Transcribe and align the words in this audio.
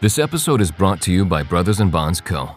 This 0.00 0.18
episode 0.18 0.62
is 0.62 0.70
brought 0.70 1.02
to 1.02 1.12
you 1.12 1.26
by 1.26 1.42
Brothers 1.42 1.80
and 1.80 1.92
Bonds 1.92 2.22
Co. 2.22 2.56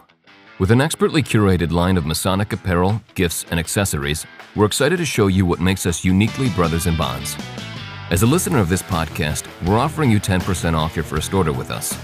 With 0.58 0.70
an 0.70 0.80
expertly 0.80 1.22
curated 1.22 1.72
line 1.72 1.98
of 1.98 2.06
Masonic 2.06 2.54
apparel, 2.54 3.02
gifts, 3.14 3.44
and 3.50 3.60
accessories, 3.60 4.24
we're 4.56 4.64
excited 4.64 4.96
to 4.96 5.04
show 5.04 5.26
you 5.26 5.44
what 5.44 5.60
makes 5.60 5.84
us 5.84 6.06
uniquely 6.06 6.48
Brothers 6.48 6.86
and 6.86 6.96
Bonds. 6.96 7.36
As 8.10 8.22
a 8.22 8.26
listener 8.26 8.60
of 8.60 8.70
this 8.70 8.80
podcast, 8.80 9.46
we're 9.66 9.76
offering 9.76 10.10
you 10.10 10.18
10% 10.18 10.74
off 10.74 10.96
your 10.96 11.04
first 11.04 11.34
order 11.34 11.52
with 11.52 11.70
us. 11.70 11.94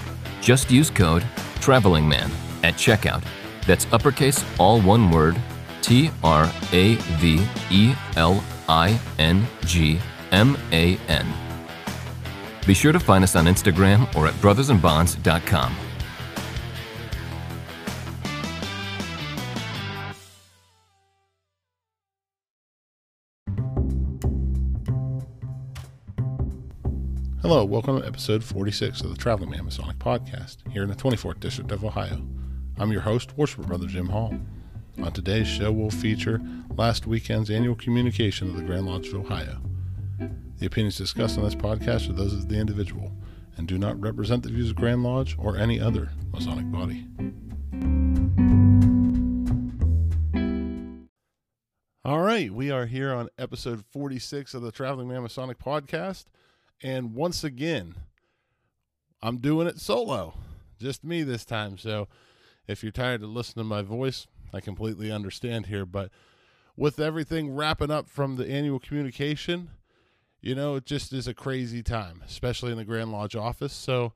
Just 0.42 0.70
use 0.70 0.90
code 0.90 1.22
TRAVELINGMAN 1.60 2.30
at 2.62 2.74
checkout. 2.74 3.24
That's 3.66 3.90
uppercase, 3.94 4.44
all 4.58 4.82
one 4.82 5.10
word, 5.10 5.40
T 5.80 6.10
R 6.22 6.52
A 6.72 6.96
V 7.16 7.48
E 7.70 7.94
L 8.16 8.44
I 8.68 9.00
N 9.18 9.46
G 9.64 10.00
M 10.32 10.58
A 10.70 10.98
N. 11.08 11.49
Be 12.66 12.74
sure 12.74 12.92
to 12.92 13.00
find 13.00 13.24
us 13.24 13.36
on 13.36 13.46
Instagram 13.46 14.14
or 14.14 14.26
at 14.26 14.34
brothersandbonds.com. 14.34 15.76
Hello, 27.42 27.64
welcome 27.64 28.00
to 28.00 28.06
episode 28.06 28.44
46 28.44 29.00
of 29.00 29.10
the 29.10 29.16
Traveling 29.16 29.50
Man 29.50 29.64
Masonic 29.64 29.98
Podcast 29.98 30.58
here 30.70 30.82
in 30.84 30.88
the 30.88 30.94
24th 30.94 31.40
District 31.40 31.72
of 31.72 31.84
Ohio. 31.84 32.22
I'm 32.78 32.92
your 32.92 33.00
host, 33.00 33.36
Worshipful 33.36 33.64
Brother 33.64 33.86
Jim 33.86 34.08
Hall. 34.08 34.38
On 35.02 35.10
today's 35.12 35.48
show, 35.48 35.72
we'll 35.72 35.90
feature 35.90 36.40
last 36.76 37.06
weekend's 37.06 37.50
annual 37.50 37.74
communication 37.74 38.50
of 38.50 38.56
the 38.56 38.62
Grand 38.62 38.86
Lodge 38.86 39.08
of 39.08 39.14
Ohio. 39.14 39.58
The 40.60 40.66
opinions 40.66 40.98
discussed 40.98 41.38
on 41.38 41.44
this 41.44 41.54
podcast 41.54 42.10
are 42.10 42.12
those 42.12 42.34
of 42.34 42.50
the 42.50 42.58
individual 42.58 43.10
and 43.56 43.66
do 43.66 43.78
not 43.78 43.98
represent 43.98 44.42
the 44.42 44.50
views 44.50 44.68
of 44.68 44.76
Grand 44.76 45.02
Lodge 45.02 45.34
or 45.38 45.56
any 45.56 45.80
other 45.80 46.10
Masonic 46.32 46.70
body. 46.70 47.06
All 52.04 52.20
right, 52.20 52.52
we 52.52 52.70
are 52.70 52.84
here 52.84 53.10
on 53.10 53.30
episode 53.38 53.86
46 53.90 54.52
of 54.52 54.60
the 54.60 54.70
Traveling 54.70 55.08
Man 55.08 55.22
Masonic 55.22 55.58
Podcast. 55.58 56.26
And 56.82 57.14
once 57.14 57.42
again, 57.42 57.94
I'm 59.22 59.38
doing 59.38 59.66
it 59.66 59.80
solo, 59.80 60.34
just 60.78 61.02
me 61.02 61.22
this 61.22 61.46
time. 61.46 61.78
So 61.78 62.06
if 62.68 62.82
you're 62.82 62.92
tired 62.92 63.22
of 63.22 63.30
listening 63.30 63.64
to 63.64 63.68
my 63.68 63.80
voice, 63.80 64.26
I 64.52 64.60
completely 64.60 65.10
understand 65.10 65.66
here. 65.66 65.86
But 65.86 66.10
with 66.76 67.00
everything 67.00 67.54
wrapping 67.54 67.90
up 67.90 68.10
from 68.10 68.36
the 68.36 68.46
annual 68.46 68.78
communication, 68.78 69.70
you 70.40 70.54
know, 70.54 70.76
it 70.76 70.86
just 70.86 71.12
is 71.12 71.28
a 71.28 71.34
crazy 71.34 71.82
time, 71.82 72.22
especially 72.26 72.72
in 72.72 72.78
the 72.78 72.84
Grand 72.84 73.12
Lodge 73.12 73.36
office. 73.36 73.72
So 73.72 74.12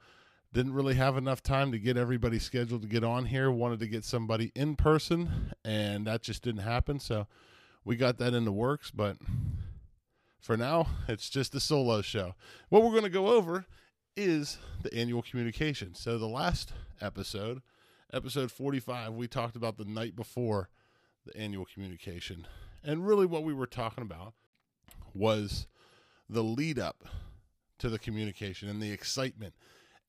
didn't 0.53 0.75
really 0.75 0.95
have 0.95 1.17
enough 1.17 1.43
time 1.43 1.73
to 1.73 1.79
get 1.79 1.97
everybody 1.97 2.39
scheduled 2.39 2.83
to 2.83 2.89
get 2.89 3.05
on 3.05 3.27
here. 3.27 3.51
Wanted 3.51 3.81
to 3.81 3.89
get 3.89 4.05
somebody 4.05 4.53
in 4.55 4.77
person, 4.77 5.53
and 5.65 6.07
that 6.07 6.23
just 6.23 6.43
didn't 6.43 6.63
happen. 6.63 7.01
So 7.01 7.27
we 7.85 7.97
got 7.97 8.19
that 8.19 8.35
in 8.35 8.45
the 8.45 8.53
works, 8.53 8.91
but 8.91 9.17
for 10.41 10.57
now, 10.57 10.87
it's 11.09 11.29
just 11.29 11.55
a 11.55 11.61
solo 11.61 12.03
show. 12.03 12.35
What 12.69 12.83
we're 12.83 12.91
going 12.91 13.03
to 13.03 13.09
go 13.09 13.29
over 13.29 13.67
is 14.17 14.59
the 14.83 14.95
annual 14.95 15.23
communication. 15.23 15.95
So, 15.95 16.19
the 16.19 16.29
last 16.29 16.73
episode, 17.01 17.63
episode 18.13 18.53
45, 18.53 19.15
we 19.15 19.27
talked 19.27 19.57
about 19.57 19.77
the 19.77 19.87
night 19.87 20.15
before 20.15 20.69
the 21.27 21.37
annual 21.37 21.65
communication. 21.65 22.47
And 22.83 23.07
really, 23.07 23.27
what 23.27 23.43
we 23.43 23.55
were 23.55 23.67
talking 23.67 24.03
about 24.03 24.35
was 25.15 25.67
the 26.29 26.43
lead 26.43 26.79
up 26.79 27.05
to 27.79 27.89
the 27.89 27.99
communication 27.99 28.69
and 28.69 28.81
the 28.81 28.93
excitement 28.93 29.55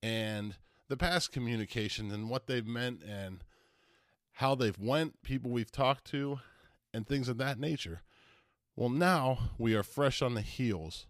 and 0.02 0.56
the 0.88 0.98
past 0.98 1.32
communication 1.32 2.12
and 2.12 2.30
what 2.30 2.48
they've 2.48 2.66
meant 2.66 3.04
and 3.04 3.44
how 4.34 4.54
they've 4.54 4.80
went, 4.80 5.22
people 5.24 5.50
we've 5.50 5.72
talked 5.72 6.06
to, 6.06 6.40
and 6.94 7.08
things 7.08 7.28
of 7.28 7.38
that 7.38 7.60
nature. 7.60 8.02
Well, 8.76 8.90
now 8.90 9.52
we 9.58 9.74
are 9.76 9.84
fresh 9.84 10.22
on 10.22 10.34
the 10.34 10.42
heels 10.42 11.08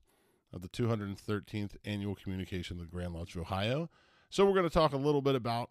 of 0.53 0.61
the 0.61 0.69
213th 0.69 1.75
annual 1.83 2.15
communication 2.15 2.77
of 2.77 2.81
the 2.81 2.89
Grand 2.89 3.13
Lodge 3.13 3.35
of 3.35 3.41
Ohio. 3.41 3.89
So 4.29 4.45
we're 4.45 4.53
going 4.53 4.69
to 4.69 4.73
talk 4.73 4.94
a 4.94 4.97
little 4.97 5.21
bit 5.21 5.35
about 5.35 5.69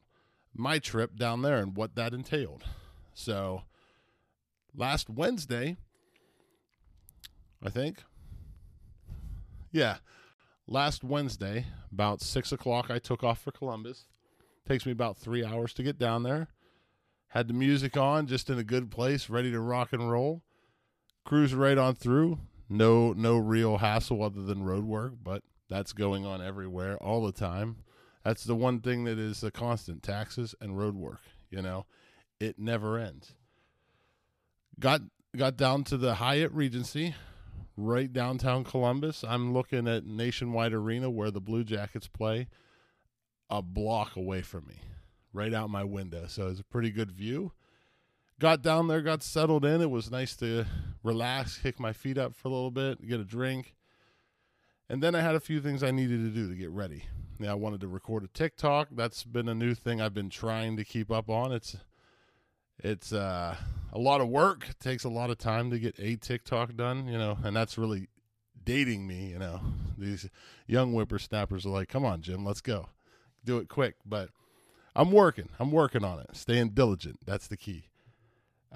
my 0.53 0.79
trip 0.79 1.17
down 1.17 1.43
there 1.43 1.57
and 1.57 1.77
what 1.77 1.95
that 1.95 2.13
entailed. 2.13 2.65
So 3.15 3.63
last 4.77 5.09
Wednesday, 5.09 5.77
I 7.63 7.71
think, 7.71 8.03
yeah, 9.75 9.97
last 10.67 11.05
Wednesday, 11.05 11.67
about 11.93 12.23
six 12.23 12.53
o'clock, 12.53 12.91
I 12.91 12.99
took 12.99 13.23
off 13.23 13.41
for 13.41 13.51
Columbus. 13.51 14.07
Takes 14.67 14.87
me 14.87 14.93
about 14.93 15.19
three 15.19 15.45
hours 15.45 15.75
to 15.75 15.83
get 15.83 15.99
down 15.99 16.23
there. 16.23 16.49
Had 17.29 17.49
the 17.49 17.55
music 17.55 17.97
on, 17.97 18.27
just 18.27 18.49
in 18.49 18.59
a 18.59 18.65
good 18.65 18.91
place, 18.91 19.29
ready 19.29 19.51
to 19.51 19.61
rock 19.61 19.93
and 19.93 20.11
roll 20.11 20.43
cruise 21.25 21.55
right 21.55 21.79
on 21.79 21.95
through. 21.95 22.39
No, 22.69 23.13
no 23.13 23.37
real 23.37 23.79
hassle 23.79 24.23
other 24.23 24.43
than 24.43 24.63
road 24.63 24.85
work, 24.85 25.15
but 25.23 25.43
that's 25.69 25.93
going 25.93 26.25
on 26.25 26.41
everywhere 26.43 26.97
all 26.99 27.25
the 27.25 27.33
time. 27.33 27.77
That's 28.25 28.45
the 28.45 28.55
one 28.55 28.81
thing 28.81 29.05
that 29.05 29.19
is 29.19 29.43
a 29.43 29.51
constant: 29.51 30.03
taxes 30.03 30.55
and 30.61 30.79
road 30.79 30.95
work. 30.95 31.21
You 31.51 31.63
know, 31.63 31.87
it 32.41 32.59
never 32.59 32.99
ends. 32.99 33.35
Got 34.79 35.03
got 35.37 35.57
down 35.57 35.85
to 35.85 35.97
the 35.97 36.15
Hyatt 36.15 36.53
Regency, 36.53 37.15
right 37.77 38.13
downtown 38.13 38.65
Columbus. 38.65 39.25
I'm 39.27 39.53
looking 39.53 39.89
at 39.89 40.07
Nationwide 40.07 40.73
Arena 40.73 41.11
where 41.11 41.31
the 41.31 41.41
Blue 41.41 41.65
Jackets 41.65 42.09
play, 42.09 42.49
a 43.51 43.63
block 43.63 44.17
away 44.17 44.43
from 44.43 44.67
me, 44.67 44.81
right 45.33 45.53
out 45.53 45.71
my 45.71 45.85
window. 45.85 46.27
So 46.29 46.49
it's 46.49 46.61
a 46.61 46.65
pretty 46.65 46.91
good 46.91 47.11
view 47.11 47.53
got 48.39 48.63
down 48.63 48.89
there, 48.89 49.01
got 49.01 49.23
settled 49.23 49.65
in. 49.65 49.81
It 49.81 49.91
was 49.91 50.11
nice 50.11 50.37
to 50.37 50.67
relax, 51.03 51.59
kick 51.59 51.79
my 51.79 51.93
feet 51.93 52.19
up 52.19 52.35
for 52.35 52.49
a 52.49 52.51
little 52.51 52.71
bit, 52.71 53.07
get 53.07 53.21
a 53.21 53.25
drink. 53.25 53.75
And 54.89 55.03
then 55.03 55.15
I 55.15 55.21
had 55.21 55.35
a 55.35 55.41
few 55.41 55.61
things 55.61 55.83
I 55.83 55.91
needed 55.91 56.21
to 56.21 56.31
do 56.31 56.49
to 56.49 56.55
get 56.55 56.71
ready. 56.71 57.05
Yeah, 57.39 57.53
I 57.53 57.55
wanted 57.55 57.81
to 57.81 57.89
record 57.89 58.23
a 58.23 58.29
TikTok. 58.29 58.89
That's 58.93 59.25
been 59.25 59.49
a 59.49 59.55
new 59.55 59.75
thing 59.75 60.01
I've 60.01 60.15
been 60.15 60.31
trying 60.31 60.77
to 60.77 60.85
keep 60.85 61.11
up 61.11 61.31
on. 61.31 61.53
It's 61.53 61.77
it's 62.79 63.13
uh, 63.13 63.57
a 63.95 63.99
lot 63.99 64.21
of 64.21 64.29
work. 64.29 64.69
It 64.69 64.81
takes 64.81 65.05
a 65.05 65.09
lot 65.09 65.31
of 65.31 65.39
time 65.39 65.71
to 65.71 65.79
get 65.79 65.99
a 65.99 66.17
TikTok 66.17 66.77
done, 66.77 67.07
you 67.07 67.17
know, 67.17 67.39
and 67.43 67.57
that's 67.57 67.79
really 67.79 68.09
dating 68.63 69.07
me, 69.07 69.29
you 69.29 69.39
know. 69.39 69.61
These 69.99 70.29
young 70.67 70.93
whippersnappers 70.93 71.65
are 71.65 71.71
like, 71.71 71.89
"Come 71.89 72.05
on, 72.05 72.21
Jim, 72.21 72.45
let's 72.45 72.61
go. 72.61 72.89
Do 73.45 73.59
it 73.59 73.69
quick." 73.69 73.95
But 74.05 74.31
I'm 74.97 75.13
working. 75.13 75.49
I'm 75.59 75.71
working 75.71 76.05
on 76.05 76.19
it. 76.19 76.31
Staying 76.33 76.71
diligent. 76.71 77.21
That's 77.25 77.47
the 77.47 77.57
key 77.57 77.85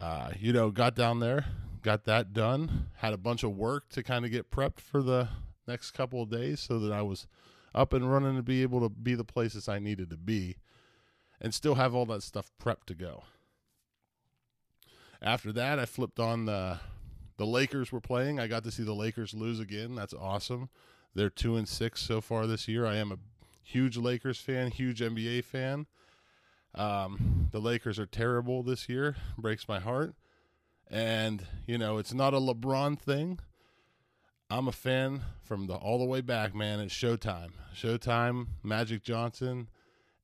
uh, 0.00 0.30
you 0.38 0.52
know, 0.52 0.70
got 0.70 0.94
down 0.94 1.20
there, 1.20 1.46
got 1.82 2.04
that 2.04 2.32
done, 2.32 2.86
had 2.96 3.12
a 3.12 3.18
bunch 3.18 3.42
of 3.42 3.56
work 3.56 3.88
to 3.90 4.02
kind 4.02 4.24
of 4.24 4.30
get 4.30 4.50
prepped 4.50 4.80
for 4.80 5.02
the 5.02 5.28
next 5.66 5.90
couple 5.90 6.22
of 6.22 6.30
days 6.30 6.60
so 6.60 6.78
that 6.78 6.92
I 6.92 7.02
was 7.02 7.26
up 7.74 7.92
and 7.92 8.10
running 8.10 8.36
to 8.36 8.42
be 8.42 8.62
able 8.62 8.80
to 8.80 8.88
be 8.88 9.14
the 9.14 9.24
places 9.24 9.68
I 9.68 9.78
needed 9.78 10.10
to 10.10 10.16
be 10.16 10.56
and 11.40 11.52
still 11.52 11.74
have 11.74 11.94
all 11.94 12.06
that 12.06 12.22
stuff 12.22 12.50
prepped 12.62 12.86
to 12.86 12.94
go. 12.94 13.24
After 15.20 15.52
that, 15.52 15.78
I 15.78 15.84
flipped 15.86 16.20
on 16.20 16.44
the 16.46 16.78
the 17.38 17.46
Lakers 17.46 17.92
were 17.92 18.00
playing. 18.00 18.40
I 18.40 18.48
got 18.48 18.64
to 18.64 18.70
see 18.70 18.82
the 18.82 18.94
Lakers 18.94 19.32
lose 19.32 19.60
again. 19.60 19.94
That's 19.94 20.14
awesome. 20.14 20.68
They're 21.14 21.30
2 21.30 21.56
and 21.56 21.68
6 21.68 22.00
so 22.00 22.20
far 22.20 22.46
this 22.46 22.68
year. 22.68 22.84
I 22.84 22.96
am 22.96 23.12
a 23.12 23.18
huge 23.62 23.96
Lakers 23.96 24.38
fan, 24.38 24.70
huge 24.70 25.00
NBA 25.00 25.44
fan. 25.44 25.86
Um, 26.74 27.48
the 27.52 27.60
Lakers 27.60 27.98
are 27.98 28.06
terrible 28.06 28.62
this 28.62 28.88
year. 28.88 29.16
Breaks 29.36 29.68
my 29.68 29.78
heart. 29.78 30.14
And, 30.90 31.46
you 31.66 31.78
know, 31.78 31.98
it's 31.98 32.12
not 32.12 32.34
a 32.34 32.38
LeBron 32.38 32.98
thing. 32.98 33.38
I'm 34.50 34.66
a 34.66 34.72
fan 34.72 35.22
from 35.42 35.66
the 35.66 35.74
all 35.74 35.98
the 35.98 36.04
way 36.04 36.22
back, 36.22 36.54
man. 36.54 36.80
It's 36.80 36.94
Showtime. 36.94 37.50
Showtime, 37.74 38.46
Magic 38.62 39.02
Johnson, 39.02 39.68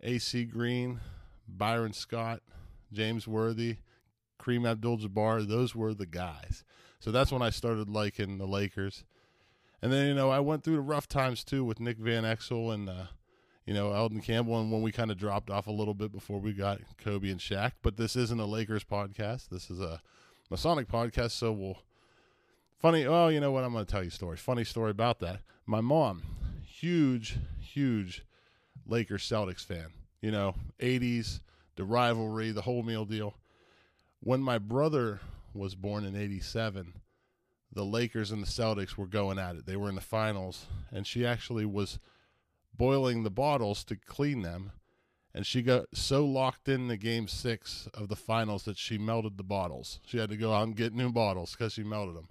AC 0.01 0.47
Green, 0.47 1.01
Byron 1.47 1.93
Scott, 1.93 2.41
James 2.91 3.29
Worthy, 3.29 3.77
Kareem 4.45 4.69
Abdul 4.69 4.99
Jabbar. 4.99 5.47
Those 5.47 5.75
were 5.75 5.95
the 5.95 6.07
guys. 6.07 6.65
So 7.01 7.11
that's 7.11 7.33
when 7.33 7.43
I 7.43 7.51
started 7.51 7.89
liking 7.89 8.39
the 8.39 8.47
Lakers. 8.47 9.05
And 9.83 9.93
then, 9.93 10.07
you 10.07 10.15
know, 10.15 10.31
I 10.31 10.41
went 10.41 10.65
through 10.65 10.77
the 10.77 10.81
rough 10.81 11.09
times 11.09 11.45
too 11.45 11.65
with 11.65 11.81
Nick 11.81 11.99
Van 11.99 12.25
Exel 12.25 12.73
and 12.73 12.89
uh, 12.89 13.07
you 13.67 13.73
know, 13.73 13.93
Elden 13.93 14.21
Campbell, 14.21 14.61
and 14.61 14.71
when 14.71 14.83
we 14.83 14.93
kind 14.93 15.11
of 15.11 15.17
dropped 15.17 15.51
off 15.51 15.67
a 15.67 15.73
little 15.73 15.95
bit 15.95 16.13
before 16.13 16.39
we 16.39 16.53
got 16.53 16.81
Kobe 16.99 17.31
and 17.31 17.41
Shaq. 17.41 17.73
But 17.83 17.97
this 17.97 18.15
isn't 18.15 18.39
a 18.39 18.45
Lakers 18.45 18.85
podcast. 18.85 19.49
This 19.49 19.71
is 19.71 19.81
a 19.81 20.03
Masonic 20.51 20.87
podcast. 20.87 21.33
So 21.33 21.53
we'll 21.53 21.79
funny. 22.79 23.07
Oh, 23.07 23.29
you 23.29 23.41
know 23.41 23.53
what? 23.53 23.65
I'm 23.65 23.73
going 23.73 23.85
to 23.85 23.91
tell 23.91 24.03
you 24.03 24.09
a 24.09 24.13
story. 24.13 24.37
Funny 24.37 24.65
story 24.65 24.91
about 24.91 25.21
that. 25.21 25.41
My 25.67 25.81
mom, 25.81 26.23
huge, 26.67 27.39
huge 27.59 28.23
Lakers 28.87 29.23
Celtics 29.23 29.65
fan. 29.65 29.87
You 30.21 30.31
know, 30.31 30.55
80s, 30.81 31.41
the 31.77 31.85
rivalry, 31.85 32.51
the 32.51 32.63
whole 32.63 32.83
meal 32.83 33.05
deal. 33.05 33.35
When 34.25 34.41
my 34.41 34.59
brother 34.59 35.21
was 35.53 35.75
born 35.75 36.05
in 36.05 36.17
87, 36.17 36.95
the 37.73 37.85
Lakers 37.85 38.31
and 38.31 38.43
the 38.43 38.47
Celtics 38.47 38.97
were 38.97 39.07
going 39.07 39.39
at 39.39 39.57
it. 39.57 39.67
They 39.67 39.77
were 39.77 39.89
in 39.89 39.95
the 39.95 40.01
finals, 40.01 40.67
and 40.91 41.07
she 41.07 41.27
actually 41.27 41.67
was 41.67 41.99
boiling 42.77 43.23
the 43.23 43.31
bottles 43.31 43.85
to 43.85 43.97
clean 43.97 44.43
them 44.43 44.73
and 45.35 45.45
she 45.45 45.63
got 45.63 45.87
so 45.93 46.25
locked 46.25 46.69
in 46.69 46.87
the 46.87 46.97
game 46.97 47.27
six 47.27 47.89
of 47.93 48.09
the 48.09 48.17
finals 48.17 48.63
that 48.65 48.79
she 48.79 48.97
melted 48.97 49.37
the 49.37 49.43
bottles. 49.43 49.99
She 50.07 50.19
had 50.19 50.31
to 50.31 50.37
go 50.37 50.55
out 50.55 50.63
and 50.63 50.77
get 50.77 50.95
new 50.95 51.11
bottles 51.11 51.53
because 51.53 51.73
she 51.73 51.83
melted 51.83 52.17
them. 52.17 52.29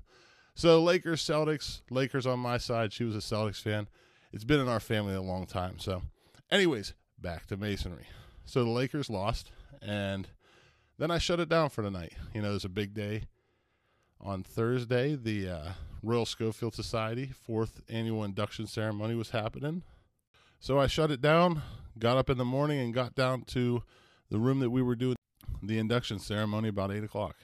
So 0.55 0.81
Lakers, 0.81 1.21
Celtics, 1.21 1.81
Lakers 1.89 2.25
on 2.25 2.39
my 2.39 2.57
side. 2.57 2.93
She 2.93 3.03
was 3.03 3.15
a 3.15 3.19
Celtics 3.19 3.61
fan. 3.61 3.87
It's 4.31 4.45
been 4.45 4.61
in 4.61 4.69
our 4.69 4.79
family 4.79 5.15
a 5.15 5.21
long 5.21 5.45
time. 5.45 5.79
So, 5.79 6.01
anyways, 6.49 6.93
back 7.19 7.45
to 7.47 7.57
masonry. 7.57 8.07
So 8.45 8.63
the 8.63 8.69
Lakers 8.69 9.09
lost, 9.09 9.51
and 9.81 10.29
then 10.97 11.11
I 11.11 11.17
shut 11.17 11.39
it 11.39 11.49
down 11.49 11.69
for 11.69 11.81
the 11.81 11.91
night. 11.91 12.13
You 12.33 12.41
know, 12.41 12.51
it 12.51 12.53
was 12.53 12.65
a 12.65 12.69
big 12.69 12.93
day. 12.93 13.23
On 14.21 14.43
Thursday, 14.43 15.15
the 15.15 15.49
uh, 15.49 15.71
Royal 16.01 16.25
Schofield 16.25 16.75
Society 16.75 17.31
fourth 17.45 17.81
annual 17.89 18.23
induction 18.23 18.67
ceremony 18.67 19.15
was 19.15 19.31
happening. 19.31 19.83
So 20.59 20.79
I 20.79 20.87
shut 20.87 21.11
it 21.11 21.21
down, 21.21 21.61
got 21.99 22.17
up 22.17 22.29
in 22.29 22.37
the 22.37 22.45
morning, 22.45 22.79
and 22.79 22.93
got 22.93 23.15
down 23.15 23.41
to 23.47 23.83
the 24.29 24.39
room 24.39 24.59
that 24.59 24.69
we 24.69 24.81
were 24.81 24.95
doing 24.95 25.17
the 25.61 25.77
induction 25.77 26.19
ceremony 26.19 26.69
about 26.69 26.91
8 26.91 27.03
o'clock. 27.03 27.35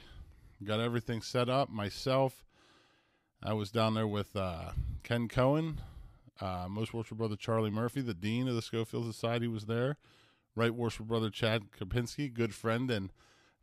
Got 0.63 0.79
everything 0.79 1.21
set 1.21 1.49
up 1.49 1.69
myself. 1.69 2.43
I 3.43 3.53
was 3.53 3.71
down 3.71 3.93
there 3.93 4.07
with 4.07 4.35
uh, 4.35 4.71
Ken 5.03 5.27
Cohen, 5.27 5.81
uh, 6.41 6.67
Most 6.69 6.93
Worship 6.93 7.17
Brother 7.17 7.35
Charlie 7.35 7.69
Murphy, 7.69 8.01
the 8.01 8.13
Dean 8.13 8.47
of 8.47 8.55
the 8.55 8.61
Schofield 8.61 9.05
Society, 9.05 9.47
was 9.47 9.65
there. 9.65 9.97
Right 10.55 10.73
Worship 10.73 11.05
Brother 11.05 11.29
Chad 11.29 11.71
Kapinski, 11.77 12.33
good 12.33 12.53
friend 12.53 12.91
and 12.91 13.11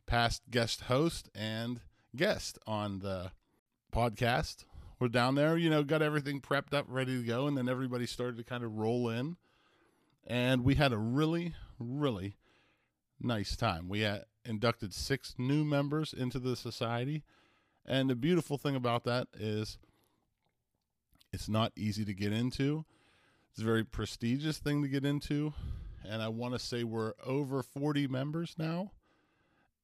past 0.07 0.41
guest 0.49 0.81
host 0.81 1.29
and 1.35 1.81
guest 2.15 2.57
on 2.65 2.99
the 2.99 3.31
podcast. 3.93 4.65
We're 4.99 5.09
down 5.09 5.35
there, 5.35 5.55
you 5.57 5.69
know, 5.69 5.83
got 5.83 6.01
everything 6.01 6.41
prepped 6.41 6.73
up, 6.73 6.85
ready 6.87 7.19
to 7.19 7.23
go, 7.23 7.45
and 7.45 7.55
then 7.55 7.69
everybody 7.69 8.07
started 8.07 8.37
to 8.37 8.43
kind 8.43 8.63
of 8.63 8.77
roll 8.77 9.09
in 9.09 9.37
and 10.27 10.65
we 10.65 10.75
had 10.75 10.91
a 10.91 10.97
really, 10.97 11.55
really 11.79 12.35
nice 13.19 13.55
time. 13.55 13.87
We 13.87 14.01
had 14.01 14.25
inducted 14.45 14.93
six 14.93 15.33
new 15.37 15.63
members 15.63 16.13
into 16.13 16.37
the 16.37 16.55
society, 16.55 17.23
and 17.85 18.09
the 18.09 18.15
beautiful 18.15 18.57
thing 18.57 18.75
about 18.75 19.05
that 19.05 19.27
is 19.33 19.77
it's 21.31 21.47
not 21.47 21.71
easy 21.75 22.03
to 22.05 22.13
get 22.13 22.33
into. 22.33 22.85
It's 23.51 23.61
a 23.61 23.65
very 23.65 23.85
prestigious 23.85 24.59
thing 24.59 24.83
to 24.83 24.89
get 24.89 25.05
into, 25.05 25.53
and 26.05 26.21
I 26.21 26.27
want 26.27 26.53
to 26.53 26.59
say 26.59 26.83
we're 26.83 27.13
over 27.25 27.63
40 27.63 28.07
members 28.07 28.55
now, 28.57 28.91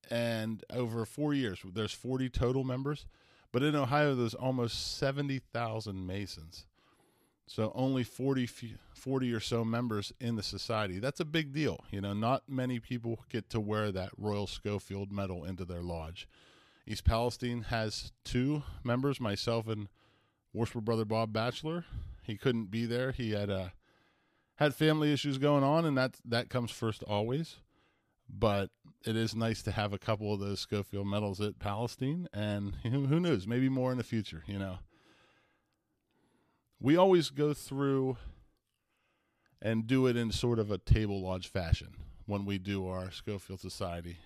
and 0.09 0.63
over 0.69 1.05
four 1.05 1.33
years, 1.33 1.59
there's 1.73 1.94
40 1.94 2.29
total 2.29 2.63
members. 2.63 3.05
But 3.51 3.63
in 3.63 3.75
Ohio, 3.75 4.15
there's 4.15 4.33
almost 4.33 4.97
70,000 4.97 6.07
Masons. 6.07 6.65
So 7.45 7.71
only 7.75 8.03
40, 8.03 8.50
40 8.95 9.33
or 9.33 9.39
so 9.39 9.63
members 9.63 10.11
in 10.19 10.35
the 10.35 10.44
society. 10.44 10.97
That's 10.97 11.19
a 11.19 11.25
big 11.25 11.53
deal. 11.53 11.83
You 11.91 12.01
know, 12.01 12.13
not 12.13 12.44
many 12.47 12.79
people 12.79 13.19
get 13.29 13.50
to 13.51 13.59
wear 13.59 13.91
that 13.91 14.09
Royal 14.17 14.47
Schofield 14.47 15.11
medal 15.11 15.44
into 15.44 15.65
their 15.65 15.83
lodge. 15.83 16.27
East 16.88 17.05
Palestine 17.05 17.63
has 17.63 18.11
two 18.23 18.63
members, 18.83 19.19
myself 19.19 19.67
and 19.67 19.88
Worshipful 20.53 20.81
Brother 20.81 21.05
Bob 21.05 21.31
Batchelor. 21.31 21.85
He 22.23 22.38
couldn't 22.38 22.71
be 22.71 22.85
there. 22.85 23.11
He 23.11 23.31
had 23.31 23.50
uh, 23.50 23.69
had 24.55 24.75
family 24.75 25.11
issues 25.11 25.38
going 25.38 25.63
on, 25.63 25.85
and 25.85 25.97
that 25.97 26.15
that 26.25 26.50
comes 26.50 26.71
first 26.71 27.03
always. 27.03 27.57
But 28.35 28.69
it 29.06 29.15
is 29.15 29.35
nice 29.35 29.62
to 29.63 29.71
have 29.71 29.94
a 29.94 30.00
couple 30.00 30.33
of 30.33 30.39
those 30.39 30.59
Schofield 30.59 31.07
medals 31.07 31.39
at 31.39 31.59
Palestine, 31.59 32.27
and 32.33 32.75
who, 32.83 33.19
knows, 33.19 33.45
maybe 33.45 33.69
more 33.69 33.91
in 33.91 33.97
the 33.97 34.03
future. 34.03 34.44
You 34.47 34.59
know 34.59 34.80
we 36.83 36.97
always 36.97 37.30
go 37.30 37.53
through 37.53 38.18
and 39.62 39.88
do 39.88 40.06
it 40.06 40.18
in 40.18 40.30
sort 40.31 40.59
of 40.59 40.69
a 40.69 40.77
table 40.77 41.21
lodge 41.21 41.47
fashion 41.47 41.95
when 42.25 42.44
we 42.45 42.57
do 42.57 42.85
our 42.85 43.09
Schofield 43.09 43.62
Society 43.62 44.18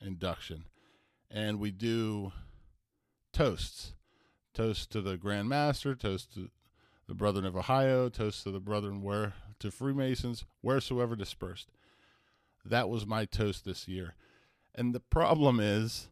induction. 0.00 0.64
And 1.28 1.58
we 1.58 1.72
do 1.72 2.32
toasts. 3.32 3.94
Toast 4.54 4.92
to 4.92 5.00
the 5.00 5.16
Grand 5.16 5.48
Master, 5.48 5.96
toast 5.96 6.32
to 6.34 6.48
the 7.08 7.14
Brethren 7.14 7.44
of 7.44 7.56
Ohio, 7.56 8.08
toast 8.08 8.44
to 8.44 8.52
the 8.52 8.60
Brethren 8.60 9.02
where 9.02 9.34
to 9.58 9.72
Freemasons, 9.72 10.44
wheresoever 10.62 11.16
dispersed. 11.16 11.72
That 12.64 12.88
was 12.88 13.06
my 13.06 13.24
toast 13.24 13.64
this 13.64 13.86
year. 13.88 14.14
And 14.74 14.94
the 14.94 15.00
problem 15.00 15.60
is 15.60 16.08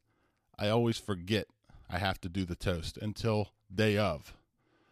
I 0.58 0.68
always 0.68 0.98
forget 0.98 1.46
I 1.90 1.98
have 1.98 2.20
to 2.22 2.28
do 2.28 2.44
the 2.44 2.54
toast 2.54 2.96
until 2.96 3.48
day 3.72 3.96
of. 3.96 4.34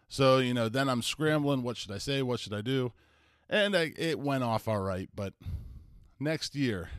So, 0.09 0.39
you 0.39 0.55
know, 0.55 0.69
then 0.69 0.89
I'm 0.89 1.03
scrambling. 1.03 1.63
What 1.63 1.77
should 1.77 1.93
I 1.93 1.99
say? 1.99 2.23
What 2.23 2.41
should 2.41 2.55
I 2.55 2.63
do? 2.63 2.93
And 3.49 3.77
I, 3.77 3.93
it 3.97 4.19
went 4.19 4.45
off 4.45 4.67
all 4.67 4.81
right. 4.81 5.09
But 5.15 5.35
next 6.19 6.55
year, 6.55 6.91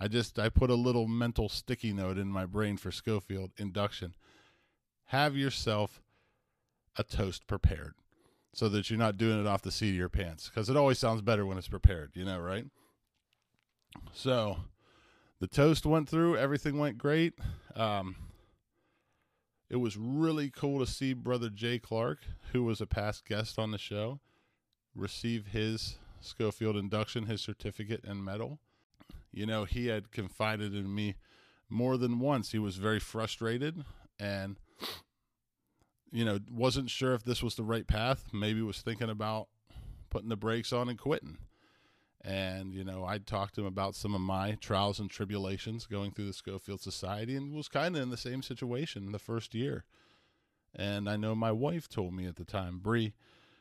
I 0.00 0.08
just 0.08 0.38
I 0.38 0.48
put 0.48 0.70
a 0.70 0.74
little 0.74 1.06
mental 1.06 1.48
sticky 1.48 1.92
note 1.92 2.18
in 2.18 2.28
my 2.28 2.44
brain 2.46 2.76
for 2.76 2.90
Schofield 2.90 3.52
induction. 3.56 4.14
Have 5.06 5.36
yourself 5.36 6.02
a 6.96 7.04
toast 7.04 7.46
prepared 7.46 7.94
so 8.52 8.68
that 8.68 8.90
you're 8.90 8.98
not 8.98 9.16
doing 9.16 9.40
it 9.40 9.46
off 9.46 9.62
the 9.62 9.70
seat 9.70 9.90
of 9.90 9.96
your 9.96 10.08
pants 10.08 10.48
because 10.48 10.68
it 10.68 10.76
always 10.76 10.98
sounds 10.98 11.22
better 11.22 11.46
when 11.46 11.58
it's 11.58 11.68
prepared, 11.68 12.10
you 12.14 12.24
know, 12.24 12.38
right? 12.38 12.66
So 14.12 14.58
the 15.40 15.46
toast 15.46 15.86
went 15.86 16.08
through, 16.08 16.36
everything 16.36 16.78
went 16.78 16.98
great. 16.98 17.34
Um, 17.74 18.16
it 19.68 19.76
was 19.76 19.96
really 19.96 20.50
cool 20.50 20.78
to 20.78 20.86
see 20.86 21.14
Brother 21.14 21.50
Jay 21.50 21.78
Clark, 21.78 22.18
who 22.52 22.64
was 22.64 22.80
a 22.80 22.86
past 22.86 23.24
guest 23.24 23.58
on 23.58 23.70
the 23.70 23.78
show, 23.78 24.20
receive 24.94 25.48
his 25.48 25.96
Schofield 26.20 26.76
induction, 26.76 27.26
his 27.26 27.40
certificate 27.40 28.04
and 28.04 28.24
medal. 28.24 28.58
You 29.32 29.46
know, 29.46 29.64
he 29.64 29.88
had 29.88 30.12
confided 30.12 30.74
in 30.74 30.94
me 30.94 31.16
more 31.68 31.96
than 31.96 32.20
once. 32.20 32.52
He 32.52 32.58
was 32.58 32.76
very 32.76 33.00
frustrated 33.00 33.84
and, 34.18 34.56
you 36.12 36.24
know, 36.24 36.38
wasn't 36.50 36.88
sure 36.88 37.14
if 37.14 37.24
this 37.24 37.42
was 37.42 37.56
the 37.56 37.64
right 37.64 37.86
path. 37.86 38.28
Maybe 38.32 38.62
was 38.62 38.80
thinking 38.80 39.10
about 39.10 39.48
putting 40.08 40.28
the 40.28 40.36
brakes 40.36 40.72
on 40.72 40.88
and 40.88 40.98
quitting. 40.98 41.38
And, 42.24 42.72
you 42.72 42.84
know, 42.84 43.04
I 43.04 43.18
talked 43.18 43.54
to 43.56 43.60
him 43.60 43.66
about 43.66 43.94
some 43.94 44.14
of 44.14 44.20
my 44.22 44.52
trials 44.52 44.98
and 44.98 45.10
tribulations 45.10 45.86
going 45.86 46.10
through 46.10 46.26
the 46.26 46.32
Schofield 46.32 46.80
Society 46.80 47.36
and 47.36 47.52
was 47.52 47.68
kind 47.68 47.94
of 47.94 48.02
in 48.02 48.08
the 48.08 48.16
same 48.16 48.42
situation 48.42 49.12
the 49.12 49.18
first 49.18 49.54
year. 49.54 49.84
And 50.74 51.08
I 51.08 51.16
know 51.16 51.34
my 51.34 51.52
wife 51.52 51.86
told 51.86 52.14
me 52.14 52.26
at 52.26 52.36
the 52.36 52.44
time, 52.44 52.78
Bree, 52.78 53.12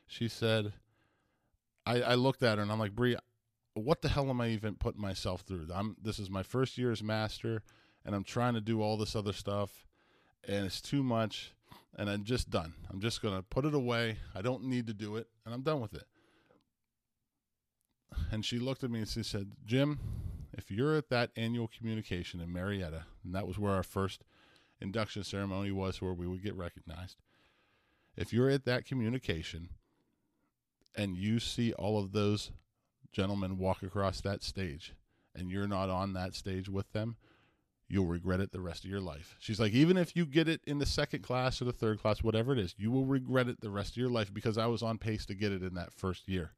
she 0.08 0.30
said, 0.30 0.74
I, 1.86 2.02
I 2.02 2.16
looked 2.16 2.42
at 2.42 2.58
her 2.58 2.62
and 2.64 2.72
I'm 2.72 2.80
like, 2.80 2.96
Bree, 2.96 3.18
what 3.74 4.02
the 4.02 4.08
hell 4.08 4.30
am 4.30 4.40
I 4.40 4.48
even 4.50 4.76
putting 4.76 5.02
myself 5.02 5.42
through? 5.42 5.68
I'm 5.74 5.98
this 6.02 6.18
is 6.18 6.30
my 6.30 6.44
first 6.44 6.78
year 6.78 6.92
as 6.92 7.04
master 7.04 7.64
and 8.06 8.16
I'm 8.16 8.24
trying 8.24 8.54
to 8.54 8.62
do 8.62 8.82
all 8.82 8.98
this 8.98 9.16
other 9.16 9.34
stuff 9.34 9.86
and 10.48 10.66
it's 10.66 10.80
too 10.80 11.04
much 11.04 11.54
and 11.98 12.10
I'm 12.10 12.24
just 12.24 12.50
done. 12.50 12.74
I'm 12.90 13.02
just 13.02 13.22
going 13.22 13.36
to 13.36 13.44
put 13.44 13.66
it 13.66 13.74
away. 13.74 14.18
I 14.34 14.42
don't 14.42 14.64
need 14.66 14.88
to 14.88 14.94
do 14.94 15.18
it 15.18 15.28
and 15.46 15.54
I'm 15.54 15.64
done 15.64 15.82
with 15.82 15.94
it 15.94 16.06
and 18.32 18.46
she 18.46 18.60
looked 18.60 18.84
at 18.84 18.92
me 18.92 19.00
and 19.00 19.08
she 19.08 19.24
said, 19.24 19.52
Jim, 19.66 20.00
if 20.54 20.70
you're 20.70 20.96
at 20.96 21.10
that 21.10 21.32
annual 21.36 21.68
communication 21.68 22.40
in 22.40 22.52
Marietta, 22.52 23.06
and 23.24 23.34
that 23.36 23.48
was 23.48 23.58
where 23.58 23.74
our 23.74 23.84
first 23.84 24.24
induction 24.80 25.24
ceremony 25.24 25.72
was, 25.72 26.02
where 26.02 26.14
we 26.14 26.28
would 26.28 26.44
get 26.44 26.56
recognized. 26.56 27.18
If 28.16 28.32
you're 28.32 28.50
at 28.50 28.66
that 28.66 28.86
communication 28.86 29.70
and 30.96 31.18
you 31.18 31.40
see 31.40 31.74
all 31.74 32.00
of 32.00 32.12
those 32.12 32.52
gentlemen 33.12 33.58
walk 33.58 33.82
across 33.82 34.22
that 34.22 34.44
stage 34.44 34.94
and 35.36 35.50
you're 35.50 35.68
not 35.68 35.90
on 35.90 36.14
that 36.14 36.36
stage 36.36 36.70
with 36.70 36.92
them, 36.92 37.16
you'll 37.88 38.06
regret 38.06 38.40
it 38.40 38.52
the 38.52 38.62
rest 38.62 38.84
of 38.84 38.90
your 38.90 39.02
life. 39.02 39.36
She's 39.40 39.60
like, 39.60 39.74
even 39.74 39.98
if 39.98 40.16
you 40.16 40.26
get 40.26 40.48
it 40.48 40.62
in 40.66 40.80
the 40.80 40.86
second 40.86 41.22
class 41.22 41.62
or 41.62 41.66
the 41.66 41.72
third 41.72 42.02
class, 42.02 42.24
whatever 42.24 42.54
it 42.54 42.60
is, 42.60 42.76
you 42.78 42.92
will 42.92 43.06
regret 43.06 43.48
it 43.48 43.62
the 43.62 43.70
rest 43.70 43.92
of 43.92 43.98
your 43.98 44.10
life 44.10 44.34
because 44.34 44.58
I 44.58 44.68
was 44.68 44.84
on 44.84 44.98
pace 44.98 45.26
to 45.28 45.36
get 45.36 45.52
it 45.52 45.64
in 45.64 45.74
that 45.76 45.94
first 45.94 46.28
year. 46.28 46.52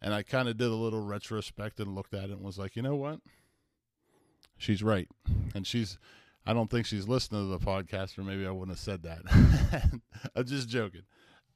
And 0.00 0.14
I 0.14 0.22
kind 0.22 0.48
of 0.48 0.56
did 0.56 0.68
a 0.68 0.74
little 0.74 1.04
retrospect 1.04 1.80
and 1.80 1.94
looked 1.94 2.14
at 2.14 2.24
it 2.24 2.32
and 2.32 2.42
was 2.42 2.58
like, 2.58 2.76
you 2.76 2.82
know 2.82 2.94
what? 2.94 3.20
She's 4.56 4.82
right. 4.82 5.08
And 5.54 5.66
she's, 5.66 5.98
I 6.46 6.52
don't 6.52 6.70
think 6.70 6.86
she's 6.86 7.08
listening 7.08 7.44
to 7.44 7.58
the 7.58 7.64
podcast, 7.64 8.18
or 8.18 8.22
maybe 8.22 8.46
I 8.46 8.50
wouldn't 8.50 8.76
have 8.76 8.78
said 8.78 9.02
that. 9.02 9.22
I'm 10.36 10.44
just 10.44 10.68
joking. 10.68 11.02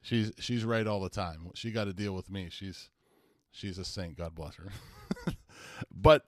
She's 0.03 0.33
she's 0.41 0.65
right 0.65 0.87
all 0.87 1.01
the 1.01 1.09
time. 1.09 1.51
She 1.55 1.71
got 1.71 1.85
to 1.85 1.93
deal 1.93 2.13
with 2.13 2.29
me. 2.29 2.49
She's 2.51 2.91
she's 3.53 3.79
a 3.79 3.85
saint. 3.85 4.19
God 4.19 4.35
bless 4.35 4.57
her. 4.57 4.69
but 5.95 6.27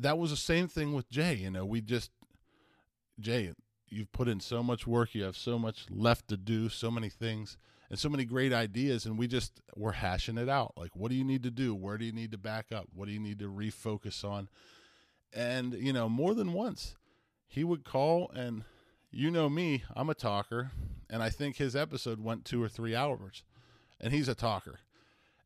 that 0.00 0.18
was 0.18 0.30
the 0.30 0.36
same 0.36 0.68
thing 0.68 0.92
with 0.92 1.08
Jay. 1.10 1.34
You 1.34 1.50
know, 1.50 1.64
we 1.64 1.80
just 1.80 2.10
Jay, 3.18 3.52
you've 3.88 4.12
put 4.12 4.28
in 4.28 4.40
so 4.40 4.62
much 4.62 4.86
work. 4.86 5.14
You 5.14 5.24
have 5.24 5.36
so 5.36 5.58
much 5.58 5.86
left 5.90 6.28
to 6.28 6.36
do. 6.36 6.68
So 6.68 6.90
many 6.90 7.08
things 7.08 7.56
and 7.90 7.98
so 7.98 8.08
many 8.08 8.24
great 8.24 8.52
ideas 8.52 9.06
and 9.06 9.18
we 9.18 9.26
just 9.26 9.60
we're 9.76 9.92
hashing 9.92 10.38
it 10.38 10.48
out. 10.48 10.74
Like 10.76 10.94
what 10.94 11.10
do 11.10 11.16
you 11.16 11.24
need 11.24 11.42
to 11.44 11.50
do? 11.50 11.74
Where 11.74 11.98
do 11.98 12.04
you 12.04 12.12
need 12.12 12.32
to 12.32 12.38
back 12.38 12.72
up? 12.72 12.86
What 12.94 13.06
do 13.06 13.12
you 13.12 13.20
need 13.20 13.38
to 13.40 13.50
refocus 13.50 14.24
on? 14.24 14.48
And 15.32 15.74
you 15.74 15.92
know 15.92 16.08
more 16.08 16.34
than 16.34 16.52
once 16.52 16.96
he 17.46 17.64
would 17.64 17.84
call 17.84 18.30
and 18.34 18.64
you 19.10 19.30
know 19.30 19.48
me 19.48 19.82
i'm 19.96 20.10
a 20.10 20.14
talker 20.14 20.70
and 21.08 21.22
i 21.22 21.30
think 21.30 21.56
his 21.56 21.74
episode 21.74 22.20
went 22.20 22.44
two 22.44 22.62
or 22.62 22.68
three 22.68 22.94
hours 22.94 23.42
and 24.00 24.12
he's 24.12 24.28
a 24.28 24.34
talker. 24.34 24.78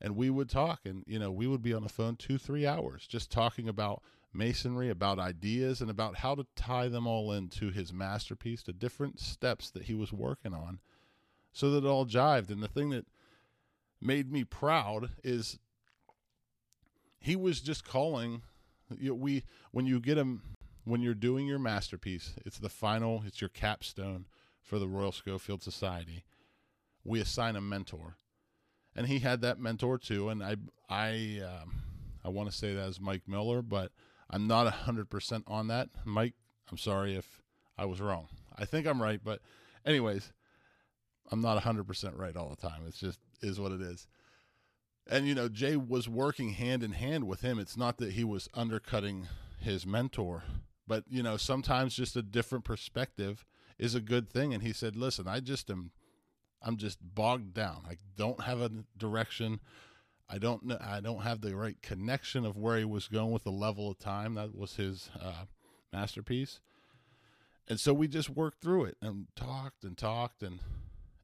And 0.01 0.17
we 0.17 0.31
would 0.31 0.51
talk 0.51 0.81
and 0.85 1.05
you 1.07 1.21
know 1.21 1.31
we 1.31 1.47
would 1.47 1.63
be 1.63 1.73
on 1.73 1.85
the 1.85 1.89
phone 1.89 2.17
two 2.17 2.37
three 2.37 2.67
hours 2.67 3.07
just 3.07 3.31
talking 3.31 3.69
about 3.69 4.03
masonry 4.33 4.91
about 4.91 5.21
ideas 5.21 5.81
and 5.81 5.91
about 5.91 6.17
how 6.17 6.35
to 6.35 6.45
tie 6.57 6.89
them 6.89 7.07
all 7.07 7.31
into 7.31 7.71
his 7.71 7.93
masterpiece 7.93 8.63
the 8.63 8.73
different 8.73 9.21
steps 9.21 9.71
that 9.71 9.85
he 9.85 9.95
was 9.95 10.13
working 10.13 10.55
on 10.55 10.81
so 11.52 11.71
that 11.71 11.85
it 11.85 11.88
all 11.88 12.06
jived 12.06 12.50
and 12.50 12.62
the 12.62 12.68
thing 12.68 12.90
that 12.90 13.06
made 14.00 14.32
me 14.32 14.44
proud 14.44 15.11
is 15.23 15.59
he 17.21 17.37
was 17.37 17.61
just 17.61 17.85
calling 17.85 18.42
you 18.99 19.11
know, 19.11 19.14
we 19.14 19.44
when 19.71 19.87
you 19.87 20.00
get 20.00 20.18
him 20.18 20.42
when 20.85 21.00
you're 21.00 21.14
doing 21.14 21.47
your 21.47 21.59
masterpiece 21.59 22.35
it's 22.44 22.59
the 22.59 22.68
final 22.68 23.23
it's 23.26 23.40
your 23.40 23.50
capstone 23.50 24.26
for 24.61 24.78
the 24.78 24.88
royal 24.88 25.12
schofield 25.12 25.62
society 25.62 26.25
we 27.04 27.21
assign 27.21 27.56
a 27.56 27.61
mentor 27.61 28.16
and 28.94 29.06
he 29.06 29.21
had 29.21 29.40
that 29.40 29.59
mentor 29.59 29.99
too. 29.99 30.28
And 30.28 30.42
I 30.42 30.56
I 30.88 31.40
um, 31.44 31.82
I 32.25 32.28
want 32.28 32.50
to 32.50 32.56
say 32.56 32.75
that 32.75 32.88
is 32.88 33.00
Mike 33.00 33.23
Miller, 33.26 33.62
but 33.62 33.92
I'm 34.30 34.47
not 34.47 34.73
hundred 34.73 35.11
percent 35.11 35.44
on 35.47 35.68
that. 35.68 35.88
Mike, 36.04 36.35
I'm 36.71 36.78
sorry 36.78 37.14
if 37.14 37.42
I 37.78 37.85
was 37.85 38.00
wrong. 38.00 38.28
I 38.56 38.64
think 38.64 38.87
I'm 38.87 39.02
right, 39.02 39.21
but 39.23 39.40
anyways, 39.87 40.32
I'm 41.31 41.41
not 41.41 41.62
hundred 41.62 41.87
percent 41.87 42.17
right 42.17 42.37
all 42.37 42.50
the 42.50 42.57
time. 42.57 42.83
It's 42.87 42.99
just 42.99 43.19
is 43.41 43.59
what 43.61 43.73
it 43.73 43.81
is. 43.81 44.07
And 45.09 45.26
you 45.26 45.35
know, 45.35 45.49
Jay 45.49 45.76
was 45.76 46.09
working 46.09 46.50
hand 46.50 46.83
in 46.83 46.93
hand 46.93 47.26
with 47.26 47.41
him. 47.41 47.59
It's 47.59 47.76
not 47.76 47.99
that 47.99 48.12
he 48.12 48.25
was 48.25 48.49
undercutting 48.55 49.29
his 49.59 49.87
mentor, 49.87 50.45
but 50.87 51.05
you 51.09 51.23
know, 51.23 51.37
sometimes 51.37 51.95
just 51.95 52.17
a 52.17 52.23
different 52.23 52.64
perspective 52.64 53.45
is 53.79 53.95
a 53.95 54.00
good 54.00 54.29
thing. 54.29 54.55
And 54.55 54.62
he 54.62 54.73
said, 54.73 54.97
"Listen, 54.97 55.26
I 55.26 55.41
just 55.41 55.71
am 55.71 55.93
I'm 56.62 56.76
just 56.76 56.99
bogged 57.14 57.55
down. 57.55 57.83
I 57.88 57.99
don't 58.17 58.43
have 58.43 58.61
a 58.61 58.71
direction. 58.97 59.61
I 60.29 60.38
don't 60.38 60.64
know. 60.64 60.79
I 60.81 61.00
don't 61.00 61.23
have 61.23 61.41
the 61.41 61.57
right 61.57 61.81
connection 61.83 62.47
of 62.47 62.57
where 62.57 62.79
he 62.79 62.85
was 62.85 63.09
going 63.09 63.33
with 63.33 63.45
the 63.45 63.50
level 63.50 63.91
of 63.91 63.99
time. 63.99 64.35
That 64.35 64.57
was 64.57 64.76
his 64.76 65.11
uh, 65.21 65.45
masterpiece. 65.93 66.61
And 67.69 67.79
so 67.79 67.93
we 67.93 68.09
just 68.09 68.31
worked 68.31 68.61
through 68.61 68.85
it 68.85 68.97
and 69.00 69.26
talked 69.37 69.85
and 69.85 69.97
talked 69.97 70.43
and 70.43 70.61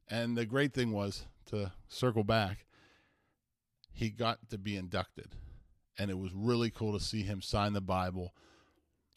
and 0.09 0.37
the 0.37 0.45
great 0.45 0.73
thing 0.73 0.91
was 0.91 1.25
to 1.47 1.71
circle 1.87 2.23
back. 2.23 2.65
He 3.91 4.09
got 4.09 4.49
to 4.49 4.57
be 4.57 4.75
inducted, 4.75 5.35
and 5.97 6.09
it 6.09 6.17
was 6.17 6.31
really 6.33 6.69
cool 6.69 6.97
to 6.97 7.03
see 7.03 7.23
him 7.23 7.41
sign 7.41 7.73
the 7.73 7.81
Bible. 7.81 8.33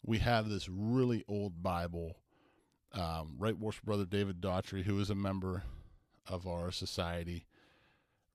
We 0.05 0.19
have 0.19 0.49
this 0.49 0.67
really 0.69 1.23
old 1.27 1.63
Bible. 1.63 2.17
Um, 2.91 3.35
right 3.39 3.57
Worship 3.57 3.85
Brother 3.85 4.05
David 4.05 4.39
Daughtry, 4.39 4.83
who 4.83 4.99
is 4.99 5.09
a 5.09 5.15
member 5.15 5.63
of 6.27 6.45
our 6.45 6.71
society, 6.71 7.47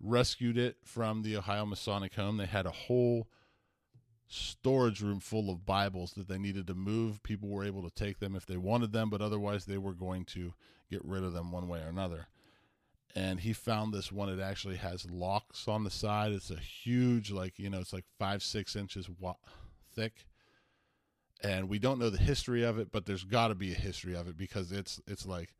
rescued 0.01 0.59
it 0.59 0.79
from 0.83 1.23
the 1.23 1.37
Ohio 1.37 1.65
Masonic 1.65 2.15
Home. 2.15 2.39
They 2.39 2.47
had 2.47 2.67
a 2.67 2.71
whole 2.71 3.29
storage 4.27 5.01
room 5.01 5.21
full 5.21 5.51
of 5.51 5.65
Bibles 5.65 6.13
that 6.13 6.29
they 6.29 6.39
needed 6.39 6.67
to 6.67 6.75
move. 6.75 7.23
People 7.23 7.49
were 7.49 7.65
able 7.65 7.83
to 7.83 7.95
take 7.95 8.19
them 8.19 8.35
if 8.35 8.47
they 8.47 8.57
wanted 8.57 8.93
them, 8.93 9.11
but 9.11 9.23
otherwise 9.23 9.65
they 9.65 9.79
were 9.79 9.95
going 9.95 10.25
to 10.27 10.55
get 10.91 11.05
rid 11.05 11.23
of 11.23 11.33
them 11.33 11.53
one 11.53 11.69
way 11.69 11.81
or 11.81 11.89
another. 11.89 12.27
And 13.19 13.41
he 13.41 13.53
found 13.53 13.93
this 13.93 14.13
one. 14.13 14.29
It 14.29 14.39
actually 14.39 14.77
has 14.77 15.11
locks 15.11 15.67
on 15.67 15.83
the 15.83 15.91
side. 15.91 16.31
It's 16.31 16.53
a 16.53 16.57
huge, 16.57 17.33
like, 17.33 17.59
you 17.59 17.69
know, 17.69 17.81
it's 17.81 17.93
like 17.93 18.05
five, 18.17 18.45
six 18.45 18.77
inches 18.77 19.09
wa- 19.11 19.35
thick. 19.93 20.25
And 21.43 21.69
we 21.69 21.81
don't 21.81 21.99
know 21.99 22.11
the 22.11 22.19
history 22.19 22.63
of 22.63 22.79
it, 22.79 22.93
but 22.93 23.07
there's 23.07 23.25
got 23.25 23.49
to 23.49 23.57
be 23.57 23.73
a 23.73 23.77
history 23.77 24.15
of 24.15 24.29
it 24.29 24.37
because 24.37 24.71
it's 24.71 25.01
it's 25.09 25.27
like 25.27 25.55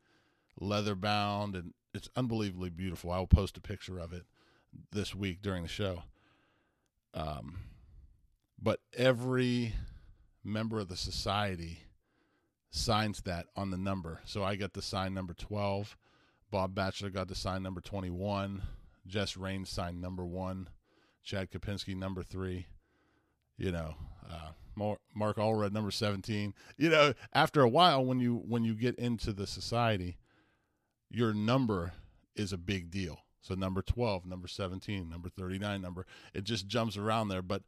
leather 0.57 0.95
bound 0.95 1.55
and 1.57 1.73
it's 1.93 2.07
unbelievably 2.15 2.69
beautiful. 2.69 3.11
I 3.11 3.19
will 3.19 3.27
post 3.27 3.57
a 3.57 3.61
picture 3.61 3.99
of 3.99 4.13
it 4.13 4.23
this 4.93 5.13
week 5.13 5.41
during 5.41 5.63
the 5.63 5.69
show. 5.69 6.03
Um, 7.13 7.59
but 8.61 8.79
every 8.97 9.73
member 10.45 10.79
of 10.79 10.87
the 10.87 10.95
society 10.95 11.79
signs 12.71 13.21
that 13.23 13.47
on 13.57 13.69
the 13.69 13.77
number. 13.77 14.21
So 14.23 14.45
I 14.45 14.55
got 14.55 14.73
to 14.75 14.81
sign 14.81 15.13
number 15.13 15.33
12. 15.33 15.97
Bob 16.51 16.73
Batchelor 16.75 17.09
got 17.09 17.27
to 17.27 17.35
sign 17.35 17.63
number 17.63 17.81
21. 17.81 18.61
Jess 19.07 19.37
Raines 19.37 19.69
signed 19.69 20.01
number 20.01 20.25
one. 20.25 20.69
Chad 21.23 21.51
Kapinski 21.51 21.95
number 21.95 22.23
three. 22.23 22.67
You 23.57 23.71
know, 23.71 23.95
uh, 24.29 24.51
Mark 24.75 25.37
Allred 25.37 25.73
number 25.73 25.91
17. 25.91 26.53
You 26.77 26.89
know, 26.89 27.13
after 27.33 27.61
a 27.61 27.69
while, 27.69 28.05
when 28.05 28.19
you 28.19 28.35
when 28.35 28.63
you 28.63 28.73
get 28.73 28.95
into 28.95 29.33
the 29.33 29.45
society, 29.45 30.17
your 31.09 31.33
number 31.33 31.93
is 32.35 32.53
a 32.53 32.57
big 32.57 32.89
deal. 32.89 33.19
So 33.41 33.55
number 33.55 33.81
12, 33.81 34.25
number 34.25 34.47
17, 34.47 35.09
number 35.09 35.29
39, 35.29 35.81
number 35.81 36.05
it 36.33 36.43
just 36.43 36.67
jumps 36.67 36.97
around 36.97 37.29
there, 37.29 37.41
but 37.41 37.63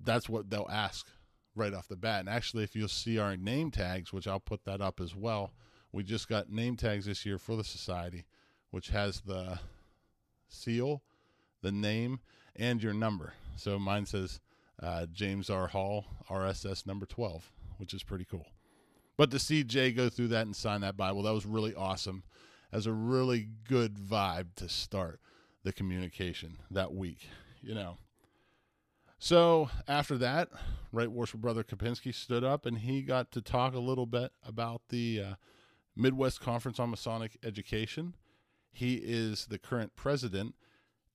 that's 0.00 0.28
what 0.28 0.50
they'll 0.50 0.68
ask 0.70 1.08
right 1.54 1.74
off 1.74 1.88
the 1.88 1.96
bat. 1.96 2.20
And 2.20 2.28
actually 2.28 2.62
if 2.62 2.76
you'll 2.76 2.88
see 2.88 3.18
our 3.18 3.36
name 3.36 3.70
tags, 3.70 4.12
which 4.12 4.28
I'll 4.28 4.40
put 4.40 4.64
that 4.64 4.80
up 4.80 5.00
as 5.00 5.14
well, 5.16 5.52
we 5.92 6.02
just 6.02 6.28
got 6.28 6.50
name 6.50 6.76
tags 6.76 7.06
this 7.06 7.24
year 7.24 7.38
for 7.38 7.56
the 7.56 7.64
society, 7.64 8.24
which 8.70 8.88
has 8.88 9.20
the 9.20 9.58
seal, 10.48 11.02
the 11.62 11.72
name, 11.72 12.20
and 12.56 12.82
your 12.82 12.94
number. 12.94 13.34
So 13.56 13.78
mine 13.78 14.06
says 14.06 14.40
uh, 14.82 15.06
James 15.12 15.50
R. 15.50 15.68
Hall, 15.68 16.04
RSS 16.28 16.86
number 16.86 17.06
12, 17.06 17.50
which 17.78 17.94
is 17.94 18.02
pretty 18.02 18.24
cool. 18.24 18.46
But 19.16 19.30
to 19.32 19.38
see 19.38 19.64
Jay 19.64 19.90
go 19.90 20.08
through 20.08 20.28
that 20.28 20.46
and 20.46 20.54
sign 20.54 20.82
that 20.82 20.96
Bible, 20.96 21.22
that 21.22 21.32
was 21.32 21.46
really 21.46 21.74
awesome. 21.74 22.22
As 22.70 22.86
a 22.86 22.92
really 22.92 23.48
good 23.66 23.96
vibe 23.96 24.54
to 24.56 24.68
start 24.68 25.20
the 25.64 25.72
communication 25.72 26.58
that 26.70 26.94
week, 26.94 27.28
you 27.60 27.74
know. 27.74 27.96
So 29.18 29.70
after 29.88 30.16
that, 30.18 30.50
Right 30.92 31.10
Worship 31.10 31.40
Brother 31.40 31.64
Kapinski 31.64 32.14
stood 32.14 32.44
up 32.44 32.66
and 32.66 32.78
he 32.78 33.02
got 33.02 33.32
to 33.32 33.40
talk 33.40 33.74
a 33.74 33.80
little 33.80 34.06
bit 34.06 34.32
about 34.46 34.82
the 34.90 35.22
uh, 35.22 35.34
Midwest 35.98 36.40
Conference 36.40 36.78
on 36.80 36.90
Masonic 36.90 37.36
Education. 37.44 38.14
He 38.72 38.94
is 38.94 39.46
the 39.46 39.58
current 39.58 39.96
president, 39.96 40.54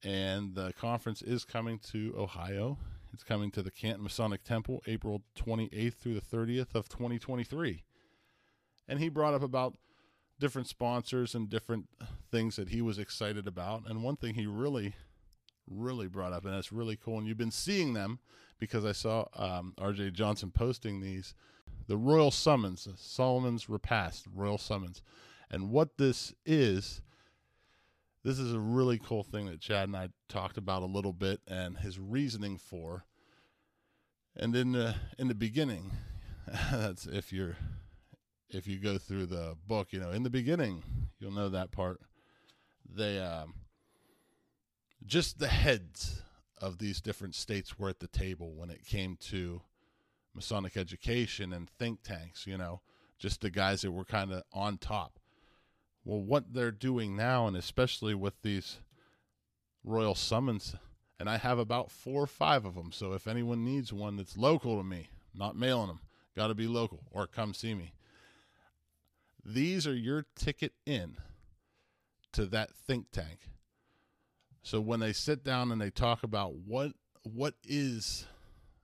and 0.04 0.54
the 0.54 0.74
conference 0.74 1.22
is 1.22 1.46
coming 1.46 1.80
to 1.92 2.14
Ohio. 2.18 2.78
It's 3.14 3.24
coming 3.24 3.50
to 3.52 3.62
the 3.62 3.72
Canton 3.72 4.04
Masonic 4.04 4.44
Temple 4.44 4.84
April 4.86 5.24
28th 5.36 5.96
through 5.96 6.16
the 6.16 6.22
30th 6.22 6.76
of 6.76 6.90
2023 6.90 7.84
and 8.88 9.00
he 9.00 9.10
brought 9.10 9.34
up 9.34 9.44
about 9.44 9.76
different 10.40 10.68
sponsors 10.68 11.36
and 11.36 11.50
different 11.50 11.88
things 12.32 12.56
that 12.56 12.70
he 12.70 12.82
was 12.82 13.00
excited 13.00 13.48
about. 13.48 13.84
And 13.88 14.04
one 14.04 14.16
thing 14.16 14.36
he 14.36 14.46
really, 14.46 14.94
really 15.70 16.08
brought 16.08 16.34
up, 16.34 16.46
and 16.46 16.54
that's 16.54 16.72
really 16.72 16.96
cool, 16.96 17.18
and 17.18 17.28
you've 17.28 17.38
been 17.38 17.52
seeing 17.52 17.94
them 17.94 18.20
because 18.60 18.86
I 18.86 18.92
saw 18.92 19.26
um, 19.36 19.74
RJ 19.78 20.14
Johnson 20.14 20.52
posting 20.52 21.02
these 21.02 21.34
the 21.88 21.98
Royal 21.98 22.32
Summons, 22.32 22.88
Solomon's 22.96 23.70
Repast, 23.70 24.26
Royal 24.34 24.58
Summons. 24.58 25.02
And 25.52 25.70
what 25.70 25.98
this 25.98 26.34
is, 26.46 27.02
this 28.24 28.40
is 28.40 28.54
a 28.54 28.60
really 28.60 29.00
cool 29.00 29.24
thing 29.24 29.48
that 29.48 29.60
Chad 29.60 29.90
and 29.90 29.98
I 29.98 30.10
talked 30.30 30.58
about 30.58 30.82
a 30.82 30.88
little 30.88 31.14
bit 31.14 31.42
and 31.48 31.78
his 31.78 32.00
reasoning 32.00 32.58
for. 32.58 33.06
And 34.36 34.56
in 34.56 34.72
the 34.72 34.96
in 35.20 35.28
the 35.28 35.36
beginning, 35.36 35.92
that's 36.72 37.06
if 37.06 37.32
you're 37.32 37.58
if 38.50 38.68
you 38.68 38.80
go 38.80 38.98
through 38.98 39.28
the 39.28 39.56
book, 39.68 39.90
you 39.92 40.00
know, 40.00 40.12
in 40.12 40.24
the 40.24 40.30
beginning, 40.30 40.84
you'll 41.20 41.32
know 41.32 41.50
that 41.50 41.72
part. 41.72 42.02
They 42.90 43.20
um, 43.20 43.54
just 45.06 45.40
the 45.40 45.48
heads 45.48 46.22
of 46.60 46.78
these 46.78 47.02
different 47.02 47.36
states 47.36 47.78
were 47.78 47.90
at 47.90 48.00
the 48.00 48.08
table 48.08 48.54
when 48.54 48.70
it 48.70 48.86
came 48.86 49.18
to 49.18 49.62
Masonic 50.34 50.78
education 50.78 51.54
and 51.54 51.70
think 51.70 52.02
tanks, 52.04 52.48
you 52.48 52.58
know, 52.58 52.82
just 53.20 53.42
the 53.42 53.50
guys 53.50 53.82
that 53.82 53.92
were 53.92 54.06
kind 54.06 54.32
of 54.32 54.44
on 54.54 54.78
top. 54.78 55.20
Well, 56.06 56.22
what 56.22 56.54
they're 56.54 56.72
doing 56.72 57.16
now, 57.16 57.48
and 57.48 57.56
especially 57.56 58.14
with 58.14 58.42
these 58.42 58.80
royal 59.84 60.16
summons, 60.16 60.76
and 61.20 61.30
I 61.30 61.38
have 61.38 61.60
about 61.60 61.92
four 61.92 62.24
or 62.24 62.28
five 62.28 62.66
of 62.66 62.76
them. 62.76 62.92
So 62.92 63.14
if 63.14 63.28
anyone 63.28 63.64
needs 63.64 63.94
one 63.94 64.18
that's 64.18 64.38
local 64.38 64.78
to 64.78 64.84
me, 64.84 65.10
not 65.36 65.56
mailing 65.56 65.88
them, 65.88 66.00
got 66.36 66.48
to 66.48 66.56
be 66.56 66.68
local 66.68 67.02
or 67.12 67.28
come 67.28 67.54
see 67.54 67.74
me. 67.76 67.94
These 69.46 69.86
are 69.86 69.96
your 69.96 70.26
ticket 70.36 70.74
in 70.86 71.18
to 72.34 72.46
that 72.48 72.72
think 72.72 73.12
tank. 73.12 73.50
So 74.64 74.80
when 74.80 75.02
they 75.02 75.14
sit 75.14 75.44
down 75.44 75.72
and 75.72 75.80
they 75.80 75.90
talk 75.90 76.24
about 76.24 76.56
what 76.56 76.94
what 77.24 77.54
is 77.66 78.26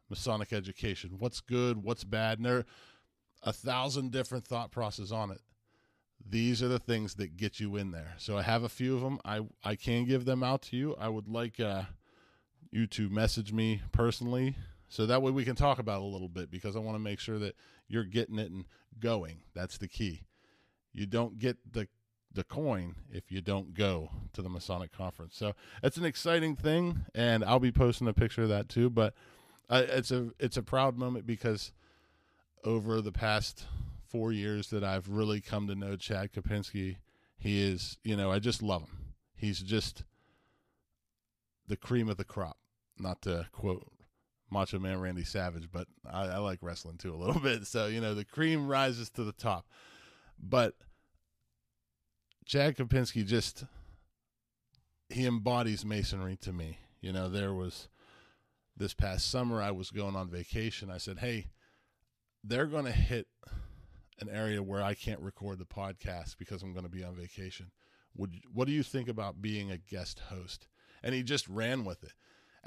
Masonic 0.09 0.53
education, 0.53 1.15
what's 1.19 1.41
good, 1.41 1.83
what's 1.83 2.03
bad, 2.03 2.38
and 2.38 2.45
there 2.45 2.57
are 2.57 2.65
a 3.43 3.53
thousand 3.53 4.12
different 4.12 4.45
thought 4.45 4.71
processes 4.71 5.12
on 5.12 5.31
it. 5.31 5.41
These 6.29 6.62
are 6.62 6.67
the 6.67 6.79
things 6.79 7.15
that 7.15 7.38
get 7.38 7.59
you 7.59 7.77
in 7.77 7.91
there. 7.91 8.13
So 8.17 8.38
I 8.38 8.41
have 8.41 8.63
a 8.63 8.69
few 8.69 8.95
of 8.95 9.01
them. 9.01 9.19
I 9.24 9.41
I 9.63 9.75
can 9.75 10.05
give 10.05 10.25
them 10.25 10.43
out 10.43 10.62
to 10.63 10.77
you. 10.77 10.95
I 11.00 11.07
would 11.07 11.29
like 11.29 11.59
uh, 11.59 11.83
you 12.71 12.86
to 12.88 13.09
message 13.09 13.53
me 13.53 13.81
personally 13.93 14.55
so 14.89 15.05
that 15.05 15.21
way 15.21 15.31
we 15.31 15.45
can 15.45 15.55
talk 15.55 15.79
about 15.79 16.01
a 16.01 16.05
little 16.05 16.27
bit 16.27 16.51
because 16.51 16.75
I 16.75 16.79
want 16.79 16.95
to 16.95 17.03
make 17.03 17.19
sure 17.19 17.39
that 17.39 17.55
you're 17.88 18.03
getting 18.03 18.38
it 18.38 18.51
and 18.51 18.65
going. 19.00 19.43
That's 19.53 19.77
the 19.77 19.88
key. 19.88 20.24
You 20.91 21.05
don't 21.05 21.38
get 21.38 21.57
the 21.71 21.88
the 22.31 22.43
coin 22.43 22.95
if 23.12 23.31
you 23.31 23.41
don't 23.41 23.74
go 23.74 24.12
to 24.33 24.41
the 24.41 24.50
Masonic 24.50 24.91
conference. 24.91 25.36
So 25.36 25.53
it's 25.81 25.98
an 25.98 26.05
exciting 26.05 26.55
thing, 26.55 27.05
and 27.15 27.43
I'll 27.43 27.59
be 27.59 27.71
posting 27.71 28.07
a 28.07 28.13
picture 28.13 28.43
of 28.43 28.50
that 28.50 28.69
too. 28.69 28.89
But 28.89 29.13
uh, 29.69 29.83
it's 29.88 30.12
a 30.12 30.29
it's 30.39 30.57
a 30.57 30.63
proud 30.63 30.98
moment 30.98 31.25
because 31.25 31.71
over 32.63 33.01
the 33.01 33.12
past 33.12 33.65
four 34.07 34.31
years 34.31 34.69
that 34.69 34.83
I've 34.83 35.09
really 35.09 35.41
come 35.41 35.67
to 35.67 35.75
know 35.75 35.95
Chad 35.95 36.33
Kopinski, 36.33 36.98
he 37.38 37.62
is 37.62 37.98
you 38.03 38.15
know 38.15 38.31
I 38.31 38.39
just 38.39 38.62
love 38.62 38.83
him. 38.83 38.98
He's 39.36 39.59
just 39.59 40.03
the 41.67 41.77
cream 41.77 42.09
of 42.09 42.17
the 42.17 42.25
crop. 42.25 42.57
Not 42.98 43.21
to 43.21 43.48
quote 43.53 43.88
Macho 44.51 44.77
Man 44.77 45.00
Randy 45.00 45.24
Savage, 45.24 45.69
but 45.71 45.88
I, 46.05 46.25
I 46.25 46.38
like 46.38 46.59
wrestling 46.62 46.98
too 46.98 47.13
a 47.13 47.17
little 47.17 47.39
bit. 47.41 47.65
So 47.65 47.88
you 47.88 48.01
know 48.01 48.13
the 48.13 48.25
cream 48.25 48.67
rises 48.67 49.09
to 49.12 49.24
the 49.24 49.31
top, 49.31 49.65
but 50.38 50.75
Chad 52.50 52.75
Kopinski 52.75 53.24
just 53.24 53.63
he 55.08 55.27
embodies 55.27 55.86
masonry 55.86 56.36
to 56.38 56.51
me. 56.51 56.79
You 57.00 57.13
know, 57.13 57.29
there 57.29 57.53
was 57.53 57.89
this 58.75 58.96
past 58.96 59.29
summer 59.29 59.62
I 59.62 59.70
was 59.70 59.91
going 59.91 60.15
on 60.15 60.32
vacation. 60.32 60.89
I 60.89 60.98
said, 60.98 61.20
"Hey, 61.20 61.51
they're 62.44 62.65
going 62.65 62.86
to 62.86 62.91
hit 62.91 63.27
an 64.20 64.29
area 64.29 64.63
where 64.63 64.82
I 64.82 64.96
can't 64.96 65.20
record 65.20 65.60
the 65.60 65.65
podcast 65.65 66.39
because 66.39 66.63
I'm 66.63 66.74
going 66.74 66.86
to 66.86 66.89
be 66.89 67.03
on 67.03 67.13
vacation. 67.13 67.70
Would 68.15 68.34
what 68.51 68.65
do 68.65 68.74
you 68.74 68.82
think 68.82 69.10
about 69.10 69.44
being 69.44 69.70
a 69.70 69.77
guest 69.77 70.20
host?" 70.32 70.68
And 71.03 71.13
he 71.13 71.22
just 71.22 71.48
ran 71.48 71.86
with 71.86 72.03
it. 72.03 72.13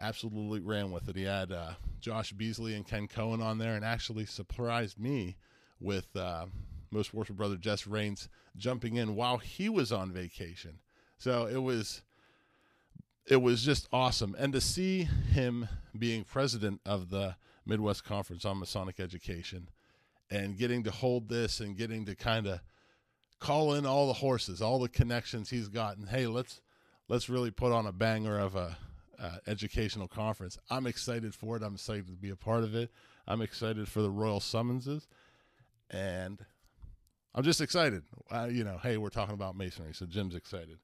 Absolutely 0.01 0.61
ran 0.61 0.93
with 0.93 1.09
it. 1.09 1.17
He 1.17 1.25
had 1.25 1.51
uh, 1.51 1.73
Josh 1.99 2.33
Beasley 2.33 2.77
and 2.77 2.87
Ken 2.87 3.09
Cohen 3.09 3.43
on 3.43 3.59
there, 3.59 3.75
and 3.75 3.85
actually 3.85 4.27
surprised 4.27 5.01
me 5.01 5.39
with 5.81 6.15
uh, 6.15 6.47
most 6.93 7.15
worship 7.15 7.37
brother 7.37 7.57
Jess 7.57 7.87
Rains 7.87 8.29
jumping 8.57 8.97
in 8.97 9.17
while 9.17 9.39
he 9.39 9.69
was 9.69 9.91
on 9.93 10.13
vacation. 10.13 10.79
So 11.19 11.47
it 11.47 11.63
was 11.63 12.03
it 13.27 13.41
was 13.41 13.63
just 13.63 13.89
awesome. 13.93 14.35
And 14.39 14.53
to 14.53 14.61
see 14.61 15.05
him 15.33 15.69
being 15.97 16.25
president 16.25 16.81
of 16.85 17.11
the 17.11 17.37
Midwest 17.65 18.05
Conference 18.05 18.45
on 18.45 18.59
Masonic 18.59 18.99
Education 18.99 19.69
and 20.31 20.59
getting 20.59 20.83
to 20.85 20.91
hold 20.91 21.29
this 21.29 21.61
and 21.61 21.77
getting 21.77 22.05
to 22.07 22.17
kind 22.17 22.47
of 22.47 22.61
call 23.39 23.75
in 23.75 23.87
all 23.87 24.07
the 24.07 24.15
horses, 24.15 24.61
all 24.61 24.79
the 24.79 24.89
connections 24.89 25.51
he's 25.51 25.69
gotten. 25.69 26.07
Hey, 26.07 26.27
let's 26.27 26.61
let's 27.09 27.29
really 27.29 27.51
put 27.51 27.73
on 27.73 27.87
a 27.87 27.93
banger 27.93 28.39
of 28.39 28.57
a 28.57 28.77
uh, 29.21 29.37
educational 29.47 30.09
conference. 30.09 30.59
I'm 30.71 30.87
excited 30.87 31.35
for 31.35 31.57
it. 31.57 31.63
I'm 31.63 31.75
excited 31.75 32.07
to 32.09 32.13
be 32.13 32.31
a 32.31 32.37
part 32.37 32.65
of 32.65 32.75
it. 32.75 32.91
I'm 33.27 33.41
excited 33.41 33.89
for 33.89 34.03
the 34.03 34.11
royal 34.11 34.41
summonses, 34.41 35.07
and 35.91 36.45
I'm 37.35 37.45
just 37.45 37.61
excited. 37.61 38.03
Uh, 38.31 38.49
you 38.51 38.65
know, 38.65 38.79
hey, 38.83 38.97
we're 38.99 39.09
talking 39.09 39.35
about 39.35 39.57
masonry, 39.57 39.95
so 39.95 40.07
Jim's 40.07 40.35
excited, 40.35 40.79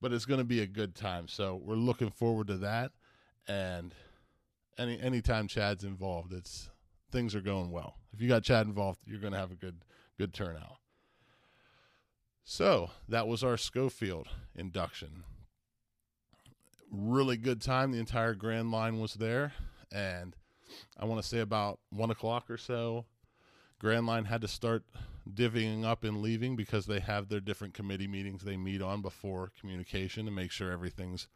but 0.00 0.12
it's 0.12 0.24
going 0.24 0.38
to 0.38 0.44
be 0.44 0.60
a 0.60 0.66
good 0.66 0.94
time. 0.94 1.26
So 1.26 1.60
we're 1.62 1.74
looking 1.74 2.10
forward 2.10 2.46
to 2.48 2.58
that, 2.58 2.92
and 3.48 3.94
any 4.78 5.00
anytime 5.00 5.48
Chad's 5.48 5.84
involved, 5.84 6.32
it's 6.32 6.70
things 7.10 7.34
are 7.34 7.40
going 7.40 7.70
well. 7.70 7.96
If 8.12 8.20
you 8.20 8.28
got 8.28 8.44
Chad 8.44 8.66
involved, 8.66 9.00
you're 9.04 9.20
going 9.20 9.32
to 9.32 9.38
have 9.38 9.52
a 9.52 9.56
good 9.56 9.84
good 10.16 10.32
turnout. 10.32 10.76
So 12.44 12.90
that 13.08 13.26
was 13.26 13.42
our 13.42 13.56
Schofield 13.56 14.28
induction. 14.54 15.24
Really 16.90 17.36
good 17.36 17.60
time. 17.60 17.92
The 17.92 17.98
entire 17.98 18.34
Grand 18.34 18.70
Line 18.70 19.00
was 19.00 19.14
there, 19.14 19.52
and 19.92 20.36
I 20.98 21.04
want 21.04 21.20
to 21.20 21.28
say 21.28 21.40
about 21.40 21.80
one 21.90 22.10
o'clock 22.10 22.50
or 22.50 22.56
so, 22.56 23.06
Grand 23.80 24.06
Line 24.06 24.24
had 24.24 24.40
to 24.42 24.48
start 24.48 24.84
divvying 25.34 25.84
up 25.84 26.04
and 26.04 26.20
leaving 26.20 26.56
because 26.56 26.86
they 26.86 27.00
have 27.00 27.28
their 27.28 27.40
different 27.40 27.74
committee 27.74 28.08
meetings 28.08 28.42
they 28.42 28.56
meet 28.56 28.82
on 28.82 29.02
before 29.02 29.52
communication 29.58 30.24
to 30.26 30.30
make 30.30 30.50
sure 30.50 30.70
everything's 30.70 31.28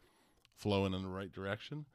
flowing 0.55 0.93
in 0.93 1.01
the 1.01 1.09
right 1.09 1.31
direction. 1.31 1.85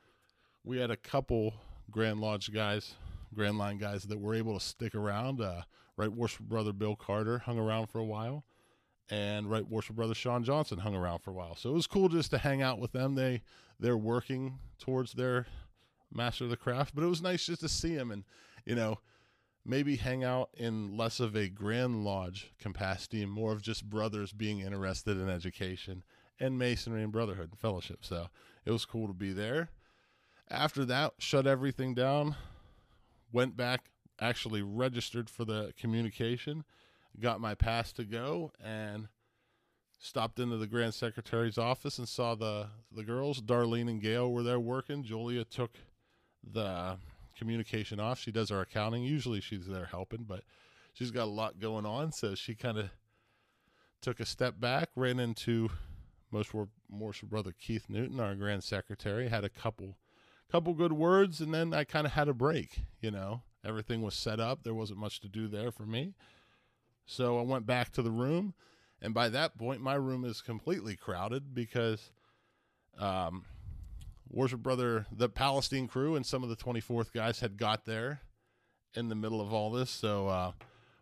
We 0.64 0.78
had 0.78 0.90
a 0.90 0.96
couple 0.96 1.54
Grand 1.90 2.20
Lodge 2.20 2.52
guys, 2.52 2.94
Grand 3.34 3.58
Line 3.58 3.78
guys 3.78 4.04
that 4.04 4.20
were 4.20 4.34
able 4.34 4.58
to 4.58 4.64
stick 4.64 4.94
around. 4.94 5.40
Uh, 5.40 5.62
right 5.96 6.12
Worship 6.12 6.46
Brother 6.46 6.72
Bill 6.72 6.96
Carter 6.96 7.38
hung 7.38 7.58
around 7.58 7.88
for 7.88 7.98
a 7.98 8.04
while, 8.04 8.44
and 9.10 9.50
Right 9.50 9.68
Worship 9.68 9.96
Brother 9.96 10.14
Sean 10.14 10.44
Johnson 10.44 10.78
hung 10.78 10.94
around 10.94 11.20
for 11.20 11.30
a 11.30 11.34
while. 11.34 11.56
So 11.56 11.70
it 11.70 11.74
was 11.74 11.86
cool 11.86 12.08
just 12.08 12.30
to 12.30 12.38
hang 12.38 12.62
out 12.62 12.78
with 12.78 12.92
them. 12.92 13.14
They 13.14 13.42
they're 13.78 13.96
working 13.96 14.58
towards 14.78 15.12
their 15.12 15.46
master 16.12 16.44
of 16.44 16.50
the 16.50 16.56
craft, 16.56 16.94
but 16.94 17.04
it 17.04 17.08
was 17.08 17.22
nice 17.22 17.46
just 17.46 17.62
to 17.62 17.68
see 17.68 17.94
them 17.94 18.10
and 18.10 18.24
you 18.64 18.74
know 18.74 18.98
maybe 19.64 19.96
hang 19.96 20.24
out 20.24 20.50
in 20.54 20.96
less 20.96 21.20
of 21.20 21.36
a 21.36 21.48
grand 21.48 22.04
lodge 22.04 22.52
capacity 22.58 23.22
and 23.22 23.30
more 23.30 23.52
of 23.52 23.62
just 23.62 23.88
brothers 23.88 24.32
being 24.32 24.60
interested 24.60 25.16
in 25.16 25.28
education 25.28 26.02
and 26.38 26.58
masonry 26.58 27.02
and 27.02 27.12
brotherhood 27.12 27.50
and 27.50 27.58
fellowship. 27.58 28.04
So 28.04 28.28
it 28.64 28.70
was 28.70 28.84
cool 28.84 29.06
to 29.06 29.14
be 29.14 29.32
there. 29.32 29.70
After 30.50 30.84
that, 30.86 31.14
shut 31.18 31.46
everything 31.46 31.94
down, 31.94 32.34
went 33.32 33.56
back, 33.56 33.90
actually 34.20 34.62
registered 34.62 35.30
for 35.30 35.44
the 35.44 35.72
communication, 35.78 36.64
got 37.20 37.40
my 37.40 37.54
pass 37.54 37.92
to 37.92 38.04
go, 38.04 38.50
and 38.62 39.08
stopped 40.00 40.40
into 40.40 40.56
the 40.56 40.66
grand 40.66 40.94
secretary's 40.94 41.58
office 41.58 41.98
and 41.98 42.08
saw 42.08 42.34
the 42.34 42.68
the 42.90 43.04
girls. 43.04 43.40
Darlene 43.40 43.88
and 43.88 44.00
Gail 44.00 44.32
were 44.32 44.42
there 44.42 44.58
working. 44.58 45.04
Julia 45.04 45.44
took 45.44 45.76
the 46.42 46.96
communication 47.40 47.98
off. 47.98 48.20
She 48.20 48.30
does 48.30 48.50
our 48.50 48.60
accounting. 48.60 49.02
Usually 49.02 49.40
she's 49.40 49.66
there 49.66 49.86
helping, 49.86 50.24
but 50.24 50.42
she's 50.92 51.10
got 51.10 51.24
a 51.24 51.30
lot 51.30 51.58
going 51.58 51.86
on. 51.86 52.12
So 52.12 52.34
she 52.34 52.54
kind 52.54 52.76
of 52.76 52.90
took 54.02 54.20
a 54.20 54.26
step 54.26 54.60
back, 54.60 54.90
ran 54.94 55.18
into 55.18 55.70
most 56.30 56.52
Morse 56.90 57.22
brother 57.22 57.54
Keith 57.58 57.86
Newton, 57.88 58.20
our 58.20 58.34
grand 58.34 58.62
secretary, 58.62 59.28
had 59.28 59.42
a 59.42 59.48
couple 59.48 59.96
couple 60.52 60.74
good 60.74 60.92
words, 60.92 61.40
and 61.40 61.54
then 61.54 61.72
I 61.72 61.84
kind 61.84 62.06
of 62.06 62.12
had 62.12 62.28
a 62.28 62.34
break. 62.34 62.82
You 63.00 63.10
know, 63.10 63.40
everything 63.64 64.02
was 64.02 64.14
set 64.14 64.38
up. 64.38 64.62
There 64.62 64.74
wasn't 64.74 64.98
much 64.98 65.20
to 65.20 65.28
do 65.28 65.48
there 65.48 65.70
for 65.70 65.86
me. 65.86 66.14
So 67.06 67.38
I 67.38 67.42
went 67.42 67.66
back 67.66 67.90
to 67.92 68.02
the 68.02 68.10
room, 68.10 68.52
and 69.00 69.14
by 69.14 69.30
that 69.30 69.56
point, 69.56 69.80
my 69.80 69.94
room 69.94 70.26
is 70.26 70.42
completely 70.42 70.94
crowded 70.94 71.54
because 71.54 72.10
um, 72.98 73.44
Worship 74.32 74.60
Brother, 74.60 75.06
the 75.10 75.28
Palestine 75.28 75.88
crew, 75.88 76.14
and 76.14 76.24
some 76.24 76.44
of 76.44 76.48
the 76.48 76.56
24th 76.56 77.12
guys 77.12 77.40
had 77.40 77.56
got 77.56 77.84
there 77.84 78.20
in 78.94 79.08
the 79.08 79.16
middle 79.16 79.40
of 79.40 79.52
all 79.52 79.70
this. 79.70 79.90
So, 79.90 80.28
uh, 80.28 80.52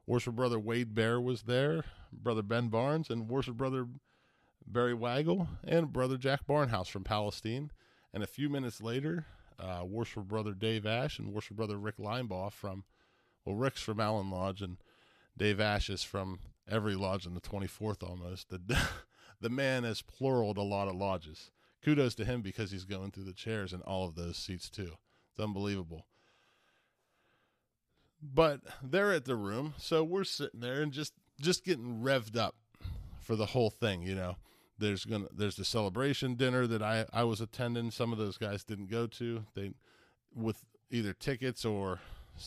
Worship 0.07 0.35
Brother 0.35 0.59
Wade 0.59 0.95
Bear 0.95 1.21
was 1.21 1.43
there, 1.43 1.85
Brother 2.11 2.41
Ben 2.43 2.69
Barnes, 2.69 3.11
and 3.11 3.29
Worship 3.29 3.57
Brother 3.57 3.87
Barry 4.67 4.95
Waggle, 4.95 5.47
and 5.63 5.93
Brother 5.93 6.17
Jack 6.17 6.47
Barnhouse 6.47 6.89
from 6.89 7.05
Palestine. 7.05 7.71
And 8.15 8.23
a 8.23 8.27
few 8.27 8.49
minutes 8.49 8.81
later, 8.81 9.27
uh, 9.59 9.85
Worship 9.85 10.25
Brother 10.25 10.55
Dave 10.55 10.87
Ash 10.87 11.19
and 11.19 11.35
Worship 11.35 11.59
Brother 11.59 11.77
Rick 11.77 11.99
Linebaugh 11.99 12.51
from, 12.51 12.85
well, 13.45 13.57
Rick's 13.57 13.83
from 13.83 14.01
Allen 14.01 14.31
Lodge, 14.31 14.63
and 14.63 14.79
Dave 15.37 15.61
Ash 15.61 15.91
is 15.91 16.03
from 16.03 16.39
every 16.67 16.95
lodge 16.95 17.27
in 17.27 17.35
the 17.35 17.41
24th 17.43 18.03
almost. 18.03 18.49
The, 18.49 18.79
the 19.41 19.51
man 19.51 19.85
has 19.85 20.01
pluraled 20.01 20.57
a 20.57 20.63
lot 20.63 20.89
of 20.89 20.95
lodges 20.95 21.51
kudos 21.85 22.15
to 22.17 22.25
him 22.25 22.43
because 22.43 22.71
he's 22.71 22.85
going 22.85 23.11
through 23.11 23.25
the 23.25 23.33
chairs 23.33 23.73
in 23.73 23.81
all 23.83 24.07
of 24.07 24.15
those 24.15 24.37
seats 24.37 24.69
too. 24.69 24.93
It's 25.31 25.41
unbelievable. 25.41 26.07
But 28.21 28.61
they're 28.83 29.13
at 29.13 29.25
the 29.25 29.37
room, 29.37 29.75
so 29.79 30.03
we're 30.03 30.25
sitting 30.25 30.61
there 30.61 30.83
and 30.83 30.93
just 30.93 31.13
just 31.41 31.65
getting 31.65 32.01
revved 32.03 32.37
up 32.37 32.57
for 33.21 33.37
the 33.37 33.47
whole 33.47 33.71
thing, 33.71 34.03
you 34.03 34.15
know. 34.15 34.37
There's 34.79 35.05
gonna 35.05 35.29
there's 35.33 35.57
the 35.57 35.65
celebration 35.65 36.35
dinner 36.35 36.67
that 36.67 36.83
I 36.83 37.07
I 37.13 37.25
was 37.25 37.41
attending. 37.41 37.91
Some 37.91 38.13
of 38.13 38.19
those 38.19 38.37
guys 38.37 38.65
didn't 38.65 38.91
go 38.91 39.07
to. 39.07 39.45
They 39.55 39.73
with 40.35 40.65
either 40.91 41.13
tickets 41.13 41.65
or 41.65 42.01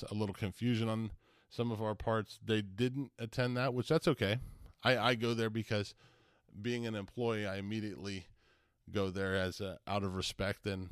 a 0.09 0.13
little 0.13 0.33
confusion 0.33 0.89
on 0.89 1.11
some 1.49 1.71
of 1.71 1.81
our 1.81 1.95
parts. 1.95 2.39
They 2.43 2.61
didn't 2.61 3.11
attend 3.19 3.55
that, 3.57 3.73
which 3.73 3.89
that's 3.89 4.07
okay. 4.07 4.39
I 4.83 4.97
I 4.97 5.15
go 5.15 5.33
there 5.33 5.49
because 5.49 5.93
being 6.61 6.85
an 6.85 6.95
employee, 6.95 7.47
I 7.47 7.57
immediately 7.57 8.25
go 8.91 9.09
there 9.09 9.35
as 9.35 9.59
a, 9.61 9.77
out 9.87 10.03
of 10.03 10.15
respect 10.15 10.65
and 10.65 10.89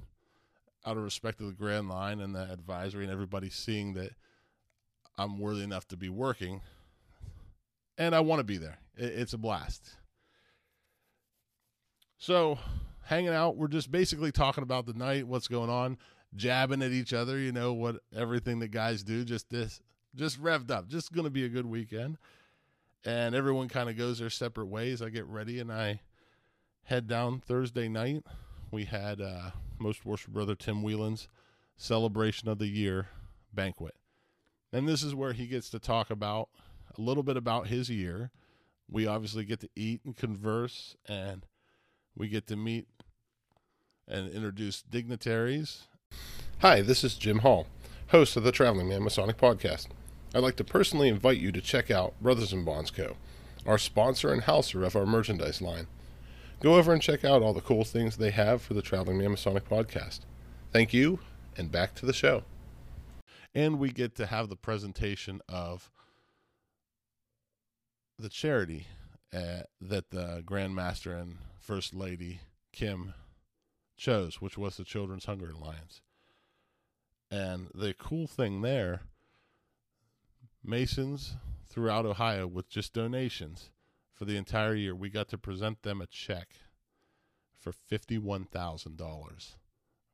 out 0.86 0.98
of 0.98 1.04
respect 1.04 1.42
of 1.42 1.48
the 1.48 1.54
Grand 1.54 1.90
Line 1.90 2.20
and 2.20 2.34
the 2.34 2.52
advisory 2.52 3.04
and 3.04 3.12
everybody 3.12 3.50
seeing 3.50 3.94
that 3.94 4.12
I'm 5.18 5.38
worthy 5.38 5.64
enough 5.64 5.88
to 5.90 5.98
be 5.98 6.10
working, 6.10 6.62
and 7.98 8.16
I 8.16 8.22
want 8.22 8.40
to 8.40 8.46
be 8.46 8.58
there. 8.58 8.80
It, 8.96 9.12
it's 9.20 9.34
a 9.34 9.38
blast. 9.38 9.96
So, 12.18 12.58
hanging 13.04 13.30
out, 13.30 13.58
we're 13.58 13.68
just 13.68 13.92
basically 13.92 14.32
talking 14.32 14.64
about 14.64 14.86
the 14.86 14.94
night, 14.94 15.28
what's 15.28 15.50
going 15.50 15.70
on, 15.70 15.98
jabbing 16.36 16.82
at 16.82 16.92
each 16.92 17.14
other. 17.14 17.38
You 17.38 17.52
know 17.52 17.74
what 17.74 17.98
everything 18.16 18.60
that 18.60 18.70
guys 18.70 19.04
do. 19.04 19.26
Just 19.26 19.50
this, 19.50 19.82
just 20.16 20.42
revved 20.42 20.72
up. 20.72 20.88
Just 20.88 21.12
going 21.12 21.26
to 21.26 21.30
be 21.30 21.44
a 21.44 21.50
good 21.50 21.66
weekend, 21.66 22.18
and 23.04 23.36
everyone 23.36 23.68
kind 23.68 23.90
of 23.90 23.98
goes 23.98 24.20
their 24.20 24.30
separate 24.30 24.68
ways. 24.68 25.02
I 25.02 25.10
get 25.10 25.26
ready 25.26 25.60
and 25.60 25.72
I 25.72 26.00
head 26.84 27.08
down 27.08 27.40
Thursday 27.40 27.88
night. 27.88 28.24
We 28.72 28.86
had 28.86 29.22
uh, 29.22 29.52
most 29.80 30.06
worship 30.06 30.34
brother 30.34 30.56
Tim 30.56 30.84
Whelan's 30.84 31.28
celebration 31.78 32.50
of 32.50 32.60
the 32.60 32.68
year 32.68 33.08
banquet, 33.54 33.96
and 34.72 34.88
this 34.88 35.04
is 35.04 35.16
where 35.16 35.34
he 35.34 35.48
gets 35.48 35.70
to 35.72 35.80
talk 35.80 36.10
about 36.10 36.50
a 36.98 37.02
little 37.02 37.24
bit 37.24 37.38
about 37.38 37.68
his 37.68 37.90
year, 37.90 38.32
we 38.90 39.08
obviously 39.08 39.46
get 39.46 39.60
to 39.62 39.70
eat 39.76 40.02
and 40.06 40.16
converse, 40.16 40.96
and 41.08 41.46
we 42.16 42.28
get 42.28 42.48
to 42.48 42.56
meet 42.56 42.88
and 44.08 44.30
introduce 44.32 44.82
dignitaries. 44.82 45.88
Hi, 46.60 46.82
this 46.82 47.04
is 47.04 47.16
Jim 47.16 47.40
Hall, 47.40 47.68
host 48.08 48.36
of 48.36 48.44
the 48.44 48.52
Traveling 48.52 48.90
Man 48.90 49.04
Masonic 49.04 49.38
Podcast. 49.38 49.88
I'd 50.34 50.44
like 50.44 50.56
to 50.58 50.64
personally 50.64 51.10
invite 51.10 51.38
you 51.38 51.52
to 51.52 51.62
check 51.62 51.90
out 51.90 52.20
Brothers 52.22 52.52
and 52.54 52.66
Bonds 52.66 52.92
Co., 52.92 53.16
our 53.66 53.78
sponsor 53.78 54.34
and 54.34 54.44
houser 54.44 54.84
of 54.84 54.96
our 54.96 55.06
merchandise 55.06 55.62
line. 55.62 55.88
Go 56.62 56.76
over 56.76 56.92
and 56.92 57.02
check 57.02 57.24
out 57.24 57.42
all 57.42 57.54
the 57.54 57.62
cool 57.62 57.86
things 57.86 58.18
they 58.18 58.32
have 58.32 58.62
for 58.62 58.74
the 58.74 58.82
Traveling 58.82 59.18
Man 59.18 59.32
Masonic 59.32 59.70
Podcast. 59.70 60.22
Thank 60.74 60.94
you, 60.94 61.20
and 61.56 61.72
back 61.72 61.96
to 61.96 62.06
the 62.06 62.12
show. 62.12 62.44
And 63.56 63.80
we 63.80 63.92
get 63.92 64.16
to 64.16 64.26
have 64.26 64.50
the 64.50 64.58
presentation 64.58 65.42
of 65.48 65.90
the 68.18 68.28
charity 68.28 68.88
uh, 69.34 69.62
that 69.80 70.10
the 70.10 70.44
Grand 70.46 70.76
Master 70.76 71.16
and 71.16 71.38
First 71.62 71.94
Lady 71.94 72.42
Kim 72.74 73.14
chose, 73.96 74.42
which 74.42 74.58
was 74.58 74.76
the 74.76 74.84
Children's 74.84 75.26
Hunger 75.26 75.52
Alliance. 75.52 76.02
And 77.32 77.68
the 77.74 77.94
cool 77.94 78.28
thing 78.28 78.64
there, 78.64 79.04
Masons 80.62 81.38
throughout 81.66 82.06
Ohio 82.06 82.48
with 82.48 82.68
just 82.68 82.92
donations 82.92 83.70
for 84.20 84.26
the 84.26 84.36
entire 84.36 84.76
year, 84.76 84.94
we 84.94 85.10
got 85.10 85.30
to 85.30 85.38
present 85.38 85.82
them 85.84 86.02
a 86.02 86.06
check 86.06 86.50
for 87.58 87.72
$51,000 87.72 89.56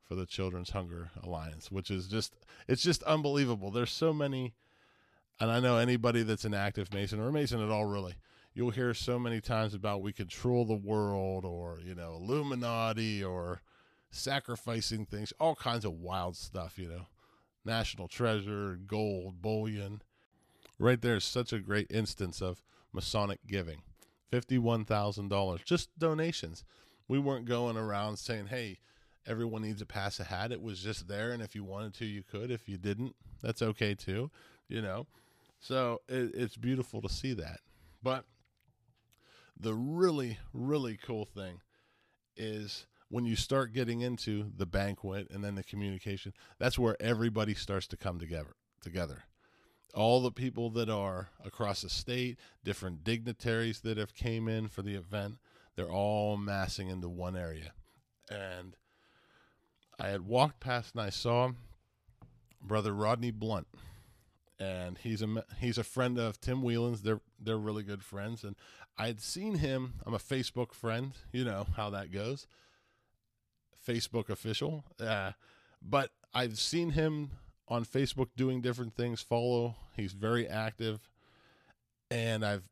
for 0.03 0.13
the 0.13 0.27
Children's 0.27 0.69
Hunger 0.69 1.09
Alliance, 1.23 1.71
which 1.71 1.89
is 1.89 2.07
just, 2.07 2.35
it's 2.67 2.83
just 2.83 3.01
unbelievable. 3.03 3.71
There's 3.71 3.91
so 3.91 4.13
many, 4.13 4.53
and 5.39 5.49
I 5.49 5.59
know 5.59 5.77
anybody 5.79 6.21
that's 6.21 6.45
an 6.45 6.53
active 6.53 6.93
Mason 6.93 7.19
or 7.19 7.31
Mason 7.31 7.59
at 7.59 7.71
all, 7.71 7.85
really, 7.85 8.13
you'll 8.53 8.69
hear 8.69 8.93
so 8.93 9.17
many 9.17 9.41
times 9.41 9.73
about 9.73 10.03
we 10.03 10.13
control 10.13 10.65
the 10.65 10.75
world 10.75 11.43
or, 11.43 11.79
you 11.83 11.95
know, 11.95 12.13
Illuminati 12.13 13.23
or 13.23 13.63
sacrificing 14.11 15.07
things, 15.07 15.33
all 15.39 15.55
kinds 15.55 15.83
of 15.83 15.93
wild 15.93 16.37
stuff, 16.37 16.77
you 16.77 16.87
know, 16.87 17.07
national 17.65 18.07
treasure, 18.07 18.77
gold, 18.85 19.41
bullion. 19.41 20.03
Right 20.77 21.01
there 21.01 21.15
is 21.15 21.23
such 21.23 21.51
a 21.51 21.59
great 21.59 21.89
instance 21.89 22.39
of 22.39 22.61
Masonic 22.93 23.39
giving. 23.47 23.81
$51,000, 24.31 25.63
just 25.63 25.97
donations. 25.97 26.63
We 27.07 27.19
weren't 27.19 27.45
going 27.45 27.77
around 27.77 28.17
saying, 28.17 28.47
hey, 28.47 28.79
everyone 29.27 29.61
needs 29.61 29.79
to 29.79 29.85
pass 29.85 30.19
a 30.19 30.23
hat. 30.23 30.51
It 30.51 30.61
was 30.61 30.79
just 30.79 31.07
there. 31.07 31.31
And 31.31 31.41
if 31.41 31.55
you 31.55 31.63
wanted 31.63 31.93
to, 31.95 32.05
you 32.05 32.23
could. 32.23 32.51
If 32.51 32.67
you 32.67 32.77
didn't, 32.77 33.15
that's 33.41 33.61
okay 33.61 33.95
too, 33.95 34.31
you 34.67 34.81
know. 34.81 35.07
So 35.59 36.01
it, 36.07 36.31
it's 36.33 36.57
beautiful 36.57 37.01
to 37.01 37.09
see 37.09 37.33
that. 37.33 37.59
But 38.03 38.25
the 39.59 39.73
really, 39.73 40.37
really 40.53 40.97
cool 40.97 41.25
thing 41.25 41.61
is 42.35 42.85
when 43.09 43.25
you 43.25 43.35
start 43.35 43.73
getting 43.73 44.01
into 44.01 44.51
the 44.55 44.65
banquet 44.65 45.27
and 45.31 45.43
then 45.43 45.55
the 45.55 45.63
communication, 45.63 46.33
that's 46.59 46.77
where 46.77 46.97
everybody 46.99 47.53
starts 47.53 47.87
to 47.87 47.97
come 47.97 48.19
together. 48.19 48.55
Together, 48.81 49.23
all 49.95 50.21
the 50.21 50.31
people 50.31 50.69
that 50.71 50.89
are 50.89 51.29
across 51.43 51.81
the 51.81 51.89
state, 51.89 52.37
different 52.63 53.03
dignitaries 53.03 53.79
that 53.81 53.97
have 53.97 54.13
came 54.13 54.47
in 54.47 54.67
for 54.67 54.81
the 54.81 54.93
event, 54.93 55.37
they're 55.75 55.91
all 55.91 56.37
massing 56.37 56.89
into 56.89 57.09
one 57.09 57.35
area. 57.35 57.71
And 58.29 58.75
I 59.99 60.09
had 60.09 60.27
walked 60.27 60.59
past 60.59 60.93
and 60.93 61.01
I 61.01 61.09
saw 61.09 61.51
brother 62.61 62.93
Rodney 62.93 63.31
Blunt, 63.31 63.67
and 64.59 64.97
he's 64.97 65.21
a 65.21 65.45
he's 65.59 65.77
a 65.77 65.83
friend 65.83 66.17
of 66.17 66.41
Tim 66.41 66.61
Whelan's. 66.61 67.01
They're 67.01 67.21
they're 67.39 67.57
really 67.57 67.83
good 67.83 68.03
friends, 68.03 68.43
and 68.43 68.55
I 68.97 69.07
had 69.07 69.21
seen 69.21 69.55
him. 69.55 69.95
I'm 70.05 70.13
a 70.13 70.19
Facebook 70.19 70.73
friend. 70.73 71.13
You 71.31 71.45
know 71.45 71.67
how 71.75 71.89
that 71.91 72.11
goes. 72.11 72.47
Facebook 73.87 74.29
official, 74.29 74.83
uh, 74.99 75.33
but 75.81 76.09
I've 76.33 76.57
seen 76.57 76.91
him 76.91 77.31
on 77.67 77.85
Facebook 77.85 78.27
doing 78.35 78.61
different 78.61 78.95
things. 78.95 79.21
Follow. 79.21 79.75
He's 79.95 80.13
very 80.13 80.47
active, 80.47 81.09
and 82.11 82.45
I've 82.45 82.69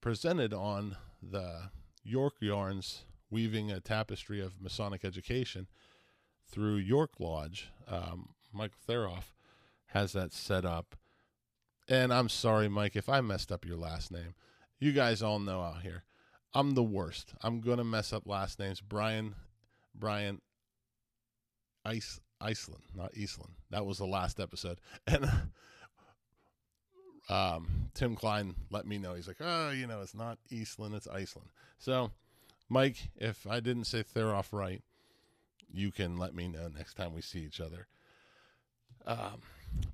presented 0.00 0.52
on 0.52 0.96
the 1.22 1.70
York 2.04 2.34
Yarns 2.40 3.04
weaving 3.30 3.70
a 3.70 3.80
tapestry 3.80 4.40
of 4.40 4.60
Masonic 4.60 5.04
education 5.04 5.68
through 6.50 6.76
York 6.76 7.12
Lodge. 7.18 7.70
Um, 7.88 8.30
Michael 8.52 8.78
Theroff 8.86 9.32
has 9.86 10.12
that 10.12 10.32
set 10.32 10.64
up. 10.64 10.96
And 11.88 12.12
I'm 12.12 12.28
sorry, 12.28 12.68
Mike, 12.68 12.96
if 12.96 13.08
I 13.08 13.20
messed 13.20 13.50
up 13.50 13.64
your 13.64 13.76
last 13.76 14.12
name. 14.12 14.34
You 14.78 14.92
guys 14.92 15.22
all 15.22 15.38
know 15.38 15.62
out 15.62 15.82
here. 15.82 16.04
I'm 16.54 16.74
the 16.74 16.82
worst. 16.82 17.34
I'm 17.40 17.60
gonna 17.60 17.84
mess 17.84 18.12
up 18.12 18.26
last 18.26 18.58
names. 18.58 18.80
Brian, 18.80 19.34
Brian, 19.94 20.40
Ice, 21.84 22.20
Iceland, 22.42 22.82
not 22.94 23.16
Eastland. 23.16 23.52
That 23.70 23.86
was 23.86 23.98
the 23.98 24.06
last 24.06 24.40
episode. 24.40 24.78
And 25.06 25.30
um, 27.28 27.90
Tim 27.94 28.16
Klein 28.16 28.54
let 28.70 28.86
me 28.86 28.98
know. 28.98 29.14
He's 29.14 29.28
like, 29.28 29.38
oh, 29.40 29.70
you 29.70 29.86
know, 29.86 30.00
it's 30.02 30.14
not 30.14 30.38
Eastland, 30.50 30.94
it's 30.94 31.06
Iceland. 31.06 31.48
So, 31.78 32.10
Mike, 32.68 33.10
if 33.16 33.46
I 33.46 33.60
didn't 33.60 33.84
say 33.84 34.02
Theroff 34.02 34.52
right, 34.52 34.82
you 35.72 35.90
can 35.90 36.16
let 36.16 36.34
me 36.34 36.48
know 36.48 36.68
next 36.68 36.94
time 36.94 37.14
we 37.14 37.22
see 37.22 37.40
each 37.40 37.60
other. 37.60 37.86
Um, 39.06 39.40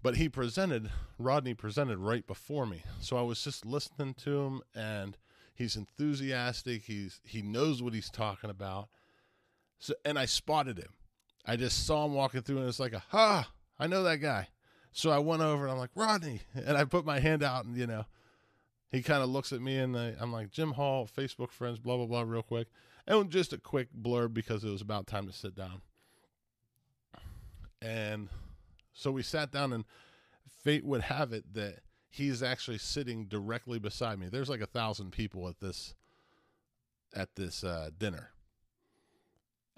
but 0.02 0.16
he 0.16 0.28
presented, 0.28 0.90
Rodney 1.18 1.54
presented 1.54 1.98
right 1.98 2.26
before 2.26 2.66
me. 2.66 2.82
So 3.00 3.16
I 3.16 3.22
was 3.22 3.42
just 3.42 3.64
listening 3.64 4.14
to 4.24 4.40
him 4.42 4.62
and 4.74 5.16
he's 5.54 5.76
enthusiastic. 5.76 6.84
He's, 6.84 7.20
he 7.24 7.42
knows 7.42 7.82
what 7.82 7.94
he's 7.94 8.11
talking 8.11 8.50
about. 8.50 8.88
So, 9.78 9.94
and 10.04 10.18
I 10.18 10.26
spotted 10.26 10.78
him. 10.78 10.92
I 11.48 11.56
just 11.56 11.87
saw 11.87 12.04
him 12.04 12.14
walking 12.14 12.42
through 12.42 12.58
and 12.58 12.68
it's 12.68 12.78
like, 12.78 12.94
ha, 12.94 13.50
I 13.78 13.87
know 13.87 14.02
that 14.04 14.18
guy. 14.18 14.48
So 14.92 15.11
I 15.11 15.18
went 15.18 15.42
over 15.42 15.64
and 15.64 15.72
I'm 15.72 15.78
like, 15.78 15.90
Rodney. 15.94 16.42
And 16.54 16.76
I 16.76 16.84
put 16.84 17.04
my 17.04 17.18
hand 17.18 17.42
out 17.42 17.64
and, 17.64 17.76
you 17.76 17.87
know, 17.87 18.04
he 18.90 19.02
kind 19.02 19.22
of 19.22 19.30
looks 19.30 19.52
at 19.52 19.61
me 19.61 19.78
and 19.78 19.96
I, 19.96 20.14
I'm 20.20 20.32
like, 20.32 20.50
Jim 20.50 20.72
Hall, 20.72 21.08
Facebook 21.08 21.50
friends, 21.50 21.78
blah, 21.78 21.96
blah, 21.96 22.06
blah, 22.06 22.22
real 22.22 22.42
quick. 22.42 22.68
And 23.06 23.30
just 23.30 23.52
a 23.52 23.58
quick 23.58 23.88
blurb 23.98 24.34
because 24.34 24.62
it 24.62 24.70
was 24.70 24.82
about 24.82 25.06
time 25.06 25.26
to 25.26 25.32
sit 25.32 25.56
down. 25.56 25.80
And 27.80 28.28
so 28.92 29.11
we 29.11 29.22
sat 29.22 29.52
down, 29.52 29.72
and 29.72 29.84
fate 30.62 30.84
would 30.84 31.02
have 31.02 31.32
it 31.32 31.54
that 31.54 31.78
he's 32.11 32.42
actually 32.42 32.78
sitting 32.78 33.26
directly 33.26 33.78
beside 33.78 34.18
me. 34.18 34.28
There's 34.28 34.48
like 34.48 34.61
a 34.61 34.66
thousand 34.66 35.12
people 35.12 35.48
at 35.48 35.61
this 35.61 35.94
at 37.14 37.37
this 37.37 37.64
uh, 37.64 37.90
dinner, 37.96 38.30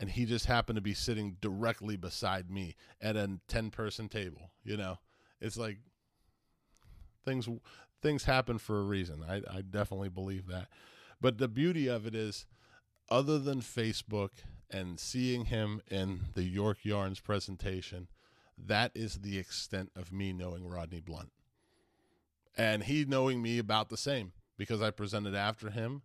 and 0.00 0.10
he 0.10 0.24
just 0.24 0.46
happened 0.46 0.76
to 0.76 0.82
be 0.82 0.94
sitting 0.94 1.36
directly 1.42 1.96
beside 1.96 2.50
me 2.50 2.74
at 3.02 3.16
a 3.16 3.38
ten 3.46 3.70
person 3.70 4.08
table. 4.08 4.50
You 4.64 4.78
know, 4.78 4.98
it's 5.40 5.58
like 5.58 5.76
things 7.24 7.48
things 8.02 8.24
happen 8.24 8.58
for 8.58 8.80
a 8.80 8.84
reason. 8.84 9.22
I, 9.28 9.42
I 9.58 9.60
definitely 9.60 10.08
believe 10.08 10.46
that. 10.46 10.68
But 11.20 11.36
the 11.36 11.48
beauty 11.48 11.86
of 11.86 12.06
it 12.06 12.14
is 12.14 12.46
other 13.10 13.38
than 13.38 13.60
Facebook 13.60 14.30
and 14.70 14.98
seeing 14.98 15.46
him 15.46 15.82
in 15.90 16.20
the 16.32 16.44
York 16.44 16.78
Yarns 16.82 17.20
presentation, 17.20 18.08
that 18.56 18.92
is 18.94 19.16
the 19.16 19.38
extent 19.38 19.90
of 19.94 20.12
me 20.12 20.32
knowing 20.32 20.66
Rodney 20.66 21.00
Blunt. 21.00 21.30
And 22.56 22.84
he 22.84 23.04
knowing 23.04 23.42
me 23.42 23.58
about 23.58 23.90
the 23.90 23.98
same 23.98 24.32
because 24.56 24.80
I 24.80 24.90
presented 24.90 25.34
after 25.34 25.68
him 25.68 26.02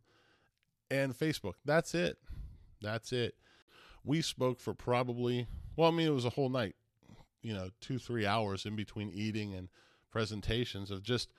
and 0.91 1.17
Facebook. 1.17 1.53
That's 1.63 1.95
it. 1.95 2.17
That's 2.81 3.13
it. 3.13 3.35
We 4.05 4.21
spoke 4.21 4.59
for 4.59 4.73
probably, 4.73 5.47
well, 5.75 5.89
I 5.89 5.91
mean, 5.91 6.07
it 6.07 6.13
was 6.13 6.25
a 6.25 6.29
whole 6.29 6.49
night, 6.49 6.75
you 7.41 7.53
know, 7.53 7.69
two, 7.81 7.97
three 7.97 8.25
hours 8.25 8.65
in 8.65 8.75
between 8.75 9.09
eating 9.09 9.53
and 9.53 9.69
presentations 10.11 10.91
of 10.91 11.03
just 11.03 11.29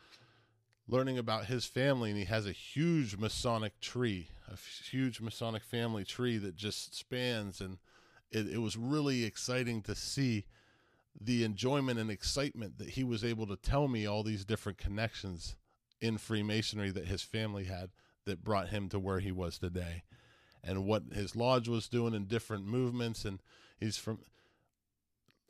learning 0.88 1.16
about 1.16 1.46
his 1.46 1.64
family. 1.64 2.11
And 2.11 2.18
he 2.18 2.24
has 2.24 2.46
a 2.46 2.52
huge 2.52 3.16
Masonic 3.16 3.81
tree 3.81 4.31
a 4.48 4.57
huge 4.90 5.20
Masonic 5.20 5.62
family 5.62 6.05
tree 6.05 6.38
that 6.38 6.57
just 6.57 6.94
spans, 6.94 7.61
and 7.61 7.79
it, 8.31 8.48
it 8.48 8.59
was 8.59 8.76
really 8.76 9.24
exciting 9.24 9.83
to 9.83 9.94
see 9.94 10.44
the 11.18 11.44
enjoyment 11.44 11.98
and 11.98 12.11
excitement 12.11 12.79
that 12.79 12.90
he 12.90 13.02
was 13.02 13.24
able 13.24 13.46
to 13.46 13.57
tell 13.57 13.88
me 13.88 14.07
all 14.07 14.22
these 14.22 14.44
different 14.44 14.79
connections 14.79 15.57
in 16.00 16.18
Freemasonry 16.18 16.90
that 16.90 17.07
his 17.07 17.22
family 17.22 17.64
had 17.64 17.90
that 18.26 18.44
brought 18.44 18.68
him 18.68 18.88
to 18.88 18.98
where 18.98 19.20
he 19.20 19.33
was 19.33 19.59
today 19.59 20.02
and 20.66 20.85
what 20.85 21.05
his 21.12 21.37
lodge 21.37 21.68
was 21.68 21.88
doing 21.88 22.14
in 22.14 22.26
different 22.26 22.66
movements 22.66 23.24
and 23.24 23.40
he's 23.79 23.96
from 23.96 24.18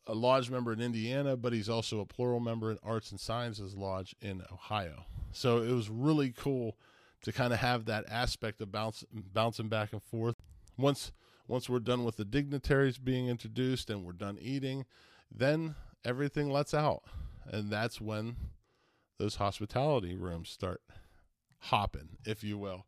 a 0.07 0.15
lodge 0.15 0.51
member 0.51 0.73
in 0.73 0.81
Indiana 0.81 1.37
but 1.37 1.53
he's 1.53 1.69
also 1.69 2.01
a 2.01 2.07
plural 2.07 2.41
member 2.41 2.71
in 2.71 2.79
Arts 2.85 3.11
and 3.11 3.19
Sciences 3.19 3.75
Lodge 3.75 4.15
in 4.21 4.43
Ohio. 4.53 5.07
So 5.33 5.59
it 5.63 5.73
was 5.73 5.89
really 5.89 6.33
cool 6.37 6.77
to 7.23 7.33
kind 7.33 7.53
of 7.53 7.59
have 7.59 7.87
that 7.87 8.05
aspect 8.09 8.61
of 8.61 8.71
bounce, 8.71 9.05
bouncing 9.13 9.69
back 9.69 9.93
and 9.93 10.03
forth. 10.03 10.37
Once 10.79 11.13
once 11.49 11.69
we're 11.69 11.79
done 11.79 12.05
with 12.05 12.17
the 12.17 12.25
dignitaries 12.25 12.99
being 12.99 13.29
introduced 13.29 13.89
and 13.89 14.05
we're 14.05 14.13
done 14.13 14.37
eating, 14.41 14.85
then 15.31 15.77
everything 16.05 16.51
lets 16.51 16.75
out, 16.75 17.03
and 17.47 17.71
that's 17.71 18.01
when 18.01 18.37
those 19.19 19.37
hospitality 19.37 20.17
rooms 20.17 20.49
start 20.49 20.81
hopping, 21.59 22.19
if 22.25 22.43
you 22.43 22.59
will. 22.59 22.85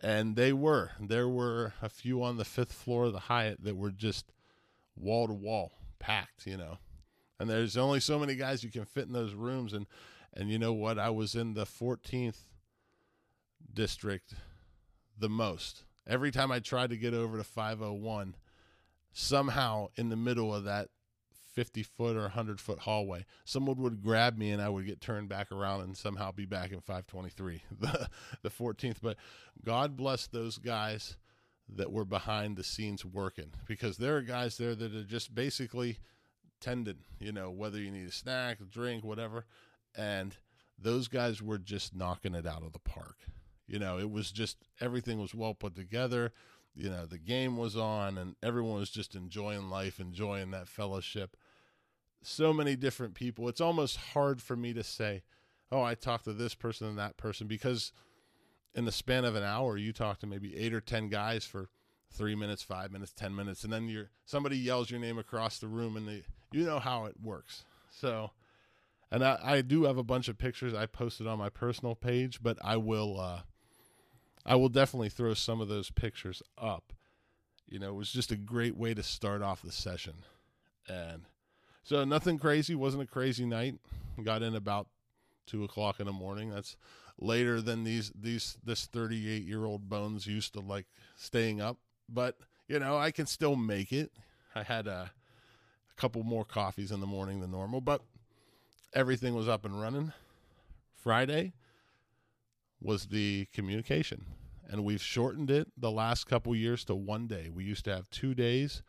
And 0.00 0.36
they 0.36 0.52
were. 0.52 0.92
There 1.00 1.28
were 1.28 1.74
a 1.82 1.88
few 1.88 2.22
on 2.22 2.36
the 2.36 2.44
fifth 2.44 2.72
floor 2.72 3.06
of 3.06 3.12
the 3.12 3.18
Hyatt 3.20 3.64
that 3.64 3.76
were 3.76 3.90
just 3.90 4.32
wall 4.96 5.26
to 5.26 5.34
wall 5.34 5.72
packed, 5.98 6.46
you 6.46 6.56
know. 6.56 6.78
And 7.40 7.48
there's 7.48 7.76
only 7.76 8.00
so 8.00 8.18
many 8.18 8.34
guys 8.34 8.64
you 8.64 8.70
can 8.70 8.84
fit 8.84 9.06
in 9.06 9.12
those 9.12 9.34
rooms. 9.34 9.72
And, 9.72 9.86
and 10.34 10.50
you 10.50 10.58
know 10.58 10.72
what? 10.72 10.98
I 10.98 11.10
was 11.10 11.34
in 11.34 11.54
the 11.54 11.64
14th 11.64 12.38
district 13.72 14.34
the 15.18 15.28
most. 15.28 15.84
Every 16.06 16.30
time 16.30 16.50
I 16.50 16.60
tried 16.60 16.90
to 16.90 16.96
get 16.96 17.14
over 17.14 17.36
to 17.36 17.44
501, 17.44 18.34
somehow 19.12 19.88
in 19.96 20.08
the 20.08 20.16
middle 20.16 20.54
of 20.54 20.64
that 20.64 20.88
50 21.58 21.82
foot 21.82 22.16
or 22.16 22.20
100 22.20 22.60
foot 22.60 22.78
hallway, 22.78 23.26
someone 23.44 23.78
would 23.78 24.00
grab 24.00 24.38
me 24.38 24.52
and 24.52 24.62
I 24.62 24.68
would 24.68 24.86
get 24.86 25.00
turned 25.00 25.28
back 25.28 25.50
around 25.50 25.80
and 25.80 25.96
somehow 25.96 26.30
be 26.30 26.46
back 26.46 26.70
in 26.70 26.80
523, 26.80 27.64
the, 27.80 28.08
the 28.42 28.48
14th. 28.48 28.98
But 29.02 29.16
God 29.64 29.96
bless 29.96 30.28
those 30.28 30.58
guys 30.58 31.16
that 31.68 31.90
were 31.90 32.04
behind 32.04 32.56
the 32.56 32.62
scenes 32.62 33.04
working 33.04 33.50
because 33.66 33.96
there 33.96 34.16
are 34.16 34.22
guys 34.22 34.56
there 34.56 34.76
that 34.76 34.94
are 34.94 35.02
just 35.02 35.34
basically 35.34 35.98
tending, 36.60 36.98
you 37.18 37.32
know, 37.32 37.50
whether 37.50 37.80
you 37.80 37.90
need 37.90 38.06
a 38.06 38.12
snack, 38.12 38.60
a 38.60 38.64
drink, 38.64 39.02
whatever. 39.02 39.44
And 39.96 40.36
those 40.78 41.08
guys 41.08 41.42
were 41.42 41.58
just 41.58 41.92
knocking 41.92 42.36
it 42.36 42.46
out 42.46 42.62
of 42.62 42.72
the 42.72 42.78
park. 42.78 43.16
You 43.66 43.80
know, 43.80 43.98
it 43.98 44.12
was 44.12 44.30
just 44.30 44.58
everything 44.80 45.20
was 45.20 45.34
well 45.34 45.54
put 45.54 45.74
together. 45.74 46.30
You 46.76 46.88
know, 46.88 47.04
the 47.04 47.18
game 47.18 47.56
was 47.56 47.76
on 47.76 48.16
and 48.16 48.36
everyone 48.44 48.76
was 48.78 48.90
just 48.90 49.16
enjoying 49.16 49.70
life, 49.70 49.98
enjoying 49.98 50.52
that 50.52 50.68
fellowship. 50.68 51.36
So 52.22 52.52
many 52.52 52.76
different 52.76 53.14
people. 53.14 53.48
It's 53.48 53.60
almost 53.60 53.96
hard 53.96 54.42
for 54.42 54.56
me 54.56 54.72
to 54.72 54.82
say, 54.82 55.22
oh, 55.70 55.82
I 55.82 55.94
talked 55.94 56.24
to 56.24 56.32
this 56.32 56.54
person 56.54 56.88
and 56.88 56.98
that 56.98 57.16
person 57.16 57.46
because 57.46 57.92
in 58.74 58.84
the 58.84 58.92
span 58.92 59.24
of 59.24 59.34
an 59.34 59.42
hour, 59.42 59.76
you 59.76 59.92
talk 59.92 60.18
to 60.20 60.26
maybe 60.26 60.56
eight 60.56 60.74
or 60.74 60.80
10 60.80 61.08
guys 61.08 61.44
for 61.44 61.68
three 62.12 62.34
minutes, 62.34 62.62
five 62.62 62.90
minutes, 62.90 63.12
10 63.12 63.34
minutes. 63.34 63.64
And 63.64 63.72
then 63.72 63.88
you're, 63.88 64.10
somebody 64.24 64.56
yells 64.56 64.90
your 64.90 65.00
name 65.00 65.18
across 65.18 65.58
the 65.58 65.68
room 65.68 65.96
and 65.96 66.08
they, 66.08 66.22
you 66.52 66.64
know 66.64 66.78
how 66.78 67.04
it 67.04 67.16
works. 67.22 67.64
So, 67.90 68.30
and 69.10 69.24
I, 69.24 69.38
I 69.42 69.60
do 69.62 69.84
have 69.84 69.98
a 69.98 70.02
bunch 70.02 70.28
of 70.28 70.38
pictures 70.38 70.74
I 70.74 70.86
posted 70.86 71.26
on 71.26 71.38
my 71.38 71.48
personal 71.48 71.94
page, 71.94 72.42
but 72.42 72.58
I 72.62 72.76
will, 72.76 73.18
uh, 73.20 73.40
I 74.44 74.56
will 74.56 74.68
definitely 74.68 75.08
throw 75.08 75.34
some 75.34 75.60
of 75.60 75.68
those 75.68 75.90
pictures 75.90 76.42
up. 76.56 76.92
You 77.66 77.78
know, 77.78 77.90
it 77.90 77.96
was 77.96 78.10
just 78.10 78.32
a 78.32 78.36
great 78.36 78.76
way 78.76 78.94
to 78.94 79.02
start 79.02 79.42
off 79.42 79.62
the 79.62 79.72
session. 79.72 80.24
And 80.88 81.22
so 81.88 82.04
nothing 82.04 82.38
crazy, 82.38 82.74
wasn't 82.74 83.02
a 83.02 83.06
crazy 83.06 83.46
night. 83.46 83.76
Got 84.22 84.42
in 84.42 84.54
about 84.54 84.88
two 85.46 85.64
o'clock 85.64 86.00
in 86.00 86.06
the 86.06 86.12
morning. 86.12 86.50
That's 86.50 86.76
later 87.18 87.62
than 87.62 87.82
these 87.82 88.12
these 88.14 88.58
this 88.62 88.84
38 88.84 89.42
year 89.42 89.64
old 89.64 89.88
bones 89.88 90.26
used 90.26 90.52
to 90.52 90.60
like 90.60 90.84
staying 91.16 91.62
up. 91.62 91.78
But 92.06 92.36
you 92.68 92.78
know, 92.78 92.98
I 92.98 93.10
can 93.10 93.24
still 93.24 93.56
make 93.56 93.90
it. 93.90 94.12
I 94.54 94.64
had 94.64 94.86
a, 94.86 95.10
a 95.90 96.00
couple 96.00 96.22
more 96.24 96.44
coffees 96.44 96.92
in 96.92 97.00
the 97.00 97.06
morning 97.06 97.40
than 97.40 97.52
normal, 97.52 97.80
but 97.80 98.02
everything 98.92 99.34
was 99.34 99.48
up 99.48 99.64
and 99.64 99.80
running. 99.80 100.12
Friday 100.94 101.54
was 102.82 103.06
the 103.06 103.46
communication, 103.54 104.26
and 104.68 104.84
we've 104.84 105.00
shortened 105.00 105.50
it 105.50 105.68
the 105.74 105.90
last 105.90 106.26
couple 106.26 106.54
years 106.54 106.84
to 106.84 106.94
one 106.94 107.26
day. 107.26 107.48
We 107.50 107.64
used 107.64 107.86
to 107.86 107.94
have 107.94 108.10
two 108.10 108.34
days, 108.34 108.82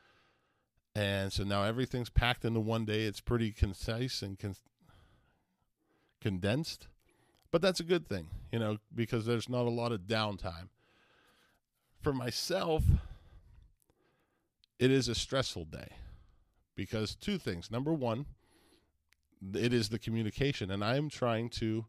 and 0.95 1.32
so 1.32 1.43
now 1.43 1.63
everything's 1.63 2.10
packed 2.10 2.45
into 2.45 2.60
one 2.60 2.86
day. 2.86 3.04
It's 3.04 3.21
pretty 3.21 3.52
concise 3.52 4.21
and 4.21 4.38
con- 4.38 4.56
condensed, 6.21 6.88
but 7.52 7.62
that's 7.62 7.80
a 7.80 7.84
good 7.84 8.08
thing, 8.08 8.28
you 8.52 8.60
know, 8.60 8.78
because 8.93 9.25
there's 9.25 9.49
not 9.49 9.65
a 9.65 9.69
lot 9.69 9.91
of 9.91 10.02
downtime. 10.02 10.69
For 12.02 12.13
myself, 12.13 12.84
it 14.80 14.91
is 14.91 15.08
a 15.08 15.15
stressful 15.15 15.65
day 15.65 15.89
because 16.75 17.15
two 17.15 17.38
things. 17.38 17.69
Number 17.69 17.93
one, 17.93 18.25
it 19.54 19.73
is 19.73 19.89
the 19.89 19.99
communication, 19.99 20.71
and 20.71 20.84
I 20.84 20.95
am 20.95 21.10
trying 21.10 21.49
to 21.52 21.86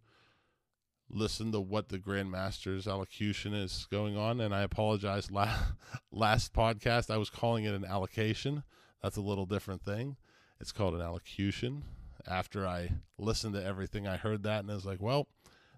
listen 1.12 1.52
to 1.52 1.60
what 1.60 1.88
the 1.88 1.98
Grandmaster's 1.98 2.86
allocution 2.86 3.54
is 3.54 3.86
going 3.90 4.16
on. 4.16 4.40
And 4.40 4.54
I 4.54 4.62
apologize. 4.62 5.30
Last, 5.40 5.72
last 6.12 6.52
podcast, 6.52 7.10
I 7.10 7.16
was 7.16 7.30
calling 7.30 7.64
it 7.64 7.74
an 7.74 7.84
allocation. 7.84 8.62
That's 9.02 9.16
a 9.16 9.22
little 9.22 9.46
different 9.46 9.82
thing. 9.82 10.16
It's 10.60 10.72
called 10.72 10.94
an 10.94 11.00
allocution. 11.00 11.84
After 12.26 12.66
I 12.66 12.92
listened 13.18 13.54
to 13.54 13.64
everything, 13.64 14.06
I 14.06 14.16
heard 14.16 14.42
that 14.42 14.60
and 14.60 14.70
I 14.70 14.74
was 14.74 14.84
like, 14.84 15.00
well, 15.00 15.26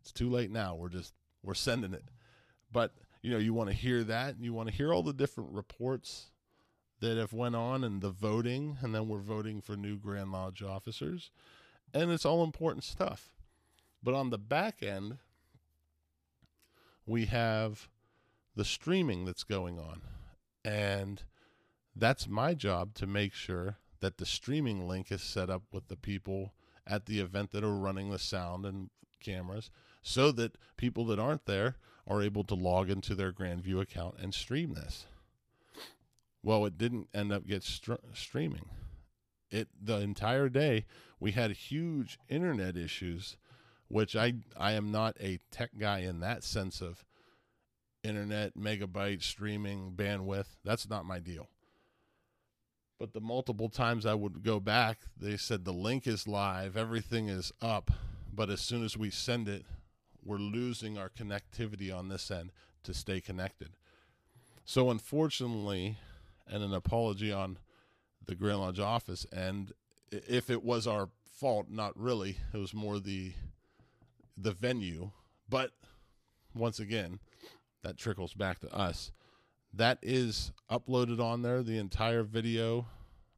it's 0.01 0.13
too 0.13 0.29
late 0.29 0.51
now. 0.51 0.75
We're 0.75 0.89
just, 0.89 1.15
we're 1.43 1.55
sending 1.55 1.95
it. 1.95 2.05
But, 2.73 2.93
you 3.23 3.31
know, 3.31 3.39
you 3.39 3.55
want 3.55 3.71
to 3.71 3.77
hear 3.77 4.03
that. 4.05 4.35
and 4.35 4.45
You 4.45 4.53
want 4.53 4.69
to 4.69 4.75
hear 4.75 4.93
all 4.93 5.05
the 5.05 5.13
different 5.13 5.53
reports 5.53 6.31
that 7.01 7.17
have 7.17 7.33
went 7.33 7.55
on 7.55 7.85
and 7.85 8.01
the 8.01 8.11
voting. 8.11 8.79
And 8.81 8.93
then 8.93 9.09
we're 9.09 9.19
voting 9.19 9.61
for 9.61 9.77
new 9.77 9.97
Grand 9.97 10.33
Lodge 10.33 10.63
officers. 10.63 11.31
And 11.95 12.11
it's 12.11 12.27
all 12.27 12.43
important 12.43 12.83
stuff. 12.83 13.31
But 14.03 14.15
on 14.15 14.31
the 14.31 14.39
back 14.39 14.83
end, 14.83 15.19
we 17.07 17.27
have 17.27 17.89
the 18.57 18.65
streaming 18.65 19.25
that's 19.25 19.45
going 19.45 19.79
on. 19.79 20.03
And 20.65 21.23
that's 21.95 22.29
my 22.29 22.55
job 22.55 22.95
to 22.95 23.07
make 23.07 23.33
sure 23.33 23.79
that 24.01 24.19
the 24.19 24.27
streaming 24.27 24.87
link 24.87 25.13
is 25.13 25.23
set 25.23 25.51
up 25.51 25.63
with 25.73 25.89
the 25.89 25.97
people 25.97 26.53
at 26.87 27.07
the 27.07 27.21
event 27.21 27.53
that 27.53 27.65
are 27.65 27.75
running 27.75 28.11
the 28.11 28.19
sound 28.19 28.67
and 28.67 28.91
cameras 29.21 29.71
so 30.03 30.33
that 30.33 30.59
people 30.77 31.07
that 31.07 31.19
aren't 31.19 31.47
there 31.47 31.77
are 32.07 32.23
able 32.23 32.43
to 32.45 32.55
log 32.55 32.91
into 32.91 33.15
their 33.15 33.33
Grandview 33.33 33.81
account 33.81 34.17
and 34.21 34.35
stream 34.35 34.75
this. 34.75 35.07
Well, 36.43 36.67
it 36.67 36.77
didn't 36.77 37.09
end 37.15 37.33
up 37.33 37.47
get 37.47 37.63
str- 37.63 37.95
streaming. 38.13 38.69
It 39.51 39.69
the 39.81 39.99
entire 39.99 40.49
day 40.49 40.87
we 41.21 41.33
had 41.33 41.53
huge 41.53 42.19
internet 42.29 42.77
issues 42.77 43.37
which 43.93 44.17
I 44.17 44.33
I 44.57 44.73
am 44.73 44.91
not 44.91 45.17
a 45.21 45.39
tech 45.51 45.73
guy 45.79 45.99
in 45.99 46.21
that 46.21 46.43
sense 46.43 46.81
of 46.81 47.05
internet 48.03 48.57
megabyte 48.57 49.23
streaming 49.23 49.93
bandwidth. 49.95 50.57
That's 50.65 50.89
not 50.89 51.05
my 51.05 51.19
deal. 51.19 51.49
But 53.03 53.15
the 53.15 53.21
multiple 53.21 53.69
times 53.69 54.07
I 54.07 54.15
would 54.15 54.45
go 54.45 54.61
back, 54.61 55.01
they 55.21 55.37
said 55.37 55.65
the 55.65 55.73
link 55.73 56.07
is 56.07 56.29
live, 56.29 56.77
everything 56.77 57.29
is 57.29 57.51
up, 57.61 57.91
but 58.33 58.49
as 58.49 58.61
soon 58.61 58.85
as 58.85 58.97
we 58.97 59.11
send 59.11 59.49
it, 59.49 59.65
we're 60.25 60.39
losing 60.39 60.97
our 60.97 61.09
connectivity 61.09 61.93
on 61.93 62.09
this 62.09 62.31
end 62.31 62.53
to 62.85 62.95
stay 62.95 63.21
connected. 63.21 63.71
So 64.65 64.89
unfortunately, 64.89 65.99
and 66.47 66.63
an 66.63 66.73
apology 66.73 67.33
on 67.33 67.59
the 68.25 68.37
Grand 68.37 68.61
Lodge 68.61 68.79
office 68.79 69.27
and 69.33 69.73
if 70.13 70.49
it 70.49 70.63
was 70.63 70.87
our 70.87 71.09
fault, 71.29 71.67
not 71.69 71.99
really. 71.99 72.37
It 72.55 72.59
was 72.59 72.73
more 72.73 73.01
the 73.01 73.33
the 74.37 74.53
venue. 74.53 75.11
But 75.49 75.73
once 76.55 76.79
again, 76.79 77.19
that 77.83 77.99
trickles 77.99 78.35
back 78.35 78.61
to 78.61 78.73
us. 78.73 79.11
That 79.75 79.99
is 80.03 80.53
uploaded 80.71 81.21
on 81.21 81.43
there, 81.43 81.63
the 81.63 81.79
entire 81.79 82.23
video 82.23 82.87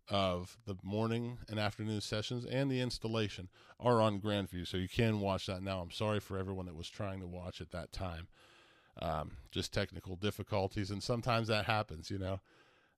of 0.09 0.59
the 0.67 0.77
morning 0.83 1.39
and 1.49 1.59
afternoon 1.59 2.01
sessions 2.01 2.45
and 2.45 2.71
the 2.71 2.81
installation 2.81 3.49
are 3.81 4.01
on 4.03 4.21
Grandview. 4.21 4.67
So 4.67 4.77
you 4.77 4.89
can 4.89 5.21
watch 5.21 5.47
that 5.47 5.63
now. 5.63 5.81
I'm 5.81 5.91
sorry 5.91 6.21
for 6.21 6.39
everyone 6.39 6.67
that 6.67 6.75
was 6.75 6.89
trying 6.89 7.21
to 7.21 7.27
watch 7.27 7.61
at 7.61 7.71
that 7.71 7.93
time. 7.93 8.29
Um, 9.01 9.33
just 9.51 9.73
technical 9.73 10.17
difficulties. 10.17 10.91
And 10.91 11.03
sometimes 11.03 11.49
that 11.49 11.65
happens, 11.65 12.11
you 12.11 12.19
know. 12.19 12.41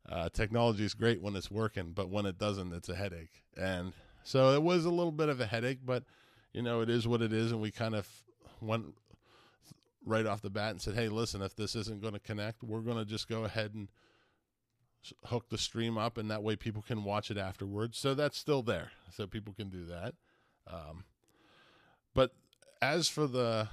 Uh, 0.08 0.28
technology 0.28 0.84
is 0.84 0.94
great 0.94 1.20
when 1.20 1.36
it's 1.36 1.50
working, 1.50 1.92
but 1.92 2.08
when 2.08 2.26
it 2.26 2.38
doesn't, 2.38 2.72
it's 2.72 2.88
a 2.88 2.94
headache. 2.94 3.42
And 3.56 3.92
so 4.22 4.54
it 4.54 4.62
was 4.62 4.84
a 4.84 4.90
little 4.90 5.12
bit 5.12 5.28
of 5.28 5.40
a 5.40 5.46
headache, 5.46 5.80
but 5.84 6.04
you 6.52 6.62
know, 6.62 6.80
it 6.80 6.88
is 6.88 7.06
what 7.06 7.22
it 7.22 7.32
is. 7.32 7.52
And 7.52 7.60
we 7.60 7.70
kind 7.70 7.94
of 7.94 8.08
went 8.60 8.94
right 10.06 10.24
off 10.24 10.40
the 10.40 10.48
bat 10.48 10.70
and 10.70 10.80
said, 10.80 10.94
hey, 10.94 11.08
listen, 11.08 11.42
if 11.42 11.54
this 11.54 11.74
isn't 11.74 12.00
going 12.00 12.14
to 12.14 12.20
connect, 12.20 12.62
we're 12.62 12.80
going 12.80 12.96
to 12.96 13.04
just 13.04 13.28
go 13.28 13.44
ahead 13.44 13.74
and 13.74 13.88
hook 15.26 15.48
the 15.50 15.58
stream 15.58 15.98
up, 15.98 16.16
and 16.16 16.30
that 16.30 16.42
way 16.42 16.56
people 16.56 16.82
can 16.82 17.04
watch 17.04 17.30
it 17.30 17.36
afterwards. 17.36 17.98
So 17.98 18.14
that's 18.14 18.38
still 18.38 18.62
there, 18.62 18.92
so 19.10 19.26
people 19.26 19.52
can 19.52 19.68
do 19.68 19.84
that. 19.86 20.14
Um, 20.66 21.04
but 22.14 22.32
as 22.80 23.08
for 23.08 23.26
the 23.26 23.68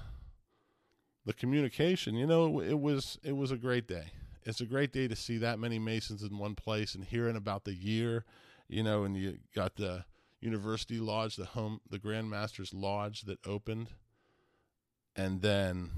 the 1.26 1.34
communication, 1.34 2.16
you 2.16 2.28
know, 2.28 2.60
it 2.60 2.80
was 2.80 3.18
it 3.24 3.36
was 3.36 3.52
a 3.52 3.58
great 3.58 3.88
day. 3.88 4.08
It's 4.44 4.60
a 4.62 4.66
great 4.66 4.92
day 4.92 5.08
to 5.08 5.16
see 5.16 5.38
that 5.38 5.58
many 5.58 5.80
Masons 5.80 6.22
in 6.22 6.38
one 6.38 6.56
place 6.56 6.96
and 6.96 7.06
hearing 7.06 7.38
about 7.38 7.64
the 7.64 7.74
year, 7.74 8.26
you 8.68 8.84
know, 8.84 9.04
and 9.04 9.16
you 9.16 9.38
got 9.56 9.78
the 9.78 10.04
University 10.42 11.00
Lodge, 11.00 11.38
the 11.38 11.46
home, 11.46 11.80
the 11.90 11.98
Grand 11.98 12.30
Masters 12.30 12.74
Lodge 12.74 13.22
that 13.22 13.40
opened, 13.48 13.92
and 15.16 15.42
then 15.42 15.92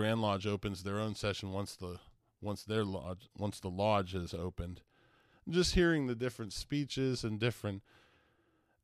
Grand 0.00 0.22
Lodge 0.22 0.46
opens 0.46 0.82
their 0.82 0.98
own 0.98 1.14
session 1.14 1.52
once 1.52 1.76
the 1.76 1.98
once 2.40 2.62
their 2.62 2.86
lodge 2.86 3.28
once 3.36 3.60
the 3.60 3.68
lodge 3.68 4.14
is 4.14 4.32
opened. 4.32 4.80
Just 5.46 5.74
hearing 5.74 6.06
the 6.06 6.14
different 6.14 6.54
speeches 6.54 7.22
and 7.22 7.38
different 7.38 7.82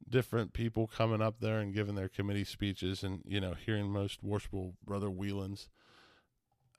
different 0.07 0.53
people 0.53 0.87
coming 0.87 1.23
up 1.23 1.41
there 1.41 1.59
and 1.59 1.73
giving 1.73 1.95
their 1.95 2.11
committee 2.11 2.45
speeches, 2.45 3.03
and 3.03 3.23
you 3.27 3.41
know, 3.41 3.55
hearing 3.55 3.89
most 3.89 4.23
worshipful 4.23 4.75
Brother 4.85 5.09
Whelan's 5.09 5.71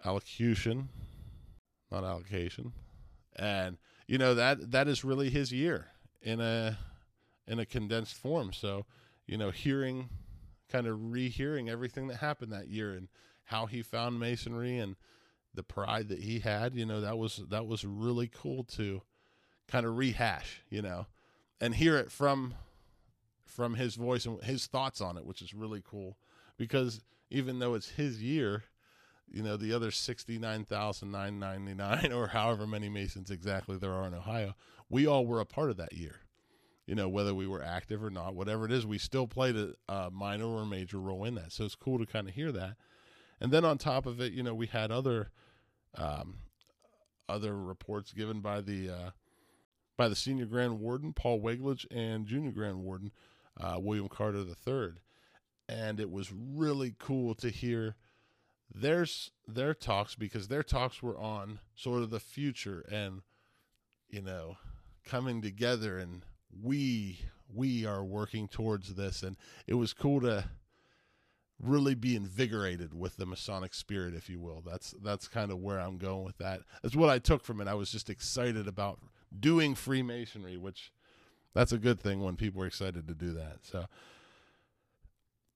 allocution, 0.05 0.89
not 1.91 2.03
allocation, 2.03 2.73
and 3.35 3.79
you 4.07 4.19
know 4.19 4.35
that 4.35 4.69
that 4.69 4.87
is 4.87 5.03
really 5.03 5.31
his 5.31 5.51
year 5.51 5.87
in 6.21 6.39
a 6.39 6.77
in 7.47 7.57
a 7.57 7.65
condensed 7.65 8.13
form. 8.13 8.53
So, 8.53 8.85
you 9.25 9.35
know, 9.39 9.49
hearing, 9.49 10.09
kind 10.69 10.85
of 10.85 11.11
rehearing 11.11 11.69
everything 11.69 12.05
that 12.09 12.17
happened 12.17 12.51
that 12.51 12.67
year 12.67 12.91
and 12.91 13.07
how 13.47 13.65
he 13.65 13.81
found 13.81 14.19
masonry 14.19 14.77
and 14.77 14.95
the 15.53 15.63
pride 15.63 16.09
that 16.09 16.19
he 16.19 16.39
had, 16.39 16.75
you 16.75 16.85
know, 16.85 17.01
that 17.01 17.17
was 17.17 17.41
that 17.49 17.65
was 17.65 17.83
really 17.83 18.27
cool 18.27 18.63
to 18.63 19.01
kind 19.67 19.85
of 19.85 19.97
rehash, 19.97 20.61
you 20.69 20.81
know, 20.81 21.07
and 21.59 21.75
hear 21.75 21.97
it 21.97 22.11
from 22.11 22.53
from 23.45 23.75
his 23.75 23.95
voice 23.95 24.25
and 24.25 24.41
his 24.43 24.67
thoughts 24.67 25.01
on 25.01 25.17
it, 25.17 25.25
which 25.25 25.41
is 25.41 25.53
really 25.53 25.81
cool 25.83 26.17
because 26.57 27.01
even 27.29 27.59
though 27.59 27.73
it's 27.73 27.89
his 27.89 28.21
year, 28.21 28.63
you 29.29 29.41
know, 29.41 29.57
the 29.57 29.73
other 29.73 29.91
69,999 29.91 32.11
or 32.13 32.27
however 32.27 32.67
many 32.67 32.89
Masons 32.89 33.31
exactly 33.31 33.77
there 33.77 33.93
are 33.93 34.07
in 34.07 34.13
Ohio, 34.13 34.53
we 34.89 35.07
all 35.07 35.25
were 35.25 35.39
a 35.39 35.45
part 35.45 35.69
of 35.69 35.77
that 35.77 35.93
year 35.93 36.17
you 36.87 36.95
know, 36.95 37.09
whether 37.09 37.35
we 37.35 37.45
were 37.45 37.61
active 37.61 38.01
or 38.01 38.09
not, 38.09 38.33
whatever 38.33 38.65
it 38.65 38.71
is, 38.71 38.85
we 38.85 38.97
still 38.97 39.27
played 39.27 39.57
a, 39.57 39.73
a 39.89 40.09
minor 40.09 40.47
or 40.47 40.65
major 40.65 40.99
role 40.99 41.25
in 41.25 41.35
that. 41.35 41.51
So 41.51 41.65
it's 41.65 41.75
cool 41.75 41.99
to 41.99 42.05
kind 42.05 42.29
of 42.29 42.33
hear 42.33 42.51
that. 42.53 42.77
And 43.39 43.51
then 43.51 43.65
on 43.65 43.77
top 43.77 44.05
of 44.05 44.19
it, 44.19 44.33
you 44.33 44.43
know, 44.43 44.53
we 44.53 44.67
had 44.67 44.91
other 44.91 45.29
um, 45.95 46.39
other 47.29 47.55
reports 47.55 48.13
given 48.13 48.41
by 48.41 48.61
the 48.61 48.89
uh, 48.89 49.09
by 49.97 50.07
the 50.07 50.15
senior 50.15 50.45
grand 50.45 50.79
warden 50.79 51.13
Paul 51.13 51.41
Wegledge 51.41 51.85
and 51.91 52.25
junior 52.25 52.51
grand 52.51 52.83
warden 52.83 53.11
uh, 53.59 53.77
William 53.79 54.07
Carter 54.07 54.43
III, 54.43 54.93
and 55.69 55.99
it 55.99 56.11
was 56.11 56.31
really 56.31 56.95
cool 56.97 57.35
to 57.35 57.49
hear 57.49 57.95
their 58.73 59.05
their 59.47 59.73
talks 59.73 60.15
because 60.15 60.47
their 60.47 60.63
talks 60.63 61.01
were 61.01 61.17
on 61.17 61.59
sort 61.75 62.03
of 62.03 62.09
the 62.09 62.19
future 62.19 62.85
and 62.91 63.21
you 64.09 64.21
know 64.21 64.57
coming 65.05 65.41
together 65.41 65.97
and 65.97 66.23
we 66.61 67.19
we 67.53 67.85
are 67.85 68.03
working 68.03 68.47
towards 68.47 68.95
this. 68.95 69.23
And 69.23 69.37
it 69.65 69.75
was 69.75 69.93
cool 69.93 70.21
to 70.21 70.45
really 71.61 71.95
be 71.95 72.15
invigorated 72.15 72.93
with 72.93 73.17
the 73.17 73.25
masonic 73.25 73.73
spirit 73.73 74.13
if 74.13 74.29
you 74.29 74.39
will. 74.39 74.61
That's 74.65 74.93
that's 75.03 75.27
kind 75.27 75.51
of 75.51 75.59
where 75.59 75.79
i'm 75.79 75.97
going 75.97 76.23
with 76.23 76.37
that. 76.37 76.61
That's 76.81 76.95
what 76.95 77.09
i 77.09 77.19
took 77.19 77.43
from 77.43 77.61
it. 77.61 77.67
I 77.67 77.73
was 77.73 77.91
just 77.91 78.09
excited 78.09 78.67
about 78.67 78.99
doing 79.37 79.75
freemasonry 79.75 80.55
which 80.57 80.91
that's 81.53 81.71
a 81.71 81.77
good 81.77 81.99
thing 81.99 82.23
when 82.23 82.35
people 82.35 82.61
are 82.61 82.67
excited 82.67 83.07
to 83.07 83.13
do 83.13 83.33
that. 83.33 83.59
So 83.63 83.85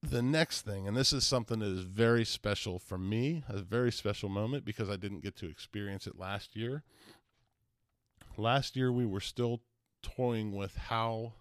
the 0.01 0.23
next 0.23 0.61
thing 0.61 0.87
and 0.87 0.97
this 0.97 1.13
is 1.13 1.25
something 1.25 1.59
that 1.59 1.67
is 1.67 1.83
very 1.83 2.25
special 2.25 2.79
for 2.79 2.97
me 2.97 3.43
a 3.47 3.59
very 3.59 3.91
special 3.91 4.29
moment 4.29 4.65
because 4.65 4.89
i 4.89 4.95
didn't 4.95 5.21
get 5.21 5.35
to 5.37 5.47
experience 5.47 6.07
it 6.07 6.17
last 6.17 6.55
year. 6.55 6.83
Last 8.37 8.75
year 8.75 8.91
we 8.91 9.05
were 9.05 9.19
still 9.19 9.61
toying 10.01 10.53
with 10.53 10.75
how 10.75 11.33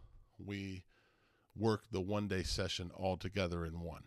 we 0.44 0.84
work 1.56 1.84
the 1.90 2.00
one 2.00 2.28
day 2.28 2.42
session 2.42 2.90
all 2.94 3.16
together 3.16 3.64
in 3.64 3.80
one. 3.80 4.02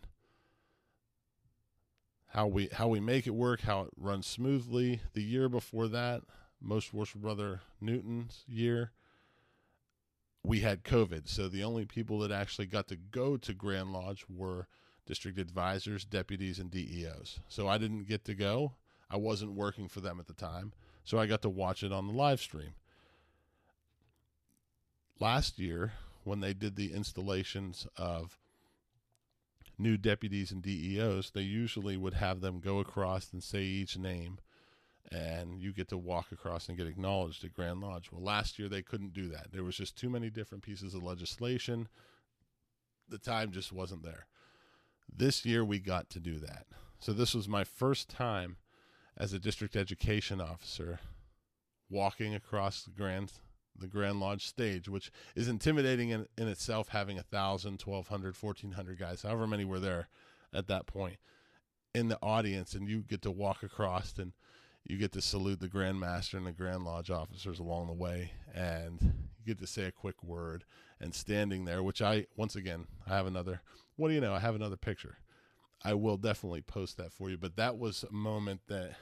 How 2.34 2.48
we 2.48 2.68
how 2.72 2.88
we 2.88 2.98
make 2.98 3.26
it 3.28 3.34
work, 3.34 3.60
how 3.60 3.82
it 3.82 3.90
runs 3.96 4.26
smoothly. 4.26 5.00
The 5.12 5.22
year 5.22 5.48
before 5.48 5.86
that, 5.88 6.22
most 6.60 6.92
worship 6.92 7.20
brother 7.20 7.60
Newton's 7.80 8.42
year, 8.48 8.90
we 10.42 10.60
had 10.60 10.82
COVID. 10.82 11.28
So 11.28 11.48
the 11.48 11.62
only 11.62 11.84
people 11.84 12.18
that 12.18 12.32
actually 12.32 12.66
got 12.66 12.88
to 12.88 12.96
go 12.96 13.36
to 13.36 13.54
Grand 13.54 13.92
Lodge 13.92 14.24
were 14.28 14.66
district 15.06 15.38
advisors, 15.38 16.04
deputies, 16.04 16.58
and 16.58 16.72
DEOs. 16.72 17.38
So 17.46 17.68
I 17.68 17.78
didn't 17.78 18.08
get 18.08 18.24
to 18.24 18.34
go. 18.34 18.72
I 19.08 19.16
wasn't 19.16 19.52
working 19.52 19.86
for 19.86 20.00
them 20.00 20.18
at 20.18 20.26
the 20.26 20.34
time. 20.34 20.72
So 21.04 21.18
I 21.18 21.26
got 21.26 21.42
to 21.42 21.48
watch 21.48 21.84
it 21.84 21.92
on 21.92 22.08
the 22.08 22.14
live 22.14 22.40
stream 22.40 22.74
last 25.20 25.58
year 25.58 25.92
when 26.24 26.40
they 26.40 26.54
did 26.54 26.76
the 26.76 26.92
installations 26.92 27.86
of 27.96 28.38
new 29.78 29.96
deputies 29.96 30.52
and 30.52 30.62
DEOs, 30.62 31.30
they 31.30 31.42
usually 31.42 31.96
would 31.96 32.14
have 32.14 32.40
them 32.40 32.60
go 32.60 32.78
across 32.78 33.32
and 33.32 33.42
say 33.42 33.62
each 33.62 33.98
name, 33.98 34.38
and 35.10 35.60
you 35.60 35.72
get 35.72 35.88
to 35.88 35.98
walk 35.98 36.32
across 36.32 36.68
and 36.68 36.78
get 36.78 36.86
acknowledged 36.86 37.44
at 37.44 37.54
Grand 37.54 37.80
Lodge. 37.80 38.10
Well, 38.10 38.22
last 38.22 38.58
year 38.58 38.68
they 38.68 38.82
couldn't 38.82 39.12
do 39.12 39.28
that. 39.28 39.52
There 39.52 39.64
was 39.64 39.76
just 39.76 39.96
too 39.96 40.10
many 40.10 40.30
different 40.30 40.64
pieces 40.64 40.94
of 40.94 41.02
legislation. 41.02 41.88
The 43.08 43.18
time 43.18 43.52
just 43.52 43.72
wasn't 43.72 44.02
there. 44.02 44.26
This 45.14 45.44
year 45.44 45.64
we 45.64 45.78
got 45.78 46.10
to 46.10 46.20
do 46.20 46.38
that. 46.38 46.66
So 46.98 47.12
this 47.12 47.34
was 47.34 47.48
my 47.48 47.64
first 47.64 48.08
time 48.08 48.56
as 49.16 49.32
a 49.32 49.38
district 49.38 49.76
education 49.76 50.40
officer 50.40 51.00
walking 51.90 52.34
across 52.34 52.82
the 52.82 52.90
Grand 52.90 53.32
the 53.78 53.88
Grand 53.88 54.20
Lodge 54.20 54.46
stage, 54.46 54.88
which 54.88 55.10
is 55.34 55.48
intimidating 55.48 56.10
in, 56.10 56.26
in 56.38 56.48
itself, 56.48 56.88
having 56.88 57.18
a 57.18 57.22
thousand, 57.22 57.78
twelve 57.78 58.08
hundred, 58.08 58.36
fourteen 58.36 58.72
hundred 58.72 58.98
guys, 58.98 59.22
however 59.22 59.46
many 59.46 59.64
were 59.64 59.80
there 59.80 60.08
at 60.52 60.68
that 60.68 60.86
point 60.86 61.16
in 61.94 62.08
the 62.08 62.18
audience, 62.22 62.74
and 62.74 62.88
you 62.88 63.02
get 63.02 63.22
to 63.22 63.30
walk 63.30 63.62
across 63.62 64.14
and 64.18 64.32
you 64.84 64.98
get 64.98 65.12
to 65.12 65.22
salute 65.22 65.60
the 65.60 65.68
Grand 65.68 65.98
Master 65.98 66.36
and 66.36 66.46
the 66.46 66.52
Grand 66.52 66.84
Lodge 66.84 67.10
officers 67.10 67.58
along 67.58 67.86
the 67.86 67.92
way, 67.92 68.32
and 68.54 68.98
you 69.00 69.46
get 69.46 69.58
to 69.58 69.66
say 69.66 69.84
a 69.84 69.92
quick 69.92 70.22
word 70.22 70.64
and 71.00 71.14
standing 71.14 71.64
there, 71.64 71.82
which 71.82 72.02
I 72.02 72.26
once 72.36 72.54
again 72.54 72.86
I 73.06 73.16
have 73.16 73.26
another. 73.26 73.62
What 73.96 74.08
do 74.08 74.14
you 74.14 74.20
know? 74.20 74.34
I 74.34 74.40
have 74.40 74.54
another 74.54 74.76
picture. 74.76 75.18
I 75.82 75.94
will 75.94 76.16
definitely 76.16 76.62
post 76.62 76.96
that 76.96 77.12
for 77.12 77.30
you, 77.30 77.36
but 77.36 77.56
that 77.56 77.78
was 77.78 78.04
a 78.08 78.12
moment 78.12 78.62
that 78.68 78.92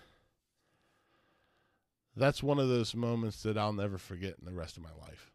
that's 2.16 2.42
one 2.42 2.59
of 2.59 2.68
those 2.68 2.94
moments 2.94 3.42
that 3.42 3.57
I'll 3.57 3.72
never 3.72 3.98
forget 3.98 4.35
in 4.38 4.44
the 4.44 4.53
rest 4.53 4.77
of 4.77 4.83
my 4.83 4.92
life. 5.01 5.31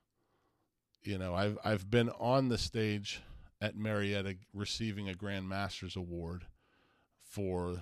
You 1.03 1.17
know, 1.17 1.33
I've 1.33 1.57
I've 1.63 1.89
been 1.89 2.09
on 2.19 2.49
the 2.49 2.57
stage 2.57 3.21
at 3.61 3.75
Marietta 3.75 4.35
receiving 4.53 5.09
a 5.09 5.15
Grand 5.15 5.47
Masters 5.47 5.95
award 5.95 6.45
for 7.23 7.81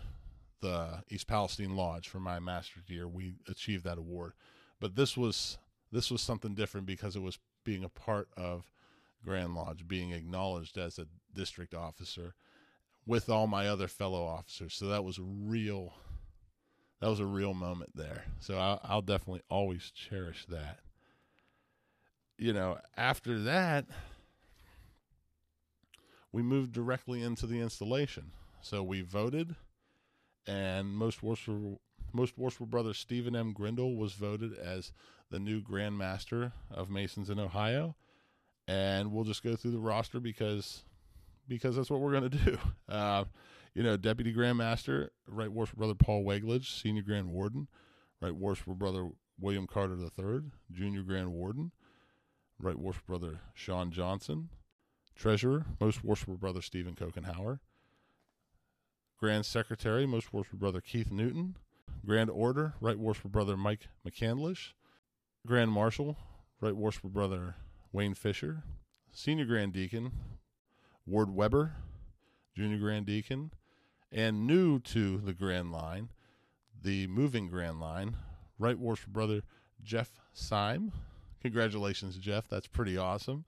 the 0.61 1.03
East 1.09 1.27
Palestine 1.27 1.75
Lodge 1.75 2.07
for 2.07 2.19
my 2.19 2.39
master's 2.39 2.89
year. 2.89 3.07
We 3.07 3.35
achieved 3.47 3.83
that 3.83 3.97
award, 3.97 4.33
but 4.79 4.95
this 4.95 5.17
was 5.17 5.57
this 5.91 6.11
was 6.11 6.21
something 6.21 6.55
different 6.55 6.85
because 6.85 7.15
it 7.15 7.21
was 7.21 7.39
being 7.63 7.83
a 7.83 7.89
part 7.89 8.29
of 8.37 8.71
Grand 9.23 9.55
Lodge, 9.55 9.87
being 9.87 10.11
acknowledged 10.11 10.77
as 10.77 10.99
a 10.99 11.07
district 11.33 11.73
officer 11.73 12.35
with 13.05 13.29
all 13.29 13.47
my 13.47 13.67
other 13.67 13.87
fellow 13.87 14.23
officers. 14.23 14.73
So 14.73 14.87
that 14.87 15.03
was 15.03 15.19
real 15.19 15.93
that 17.01 17.09
was 17.09 17.19
a 17.19 17.25
real 17.25 17.53
moment 17.53 17.91
there. 17.95 18.25
So 18.39 18.57
I'll, 18.57 18.79
I'll 18.83 19.01
definitely 19.01 19.41
always 19.49 19.91
cherish 19.91 20.45
that. 20.49 20.79
You 22.37 22.53
know, 22.53 22.77
after 22.97 23.39
that, 23.43 23.85
we 26.31 26.41
moved 26.41 26.73
directly 26.73 27.21
into 27.21 27.47
the 27.47 27.59
installation. 27.59 28.31
So 28.61 28.83
we 28.83 29.01
voted, 29.01 29.55
and 30.47 30.89
most 30.89 31.21
worshipful, 31.21 31.79
most 32.13 32.37
worshipful 32.37 32.67
brother 32.67 32.93
Stephen 32.93 33.35
M. 33.35 33.53
Grindle 33.53 33.95
was 33.95 34.13
voted 34.13 34.57
as 34.57 34.91
the 35.29 35.39
new 35.39 35.61
Grand 35.61 35.97
Master 35.97 36.51
of 36.71 36.89
Masons 36.89 37.29
in 37.29 37.39
Ohio. 37.39 37.95
And 38.67 39.11
we'll 39.11 39.23
just 39.23 39.43
go 39.43 39.55
through 39.55 39.71
the 39.71 39.79
roster 39.79 40.19
because 40.19 40.83
because 41.47 41.75
that's 41.75 41.89
what 41.89 41.99
we're 41.99 42.11
going 42.19 42.29
to 42.29 42.37
do. 42.37 42.57
Uh, 42.87 43.25
you 43.75 43.83
know, 43.83 43.97
Deputy 43.97 44.31
Grand 44.31 44.57
Master, 44.57 45.11
Right 45.27 45.51
Worshipful 45.51 45.79
Brother 45.79 45.95
Paul 45.95 46.23
Wegledge, 46.23 46.81
Senior 46.81 47.03
Grand 47.03 47.27
Warden, 47.27 47.67
Right 48.21 48.33
Worshipful 48.33 48.75
Brother 48.75 49.09
William 49.39 49.67
Carter 49.67 49.97
III, 49.97 50.49
Junior 50.71 51.03
Grand 51.03 51.33
Warden, 51.33 51.71
Right 52.57 52.79
Worshipful 52.79 53.19
Brother 53.19 53.41
Sean 53.53 53.91
Johnson, 53.91 54.49
Treasurer, 55.13 55.65
Most 55.79 56.03
Worshipful 56.03 56.37
Brother 56.37 56.61
Stephen 56.61 56.95
Kokenhauer, 56.95 57.59
Grand 59.19 59.45
Secretary, 59.45 60.05
Most 60.05 60.31
Worshipful 60.33 60.59
Brother 60.59 60.79
Keith 60.79 61.11
Newton, 61.11 61.57
Grand 62.05 62.29
Orator, 62.29 62.75
Right 62.79 62.97
Worshipful 62.97 63.31
Brother 63.31 63.57
Mike 63.57 63.89
McCandlish, 64.07 64.71
Grand 65.45 65.71
Marshal, 65.71 66.17
Right 66.61 66.75
Worshipful 66.75 67.09
Brother 67.09 67.55
Wayne 67.91 68.13
Fisher, 68.13 68.63
Senior 69.11 69.45
Grand 69.45 69.73
Deacon, 69.73 70.13
Ward 71.05 71.29
Weber, 71.29 71.75
Junior 72.55 72.77
Grand 72.77 73.05
Deacon, 73.05 73.51
and 74.15 74.47
new 74.47 74.79
to 74.79 75.17
the 75.17 75.33
Grand 75.33 75.73
Line, 75.73 76.09
the 76.81 77.05
moving 77.07 77.49
Grand 77.49 77.81
Line, 77.81 78.15
Right 78.57 78.79
Worshipful 78.79 79.11
Brother 79.11 79.41
Jeff 79.83 80.09
Syme. 80.33 80.93
Congratulations, 81.41 82.17
Jeff. 82.17 82.47
That's 82.47 82.65
pretty 82.65 82.97
awesome. 82.97 83.43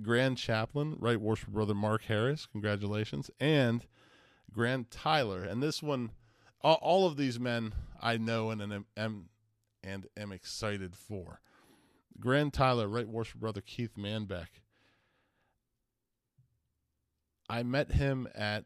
Grand 0.00 0.38
Chaplain, 0.38 0.96
Right 1.00 1.20
Worshipful 1.20 1.52
Brother 1.52 1.74
Mark 1.74 2.04
Harris. 2.04 2.46
Congratulations. 2.46 3.28
And 3.40 3.84
Grand 4.52 4.88
Tyler. 4.90 5.42
And 5.42 5.60
this 5.60 5.82
one, 5.82 6.12
all, 6.62 7.06
of 7.06 7.16
these 7.16 7.40
men 7.40 7.74
I 8.00 8.18
know 8.18 8.50
and 8.50 8.62
am, 8.62 8.86
am 8.96 9.28
and 9.82 10.06
am 10.16 10.30
excited 10.30 10.94
for. 10.94 11.40
Grand 12.20 12.52
Tyler, 12.52 12.86
Right 12.86 13.08
Worshipful 13.08 13.40
Brother 13.40 13.60
Keith 13.60 13.96
Manbeck. 13.98 14.60
I 17.48 17.64
met 17.64 17.90
him 17.90 18.28
at 18.32 18.64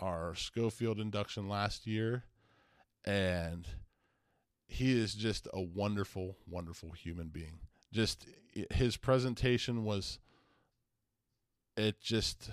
our 0.00 0.34
Schofield 0.34 1.00
induction 1.00 1.48
last 1.48 1.86
year, 1.86 2.24
and 3.04 3.66
he 4.66 4.98
is 4.98 5.14
just 5.14 5.48
a 5.52 5.60
wonderful, 5.60 6.36
wonderful 6.46 6.92
human 6.92 7.28
being. 7.28 7.60
Just 7.92 8.26
his 8.70 8.96
presentation 8.96 9.84
was, 9.84 10.18
it 11.76 12.00
just, 12.00 12.50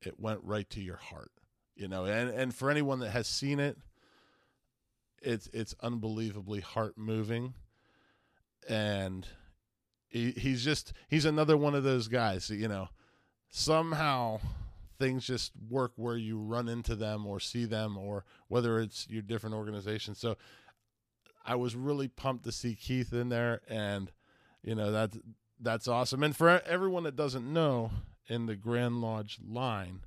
it 0.00 0.20
went 0.20 0.40
right 0.42 0.68
to 0.70 0.80
your 0.80 0.96
heart, 0.96 1.32
you 1.74 1.88
know. 1.88 2.04
And 2.04 2.30
and 2.30 2.54
for 2.54 2.70
anyone 2.70 3.00
that 3.00 3.10
has 3.10 3.26
seen 3.26 3.60
it, 3.60 3.78
it's 5.22 5.48
it's 5.52 5.74
unbelievably 5.80 6.60
heart 6.60 6.98
moving, 6.98 7.54
and 8.68 9.26
he, 10.08 10.32
he's 10.32 10.62
just 10.64 10.92
he's 11.08 11.24
another 11.24 11.56
one 11.56 11.74
of 11.74 11.82
those 11.84 12.08
guys, 12.08 12.50
you 12.50 12.68
know. 12.68 12.88
Somehow 13.48 14.40
things 15.02 15.26
just 15.26 15.50
work 15.68 15.92
where 15.96 16.16
you 16.16 16.38
run 16.38 16.68
into 16.68 16.94
them 16.94 17.26
or 17.26 17.40
see 17.40 17.64
them 17.64 17.98
or 17.98 18.24
whether 18.46 18.78
it's 18.78 19.08
your 19.10 19.22
different 19.22 19.56
organizations. 19.56 20.20
So 20.20 20.36
I 21.44 21.56
was 21.56 21.74
really 21.74 22.06
pumped 22.06 22.44
to 22.44 22.52
see 22.52 22.76
Keith 22.76 23.12
in 23.12 23.28
there 23.28 23.62
and 23.68 24.12
you 24.62 24.76
know 24.76 24.92
that's 24.92 25.18
that's 25.60 25.88
awesome. 25.88 26.22
And 26.22 26.36
for 26.36 26.62
everyone 26.64 27.02
that 27.02 27.16
doesn't 27.16 27.52
know 27.52 27.90
in 28.28 28.46
the 28.46 28.54
Grand 28.54 29.00
Lodge 29.00 29.38
line, 29.44 30.00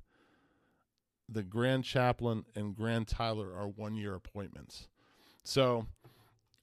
the 1.28 1.42
Grand 1.42 1.84
Chaplain 1.84 2.46
and 2.54 2.74
Grand 2.74 3.06
Tyler 3.06 3.52
are 3.54 3.68
one 3.68 3.96
year 3.96 4.14
appointments. 4.14 4.88
So 5.44 5.86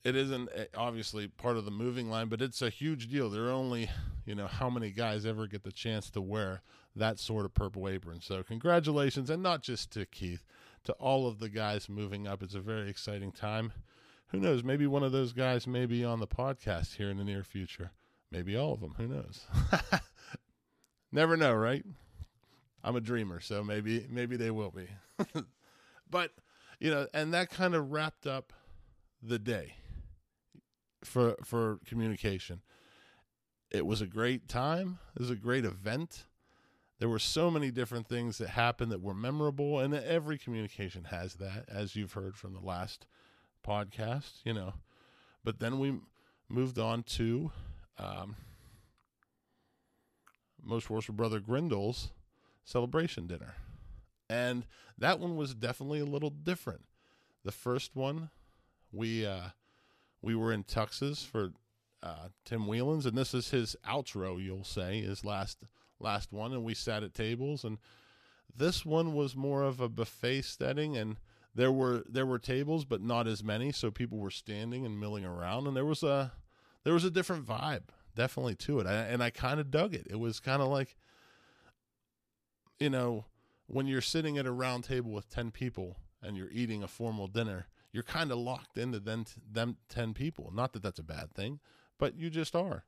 it 0.04 0.16
isn't 0.16 0.50
eh, 0.56 0.66
obviously 0.76 1.28
part 1.28 1.58
of 1.58 1.66
the 1.66 1.72
moving 1.72 2.10
line, 2.10 2.30
but 2.30 2.42
it's 2.42 2.64
a 2.64 2.70
huge 2.70 3.10
deal. 3.10 3.30
There 3.30 3.46
are 3.46 3.52
only, 3.52 3.90
you 4.26 4.34
know, 4.34 4.48
how 4.48 4.72
many 4.72 4.90
guys 4.90 5.24
ever 5.24 5.46
get 5.46 5.64
the 5.64 5.72
chance 5.72 6.10
to 6.12 6.22
wear 6.22 6.64
that 6.96 7.20
sort 7.20 7.46
of 7.46 7.54
purple 7.54 7.88
apron. 7.89 8.22
So 8.22 8.44
congratulations, 8.44 9.30
and 9.30 9.41
not 9.41 9.64
just 9.64 9.91
to 9.91 10.06
Keith, 10.06 10.46
to 10.84 10.94
all 10.94 11.28
of 11.28 11.39
the 11.39 11.50
guys 11.50 11.89
moving 11.89 12.28
up. 12.28 12.44
It's 12.44 12.56
a 12.56 12.60
very 12.60 12.89
exciting 12.89 13.32
time. 13.32 13.74
Who 14.28 14.39
knows? 14.39 14.64
Maybe 14.64 14.88
one 14.88 15.04
of 15.04 15.12
those 15.12 15.34
guys 15.34 15.68
may 15.68 15.86
be 15.86 16.04
on 16.04 16.20
the 16.20 16.28
podcast 16.28 16.96
here 16.96 17.10
in 17.10 17.18
the 17.18 17.24
near 17.24 17.44
future. 17.44 17.91
Maybe 18.32 18.58
all 18.58 18.74
of 18.74 18.82
them. 18.82 18.96
Who 18.98 19.08
knows? 19.08 19.46
Never 21.12 21.38
know, 21.38 21.54
right? 21.54 21.86
I'm 22.84 22.96
a 22.96 23.02
dreamer, 23.02 23.39
so 23.39 23.64
maybe 23.64 24.06
maybe 24.10 24.36
they 24.36 24.52
will 24.52 24.72
be. 24.72 24.88
but 26.10 26.32
you 26.80 26.91
know, 26.91 27.08
and 27.14 27.34
that 27.34 27.50
kind 27.50 27.76
of 27.76 27.91
wrapped 27.91 28.28
up 28.28 28.52
the 29.22 29.39
day 29.39 29.76
for 31.04 31.36
for 31.44 31.80
communication. 31.86 32.62
It 33.72 33.86
was 33.86 34.02
a 34.02 34.08
great 34.08 34.48
time. 34.48 35.00
It 35.16 35.20
was 35.20 35.30
a 35.30 35.36
great 35.36 35.66
event. 35.66 36.26
There 37.04 37.10
were 37.10 37.20
so 37.20 37.51
many 37.51 37.70
different 37.70 38.08
things 38.08 38.38
that 38.38 38.47
happened 38.47 38.89
that 38.93 39.01
were 39.01 39.14
memorable, 39.14 39.78
and 39.78 39.93
every 39.93 40.38
communication 40.38 41.04
has 41.04 41.34
that, 41.34 41.66
as 41.68 41.97
you've 41.97 42.14
heard 42.14 42.38
from 42.38 42.54
the 42.54 42.62
last 42.62 43.08
podcast, 43.62 44.36
you 44.45 44.54
know. 44.54 44.76
But 45.43 45.60
then 45.60 45.80
we 45.80 45.99
moved 46.47 46.80
on 46.80 47.04
to 47.04 47.51
um, 47.97 48.38
Most 50.64 50.89
Worshipful 50.89 51.16
Brother 51.16 51.41
Grindle's 51.41 52.12
celebration 52.64 53.28
dinner. 53.28 53.56
And 54.30 54.66
that 54.97 55.20
one 55.20 55.36
was 55.36 55.54
definitely 55.54 55.99
a 55.99 56.06
little 56.06 56.30
different. 56.30 56.86
The 57.43 57.51
first 57.51 57.97
one, 57.97 58.30
we 58.93 59.26
uh, 59.26 59.49
we 60.22 60.36
were 60.36 60.54
in 60.54 60.64
Tux's 60.64 61.22
for 61.26 61.51
uh, 62.04 62.28
Tim 62.45 62.68
Whelans, 62.68 63.06
and 63.06 63.18
this 63.18 63.34
is 63.34 63.49
his 63.49 63.76
outro. 63.88 64.43
You'll 64.43 64.64
say 64.66 65.01
his 65.01 65.24
last 65.24 65.64
last 65.99 66.34
one, 66.34 66.51
and 66.51 66.64
we 66.64 66.74
sat 66.74 67.01
at 67.01 67.14
tables. 67.14 67.64
And 67.64 67.78
this 68.56 68.86
one 68.86 69.14
was 69.14 69.36
more 69.36 69.64
of 69.64 69.80
a 69.80 69.89
buffet 69.89 70.41
setting, 70.43 70.97
and 70.97 71.18
there 71.56 71.72
were 71.72 72.04
there 72.08 72.26
were 72.26 72.39
tables, 72.39 72.86
but 72.86 73.01
not 73.01 73.28
as 73.28 73.43
many, 73.43 73.72
so 73.72 73.89
people 73.89 74.18
were 74.18 74.32
standing 74.32 74.86
and 74.86 74.99
milling 74.99 75.26
around, 75.26 75.66
and 75.66 75.76
there 75.76 75.86
was 75.86 76.04
a 76.04 76.34
there 76.84 76.93
was 76.93 77.06
a 77.06 77.12
different 77.12 77.45
vibe 77.45 77.84
definitely 78.16 78.56
to 78.56 78.80
it, 78.80 78.86
I, 78.86 78.93
and 78.93 79.24
I 79.24 79.30
kind 79.30 79.60
of 79.60 79.72
dug 79.72 79.95
it. 79.95 80.06
It 80.10 80.20
was 80.20 80.39
kind 80.39 80.62
of 80.62 80.68
like, 80.68 80.95
you 82.80 82.89
know, 82.89 83.26
when 83.68 83.88
you're 83.88 84.01
sitting 84.01 84.38
at 84.38 84.45
a 84.45 84.51
round 84.51 84.84
table 84.84 85.12
with 85.12 85.30
ten 85.30 85.51
people 85.51 85.97
and 86.22 86.38
you're 86.38 86.51
eating 86.51 86.84
a 86.84 86.88
formal 86.88 87.28
dinner, 87.28 87.68
you're 87.91 88.04
kind 88.04 88.32
of 88.32 88.38
locked 88.38 88.78
into 88.78 88.99
them 88.99 89.26
them 89.51 89.78
ten 89.89 90.14
people. 90.14 90.51
Not 90.54 90.74
that 90.74 90.84
that's 90.84 90.99
a 90.99 91.04
bad 91.04 91.34
thing, 91.34 91.60
but 92.00 92.18
you 92.18 92.30
just 92.30 92.56
are. 92.56 92.84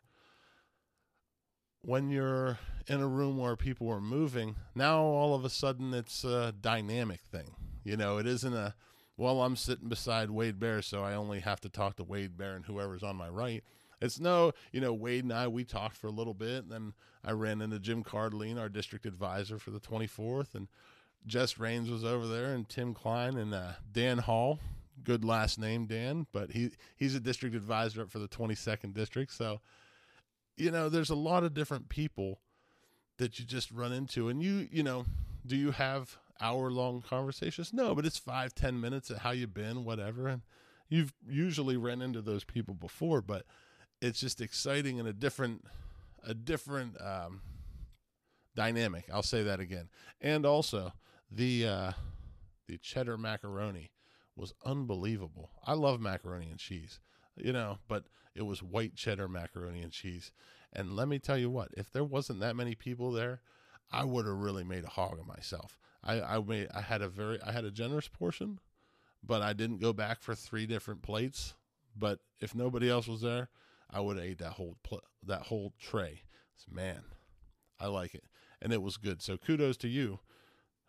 When 1.82 2.10
you're 2.10 2.58
in 2.88 3.02
a 3.02 3.08
room 3.08 3.38
where 3.38 3.56
people 3.56 3.90
are 3.90 4.02
moving, 4.02 4.56
now 4.74 5.02
all 5.02 5.36
of 5.36 5.46
a 5.46 5.50
sudden 5.50 5.94
it's 5.94 6.24
a 6.24 6.52
dynamic 6.52 7.22
thing 7.22 7.56
you 7.86 7.96
know, 7.96 8.18
it 8.18 8.28
isn't 8.28 8.54
a 8.54 8.74
well, 9.18 9.44
I'm 9.44 9.56
sitting 9.56 9.88
beside 9.88 10.30
Wade 10.30 10.60
Bear, 10.60 10.82
so 10.82 11.02
I 11.02 11.14
only 11.14 11.40
have 11.40 11.62
to 11.62 11.70
talk 11.70 11.96
to 11.96 12.04
Wade 12.04 12.36
Bear 12.36 12.58
and 12.58 12.66
whoever's 12.66 13.04
on 13.04 13.16
my 13.16 13.30
right. 13.30 13.64
It's 14.02 14.20
no, 14.20 14.52
you 14.74 14.82
know, 14.82 14.92
Wade 14.92 15.24
and 15.24 15.32
I, 15.32 15.48
we 15.48 15.64
talked 15.64 15.96
for 15.96 16.08
a 16.08 16.12
little 16.12 16.34
bit, 16.34 16.64
and 16.64 16.72
then 16.72 16.94
I 17.24 17.32
ran 17.32 17.62
into 17.62 17.80
Jim 17.80 18.04
Cardline, 18.04 18.60
our 18.60 18.68
district 18.68 19.06
advisor 19.06 19.58
for 19.58 19.72
the 19.72 19.80
24th, 19.80 20.54
and 20.54 20.68
Jess 21.26 21.58
Rains 21.58 21.90
was 21.90 22.04
over 22.04 22.28
there, 22.28 22.54
and 22.54 22.68
Tim 22.68 22.94
Klein 22.94 23.38
and 23.38 23.54
uh, 23.54 23.74
Dan 23.90 24.18
Hall. 24.18 24.60
Good 25.06 25.24
last 25.24 25.58
name, 25.58 25.86
Dan, 25.86 26.28
but 26.34 26.52
he 26.52 26.72
he's 26.98 27.16
a 27.16 27.20
district 27.20 27.56
advisor 27.56 28.06
for 28.08 28.20
the 28.20 28.28
22nd 28.28 28.94
district. 28.94 29.32
So, 29.32 29.62
you 30.58 30.72
know, 30.72 30.90
there's 30.90 31.10
a 31.10 31.16
lot 31.16 31.44
of 31.44 31.54
different 31.54 31.88
people 31.90 32.42
that 33.18 33.40
you 33.40 33.46
just 33.46 33.72
run 33.72 33.94
into, 33.94 34.28
and 34.28 34.42
you, 34.42 34.68
you 34.70 34.84
know, 34.84 35.06
do 35.46 35.56
you 35.56 35.72
have 35.72 36.18
hour 36.42 36.70
long 36.72 37.02
conversations. 37.02 37.74
No, 37.74 37.96
but 37.96 38.06
it's 38.06 38.18
five, 38.18 38.54
ten 38.54 38.80
minutes 38.80 39.10
of 39.10 39.20
how 39.20 39.32
you 39.32 39.48
been, 39.48 39.86
whatever. 39.86 40.28
And 40.28 40.42
you've 40.90 41.14
usually 41.28 41.78
ran 41.78 42.02
into 42.02 42.22
those 42.22 42.44
people 42.44 42.74
before, 42.74 43.22
but 43.22 43.46
it's 44.02 44.20
just 44.20 44.42
exciting 44.42 45.00
and 45.00 45.08
a 45.08 45.14
different, 45.14 45.66
a 46.24 46.34
different 46.34 47.00
um, 47.02 47.42
dynamic. 48.56 49.06
I'll 49.12 49.24
say 49.24 49.44
that 49.44 49.60
again. 49.60 49.90
And 50.22 50.46
also 50.46 50.94
the 51.32 51.68
uh, 51.68 51.92
the 52.68 52.78
cheddar 52.78 53.18
macaroni 53.18 53.92
was 54.36 54.54
unbelievable. 54.66 55.52
I 55.66 55.74
love 55.74 56.00
macaroni 56.00 56.50
and 56.50 56.60
cheese, 56.60 57.00
you 57.36 57.54
know, 57.54 57.80
but 57.88 58.06
it 58.36 58.44
was 58.44 58.62
white 58.62 58.96
cheddar 58.96 59.28
macaroni 59.28 59.82
and 59.82 59.92
cheese. 59.92 60.32
And 60.74 60.96
let 60.96 61.08
me 61.08 61.20
tell 61.20 61.38
you 61.38 61.50
what, 61.50 61.70
if 61.78 61.92
there 61.92 62.04
wasn't 62.04 62.42
that 62.42 62.56
many 62.56 62.76
people 62.76 63.12
there, 63.12 63.42
I 63.92 64.04
would 64.04 64.26
have 64.26 64.36
really 64.36 64.64
made 64.64 64.84
a 64.84 64.90
hog 64.90 65.20
of 65.20 65.28
myself. 65.28 65.78
I 66.04 66.22
I 66.22 66.40
made 66.40 66.68
I 66.74 66.82
had 66.82 67.02
a 67.02 67.08
very 67.08 67.42
I 67.42 67.52
had 67.52 67.66
a 67.66 67.72
generous 67.72 68.08
portion, 68.08 68.60
but 69.24 69.42
I 69.42 69.54
didn't 69.54 69.82
go 69.82 69.94
back 69.94 70.22
for 70.22 70.36
three 70.36 70.66
different 70.66 71.02
plates. 71.02 71.54
But 71.96 72.20
if 72.42 72.54
nobody 72.54 72.90
else 72.90 73.08
was 73.08 73.22
there, 73.22 73.50
I 73.90 74.02
would 74.02 74.18
have 74.18 74.26
ate 74.26 74.40
that 74.40 74.54
whole 74.54 74.76
pl- 74.84 75.04
that 75.24 75.44
whole 75.44 75.74
tray. 75.80 76.24
So, 76.58 76.68
man, 76.72 77.02
I 77.80 77.88
like 77.88 78.14
it, 78.14 78.26
and 78.62 78.74
it 78.74 78.82
was 78.82 78.98
good. 78.98 79.22
So 79.22 79.38
kudos 79.38 79.78
to 79.78 79.88
you, 79.88 80.20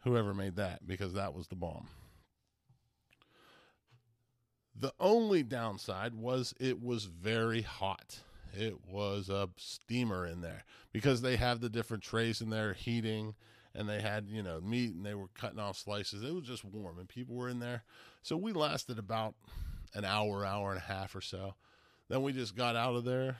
whoever 0.02 0.34
made 0.34 0.56
that, 0.56 0.86
because 0.86 1.12
that 1.14 1.34
was 1.34 1.48
the 1.48 1.56
bomb. 1.56 1.88
The 4.78 4.92
only 5.00 5.42
downside 5.42 6.14
was 6.14 6.54
it 6.60 6.82
was 6.82 7.04
very 7.04 7.62
hot. 7.62 8.20
It 8.54 8.76
was 8.88 9.28
a 9.28 9.48
steamer 9.56 10.26
in 10.26 10.40
there 10.40 10.64
because 10.92 11.22
they 11.22 11.36
have 11.36 11.60
the 11.60 11.68
different 11.68 12.02
trays 12.02 12.40
in 12.40 12.50
there 12.50 12.74
heating 12.74 13.34
and 13.74 13.88
they 13.88 14.00
had 14.00 14.28
you 14.28 14.42
know 14.42 14.60
meat 14.60 14.94
and 14.94 15.04
they 15.04 15.14
were 15.14 15.28
cutting 15.34 15.58
off 15.58 15.78
slices. 15.78 16.22
It 16.22 16.34
was 16.34 16.44
just 16.44 16.64
warm 16.64 16.98
and 16.98 17.08
people 17.08 17.36
were 17.36 17.48
in 17.48 17.58
there. 17.58 17.84
So 18.22 18.36
we 18.36 18.52
lasted 18.52 18.98
about 18.98 19.34
an 19.94 20.04
hour 20.04 20.44
hour 20.44 20.70
and 20.70 20.78
a 20.78 20.84
half 20.84 21.14
or 21.14 21.20
so. 21.20 21.54
Then 22.08 22.22
we 22.22 22.32
just 22.32 22.54
got 22.54 22.76
out 22.76 22.96
of 22.96 23.04
there 23.04 23.38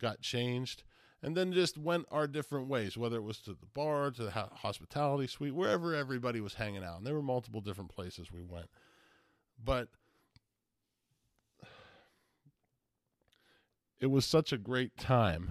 got 0.00 0.20
changed 0.20 0.82
and 1.22 1.36
then 1.36 1.52
just 1.52 1.78
went 1.78 2.04
our 2.10 2.26
different 2.26 2.68
ways 2.68 2.96
whether 2.96 3.16
it 3.16 3.22
was 3.22 3.38
to 3.38 3.50
the 3.50 3.66
bar 3.74 4.10
to 4.10 4.24
the 4.24 4.30
hospitality 4.30 5.26
suite 5.26 5.54
wherever 5.54 5.94
everybody 5.94 6.40
was 6.40 6.54
hanging 6.54 6.84
out 6.84 6.98
and 6.98 7.06
there 7.06 7.14
were 7.14 7.22
multiple 7.22 7.60
different 7.60 7.90
places 7.90 8.32
we 8.32 8.42
went. 8.42 8.68
But 9.64 9.88
it 14.00 14.06
was 14.06 14.24
such 14.26 14.52
a 14.52 14.58
great 14.58 14.96
time 14.96 15.50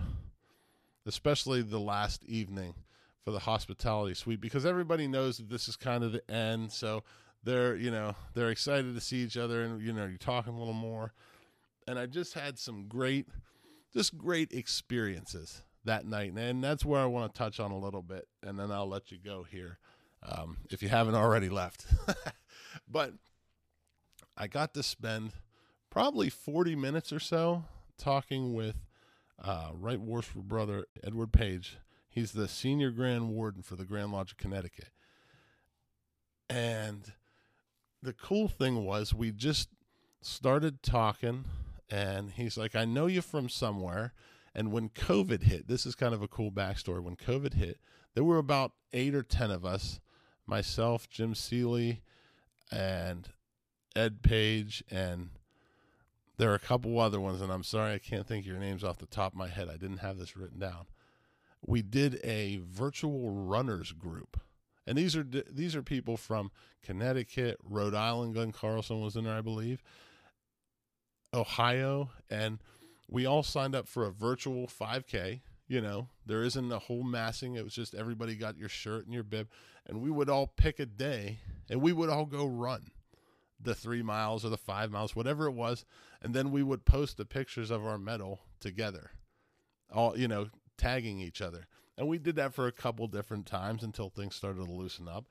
especially 1.06 1.62
the 1.62 1.80
last 1.80 2.24
evening 2.26 2.74
for 3.24 3.32
the 3.32 3.40
hospitality 3.40 4.14
suite 4.14 4.42
because 4.42 4.66
everybody 4.66 5.08
knows 5.08 5.38
that 5.38 5.50
this 5.50 5.68
is 5.68 5.76
kind 5.76 6.04
of 6.04 6.12
the 6.12 6.32
end. 6.32 6.72
So 6.72 7.04
they're, 7.44 7.76
you 7.76 7.92
know, 7.92 8.16
they're 8.34 8.50
excited 8.50 8.96
to 8.96 9.02
see 9.02 9.18
each 9.18 9.38
other 9.38 9.64
and, 9.64 9.82
you 9.82 9.94
know, 9.94 10.06
you're 10.06 10.18
talking 10.18 10.54
a 10.54 10.60
little 10.60 10.74
more. 10.74 11.14
And 11.88 12.00
I 12.00 12.06
just 12.06 12.34
had 12.34 12.58
some 12.58 12.88
great, 12.88 13.28
just 13.94 14.18
great 14.18 14.52
experiences 14.52 15.64
that 15.86 16.06
night. 16.06 16.34
And 16.34 16.64
that's 16.64 16.86
where 16.86 17.02
I 17.02 17.06
want 17.06 17.34
to 17.34 17.38
touch 17.38 17.60
on 17.60 17.72
a 17.72 17.78
little 17.78 18.02
bit. 18.02 18.28
And 18.42 18.58
then 18.60 18.72
I'll 18.72 18.88
let 18.88 19.12
you 19.12 19.18
go 19.18 19.44
here 19.44 19.80
um, 20.24 20.58
if 20.70 20.82
you 20.82 20.90
haven't 20.90 21.16
already 21.16 21.50
left. 21.50 21.86
but 22.90 23.14
I 24.38 24.48
got 24.48 24.74
to 24.76 24.84
spend 24.84 25.32
probably 25.90 26.30
40 26.30 26.76
minutes 26.76 27.12
or 27.12 27.20
so 27.20 27.66
talking 27.98 28.54
with 28.54 28.86
uh, 29.44 29.70
Right 29.74 30.00
Brother 30.00 30.86
Edward 31.04 31.34
Page 31.34 31.78
He's 32.14 32.34
the 32.34 32.48
senior 32.48 32.92
grand 32.92 33.30
warden 33.30 33.64
for 33.64 33.76
the 33.76 33.86
Grand 33.86 34.12
Lodge 34.12 34.34
of 34.34 34.38
Connecticut. 34.38 34.90
And 36.48 37.12
the 38.04 38.14
cool 38.14 38.48
thing 38.48 38.86
was 38.86 39.16
we 39.16 39.32
just 39.32 39.70
started 40.22 40.84
talking, 40.84 41.46
and 41.90 42.30
he's 42.30 42.56
like, 42.56 42.76
I 42.76 42.86
know 42.86 43.08
you 43.08 43.24
from 43.24 43.50
somewhere. 43.50 44.14
And 44.54 44.72
when 44.72 44.90
COVID 44.90 45.42
hit, 45.42 45.68
this 45.68 45.88
is 45.88 45.96
kind 45.96 46.14
of 46.14 46.22
a 46.22 46.28
cool 46.28 46.52
backstory. 46.52 47.02
When 47.02 47.16
COVID 47.16 47.56
hit, 47.56 47.80
there 48.14 48.24
were 48.24 48.38
about 48.38 48.74
eight 48.94 49.16
or 49.16 49.24
10 49.24 49.50
of 49.50 49.66
us 49.66 50.00
myself, 50.46 51.10
Jim 51.10 51.34
Seeley, 51.34 52.04
and 52.72 53.30
Ed 53.96 54.22
Page, 54.22 54.84
and 54.92 55.30
there 56.38 56.52
are 56.52 56.56
a 56.56 56.60
couple 56.60 57.00
other 57.00 57.20
ones. 57.20 57.42
And 57.42 57.52
I'm 57.52 57.64
sorry 57.64 57.94
I 57.94 58.00
can't 58.00 58.28
think 58.28 58.46
your 58.46 58.58
names 58.58 58.84
off 58.84 58.98
the 58.98 59.06
top 59.06 59.34
of 59.34 59.38
my 59.38 59.48
head. 59.48 59.70
I 59.70 59.78
didn't 59.78 59.98
have 59.98 60.18
this 60.18 60.36
written 60.36 60.60
down. 60.60 60.86
We 61.66 61.82
did 61.82 62.20
a 62.24 62.60
virtual 62.64 63.30
runners 63.30 63.92
group. 63.92 64.40
And 64.86 64.98
these 64.98 65.16
are 65.16 65.24
these 65.24 65.76
are 65.76 65.82
people 65.82 66.18
from 66.18 66.52
Connecticut, 66.84 67.58
Rhode 67.64 67.96
Island. 67.96 68.34
Glenn 68.34 68.52
Carlson 68.52 69.00
was 69.00 69.16
in 69.16 69.24
there, 69.24 69.38
I 69.38 69.42
believe. 69.42 69.82
Ohio, 71.34 72.12
and 72.30 72.60
we 73.10 73.26
all 73.26 73.44
signed 73.44 73.76
up 73.76 73.88
for 73.88 74.06
a 74.06 74.12
virtual 74.12 74.68
5K. 74.68 75.40
You 75.68 75.82
know, 75.82 76.10
there 76.26 76.44
isn't 76.44 76.72
a 76.72 76.80
whole 76.80 77.04
massing. 77.04 77.56
It 77.56 77.64
was 77.64 77.74
just 77.74 77.96
everybody 77.96 78.36
got 78.36 78.58
your 78.58 78.70
shirt 78.70 79.06
and 79.06 79.14
your 79.14 79.24
bib, 79.24 79.48
and 79.88 80.02
we 80.02 80.12
would 80.12 80.30
all 80.30 80.48
pick 80.48 80.80
a 80.80 80.86
day 80.86 81.40
and 81.70 81.82
we 81.82 81.94
would 81.94 82.10
all 82.10 82.26
go 82.26 82.46
run 82.46 82.92
the 83.60 83.74
three 83.74 84.04
miles 84.04 84.44
or 84.44 84.50
the 84.50 84.58
five 84.58 84.92
miles, 84.92 85.16
whatever 85.16 85.48
it 85.48 85.54
was, 85.54 85.86
and 86.24 86.34
then 86.34 86.52
we 86.52 86.64
would 86.64 86.86
post 86.86 87.18
the 87.18 87.26
pictures 87.26 87.70
of 87.70 87.86
our 87.86 87.98
medal 87.98 88.40
together, 88.60 89.12
all 89.94 90.18
you 90.18 90.28
know, 90.28 90.48
tagging 90.78 91.20
each 91.20 91.42
other. 91.42 91.68
And 91.98 92.08
we 92.08 92.18
did 92.18 92.38
that 92.38 92.54
for 92.54 92.66
a 92.66 92.72
couple 92.72 93.06
different 93.08 93.46
times 93.46 93.84
until 93.84 94.10
things 94.10 94.36
started 94.36 94.66
to 94.66 94.72
loosen 94.72 95.08
up. 95.08 95.26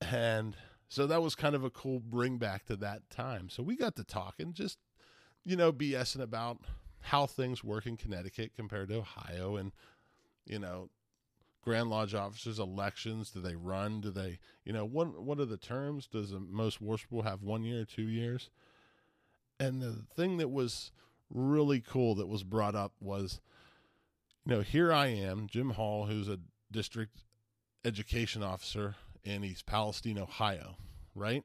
And 0.00 0.56
so 0.88 1.06
that 1.06 1.22
was 1.22 1.34
kind 1.34 1.54
of 1.54 1.62
a 1.62 1.70
cool 1.70 2.00
bring 2.00 2.38
back 2.38 2.64
to 2.66 2.76
that 2.76 3.08
time. 3.10 3.48
So 3.50 3.62
we 3.62 3.76
got 3.76 3.94
to 3.96 4.04
talking, 4.04 4.52
just, 4.52 4.78
you 5.44 5.54
know, 5.54 5.72
BSing 5.72 6.22
about 6.22 6.58
how 7.02 7.26
things 7.26 7.62
work 7.62 7.86
in 7.86 7.96
Connecticut 7.96 8.52
compared 8.56 8.88
to 8.88 8.96
Ohio 8.96 9.56
and, 9.56 9.72
you 10.44 10.58
know, 10.58 10.90
Grand 11.62 11.90
Lodge 11.90 12.14
officers' 12.14 12.58
elections. 12.58 13.30
Do 13.30 13.40
they 13.40 13.56
run? 13.56 14.00
Do 14.00 14.10
they, 14.10 14.38
you 14.64 14.72
know, 14.72 14.84
what, 14.84 15.20
what 15.20 15.40
are 15.40 15.44
the 15.44 15.56
terms? 15.56 16.06
Does 16.06 16.30
the 16.30 16.40
most 16.40 16.80
worshipful 16.80 17.22
have 17.22 17.42
one 17.42 17.64
year, 17.64 17.82
or 17.82 17.84
two 17.84 18.08
years? 18.08 18.50
And 19.58 19.80
the 19.80 20.04
thing 20.14 20.36
that 20.38 20.50
was 20.50 20.92
really 21.30 21.80
cool 21.80 22.14
that 22.16 22.28
was 22.28 22.42
brought 22.42 22.74
up 22.74 22.92
was, 23.00 23.40
you 24.44 24.54
know, 24.54 24.60
here 24.60 24.92
I 24.92 25.06
am, 25.06 25.46
Jim 25.46 25.70
Hall, 25.70 26.06
who's 26.06 26.28
a 26.28 26.38
district 26.70 27.24
education 27.84 28.42
officer 28.42 28.96
in 29.24 29.44
East 29.44 29.66
Palestine, 29.66 30.18
Ohio, 30.18 30.76
right? 31.14 31.42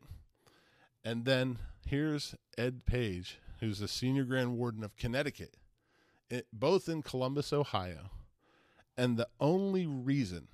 And 1.03 1.25
then 1.25 1.59
here's 1.85 2.35
Ed 2.57 2.85
Page, 2.85 3.39
who's 3.59 3.79
the 3.79 3.87
senior 3.87 4.23
grand 4.23 4.57
warden 4.57 4.83
of 4.83 4.95
Connecticut, 4.95 5.55
it, 6.29 6.47
both 6.53 6.87
in 6.89 7.01
Columbus, 7.01 7.51
Ohio. 7.51 8.11
And 8.97 9.17
the 9.17 9.27
only 9.39 9.85
reason 9.85 10.47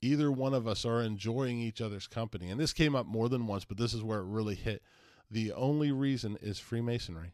either 0.00 0.32
one 0.32 0.52
of 0.52 0.66
us 0.66 0.84
are 0.84 1.00
enjoying 1.00 1.60
each 1.60 1.80
other's 1.80 2.08
company, 2.08 2.50
and 2.50 2.60
this 2.60 2.72
came 2.72 2.96
up 2.96 3.06
more 3.06 3.28
than 3.28 3.46
once, 3.46 3.64
but 3.64 3.76
this 3.76 3.94
is 3.94 4.02
where 4.02 4.18
it 4.18 4.26
really 4.26 4.56
hit. 4.56 4.82
The 5.32 5.52
only 5.52 5.90
reason 5.90 6.36
is 6.42 6.58
Freemasonry. 6.58 7.32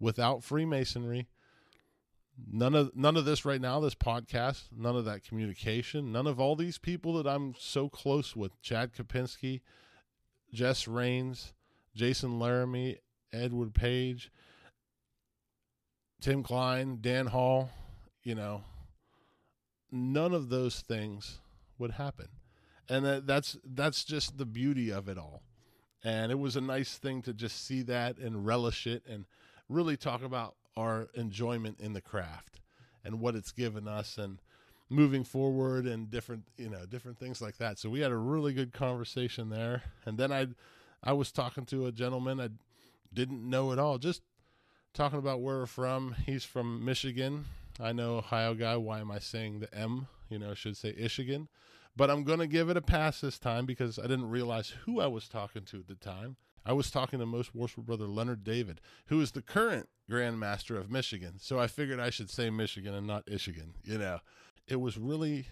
Without 0.00 0.42
Freemasonry, 0.42 1.28
none 2.50 2.74
of 2.74 2.96
none 2.96 3.16
of 3.16 3.24
this 3.24 3.44
right 3.44 3.60
now 3.60 3.78
this 3.80 3.94
podcast 3.94 4.64
none 4.74 4.96
of 4.96 5.04
that 5.04 5.22
communication 5.22 6.10
none 6.10 6.26
of 6.26 6.40
all 6.40 6.56
these 6.56 6.78
people 6.78 7.12
that 7.14 7.26
i'm 7.26 7.54
so 7.58 7.88
close 7.88 8.34
with 8.34 8.60
chad 8.62 8.92
Kopinski, 8.94 9.60
jess 10.52 10.88
rains 10.88 11.52
jason 11.94 12.38
laramie 12.38 12.98
edward 13.32 13.74
page 13.74 14.30
tim 16.20 16.42
klein 16.42 16.98
dan 17.00 17.26
hall 17.26 17.70
you 18.22 18.34
know 18.34 18.64
none 19.92 20.32
of 20.32 20.48
those 20.48 20.80
things 20.80 21.40
would 21.78 21.92
happen 21.92 22.28
and 22.88 23.04
that, 23.04 23.26
that's 23.26 23.58
that's 23.64 24.04
just 24.04 24.38
the 24.38 24.46
beauty 24.46 24.90
of 24.90 25.08
it 25.08 25.18
all 25.18 25.42
and 26.02 26.32
it 26.32 26.38
was 26.38 26.56
a 26.56 26.60
nice 26.60 26.96
thing 26.96 27.22
to 27.22 27.32
just 27.32 27.64
see 27.64 27.82
that 27.82 28.18
and 28.18 28.46
relish 28.46 28.86
it 28.86 29.02
and 29.08 29.24
really 29.68 29.96
talk 29.96 30.22
about 30.22 30.54
our 30.76 31.08
enjoyment 31.14 31.78
in 31.80 31.92
the 31.92 32.00
craft 32.00 32.60
and 33.04 33.20
what 33.20 33.34
it's 33.34 33.52
given 33.52 33.86
us 33.86 34.18
and 34.18 34.38
moving 34.88 35.22
forward 35.24 35.86
and 35.86 36.10
different 36.10 36.42
you 36.56 36.68
know 36.68 36.84
different 36.86 37.18
things 37.18 37.40
like 37.40 37.58
that. 37.58 37.78
So 37.78 37.88
we 37.88 38.00
had 38.00 38.10
a 38.10 38.16
really 38.16 38.52
good 38.52 38.72
conversation 38.72 39.48
there. 39.50 39.82
And 40.04 40.18
then 40.18 40.32
i 40.32 40.48
i 41.02 41.12
was 41.12 41.32
talking 41.32 41.64
to 41.64 41.86
a 41.86 41.92
gentleman 41.92 42.40
i 42.40 42.48
didn't 43.12 43.48
know 43.48 43.72
at 43.72 43.78
all 43.78 43.96
just 43.96 44.22
talking 44.92 45.18
about 45.18 45.40
where 45.40 45.58
we're 45.58 45.66
from. 45.66 46.14
He's 46.26 46.44
from 46.44 46.84
michigan. 46.84 47.46
I 47.78 47.92
know 47.92 48.16
ohio 48.18 48.54
guy. 48.54 48.76
Why 48.76 49.00
am 49.00 49.10
i 49.10 49.18
saying 49.18 49.60
the 49.60 49.72
m? 49.74 50.08
You 50.28 50.38
know 50.38 50.54
should 50.54 50.76
say 50.76 50.94
michigan 50.98 51.48
but 51.96 52.10
i'm 52.10 52.24
going 52.24 52.38
to 52.38 52.46
give 52.46 52.68
it 52.68 52.76
a 52.76 52.82
pass 52.82 53.20
this 53.20 53.38
time 53.38 53.66
because 53.66 53.98
i 53.98 54.02
didn't 54.02 54.28
realize 54.30 54.74
who 54.84 55.00
i 55.00 55.06
was 55.06 55.28
talking 55.28 55.62
to 55.62 55.78
at 55.78 55.88
the 55.88 55.94
time 55.94 56.36
I 56.64 56.72
was 56.72 56.90
talking 56.90 57.18
to 57.18 57.26
Most 57.26 57.54
Worshipful 57.54 57.84
Brother 57.84 58.06
Leonard 58.06 58.44
David, 58.44 58.80
who 59.06 59.20
is 59.20 59.32
the 59.32 59.42
current 59.42 59.88
Grand 60.08 60.38
Master 60.38 60.76
of 60.76 60.90
Michigan. 60.90 61.34
So 61.38 61.58
I 61.58 61.66
figured 61.66 62.00
I 62.00 62.10
should 62.10 62.30
say 62.30 62.50
Michigan 62.50 62.94
and 62.94 63.06
not 63.06 63.28
Michigan. 63.28 63.74
You 63.82 63.98
know, 63.98 64.18
it 64.68 64.80
was 64.80 64.98
really, 64.98 65.46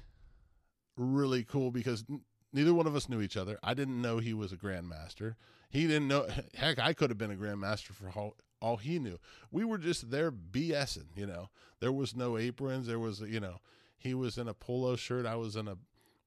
really 0.97 1.45
cool 1.45 1.71
because 1.71 2.05
n- 2.11 2.21
neither 2.53 2.75
one 2.75 2.87
of 2.87 2.95
us 2.95 3.09
knew 3.09 3.21
each 3.21 3.37
other. 3.37 3.59
I 3.63 3.75
didn't 3.75 4.03
know 4.03 4.19
he 4.19 4.35
was 4.35 4.53
a 4.53 4.57
Grand 4.57 4.89
Master. 4.89 5.37
He 5.71 5.87
didn't 5.87 6.09
know. 6.09 6.27
Heck, 6.55 6.79
I 6.79 6.93
could 6.93 7.11
have 7.11 7.19
been 7.19 7.31
a 7.31 7.37
Grand 7.37 7.61
Master 7.61 7.93
for 7.93 8.11
all, 8.11 8.37
all 8.61 8.77
he 8.77 8.99
knew. 8.99 9.19
We 9.51 9.65
were 9.65 9.79
just 9.79 10.11
there 10.11 10.31
BSing. 10.31 11.09
You 11.17 11.27
know, 11.27 11.49
there 11.81 11.93
was 11.93 12.15
no 12.15 12.37
aprons. 12.37 12.87
There 12.87 12.99
was, 12.99 13.21
you 13.21 13.41
know, 13.41 13.61
he 13.97 14.13
was 14.13 14.37
in 14.37 14.47
a 14.47 14.55
polo 14.55 14.97
shirt. 14.97 15.25
I 15.25 15.37
was 15.37 15.57
in 15.57 15.69
a, 15.69 15.79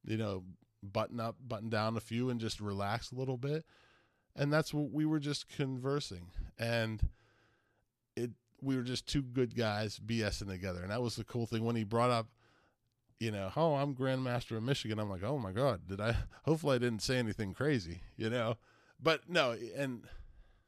you 0.06 0.18
know, 0.18 0.44
button 0.84 1.20
up, 1.20 1.36
button 1.46 1.70
down 1.70 1.98
a 1.98 2.02
few, 2.02 2.30
and 2.30 2.40
just 2.40 2.60
relax 2.60 3.12
a 3.12 3.16
little 3.16 3.38
bit. 3.38 3.66
And 4.36 4.52
that's 4.52 4.74
what 4.74 4.92
we 4.92 5.06
were 5.06 5.20
just 5.20 5.50
conversing. 5.50 6.28
And 6.58 7.10
it 8.16 8.32
we 8.62 8.76
were 8.76 8.84
just 8.84 9.08
two 9.08 9.22
good 9.22 9.56
guys 9.56 10.00
bsing 10.00 10.48
together. 10.48 10.82
And 10.82 10.92
that 10.92 11.02
was 11.02 11.16
the 11.16 11.24
cool 11.24 11.46
thing. 11.46 11.66
When 11.66 11.76
he 11.76 11.84
brought 11.84 12.12
up 12.12 12.28
you 13.20 13.30
know 13.30 13.52
oh 13.56 13.76
i'm 13.76 13.94
grandmaster 13.94 14.58
of 14.58 14.64
michigan 14.64 14.98
i'm 14.98 15.10
like 15.10 15.24
oh 15.24 15.38
my 15.38 15.52
god 15.52 15.82
did 15.88 16.02
i 16.02 16.16
hopefully 16.44 16.76
i 16.76 16.80
didn't 16.80 17.04
say 17.04 17.18
anything 17.18 17.54
crazy 17.54 18.02
you 18.18 18.30
know? 18.30 18.58
But 19.00 19.30
no 19.30 19.56
and 19.78 20.06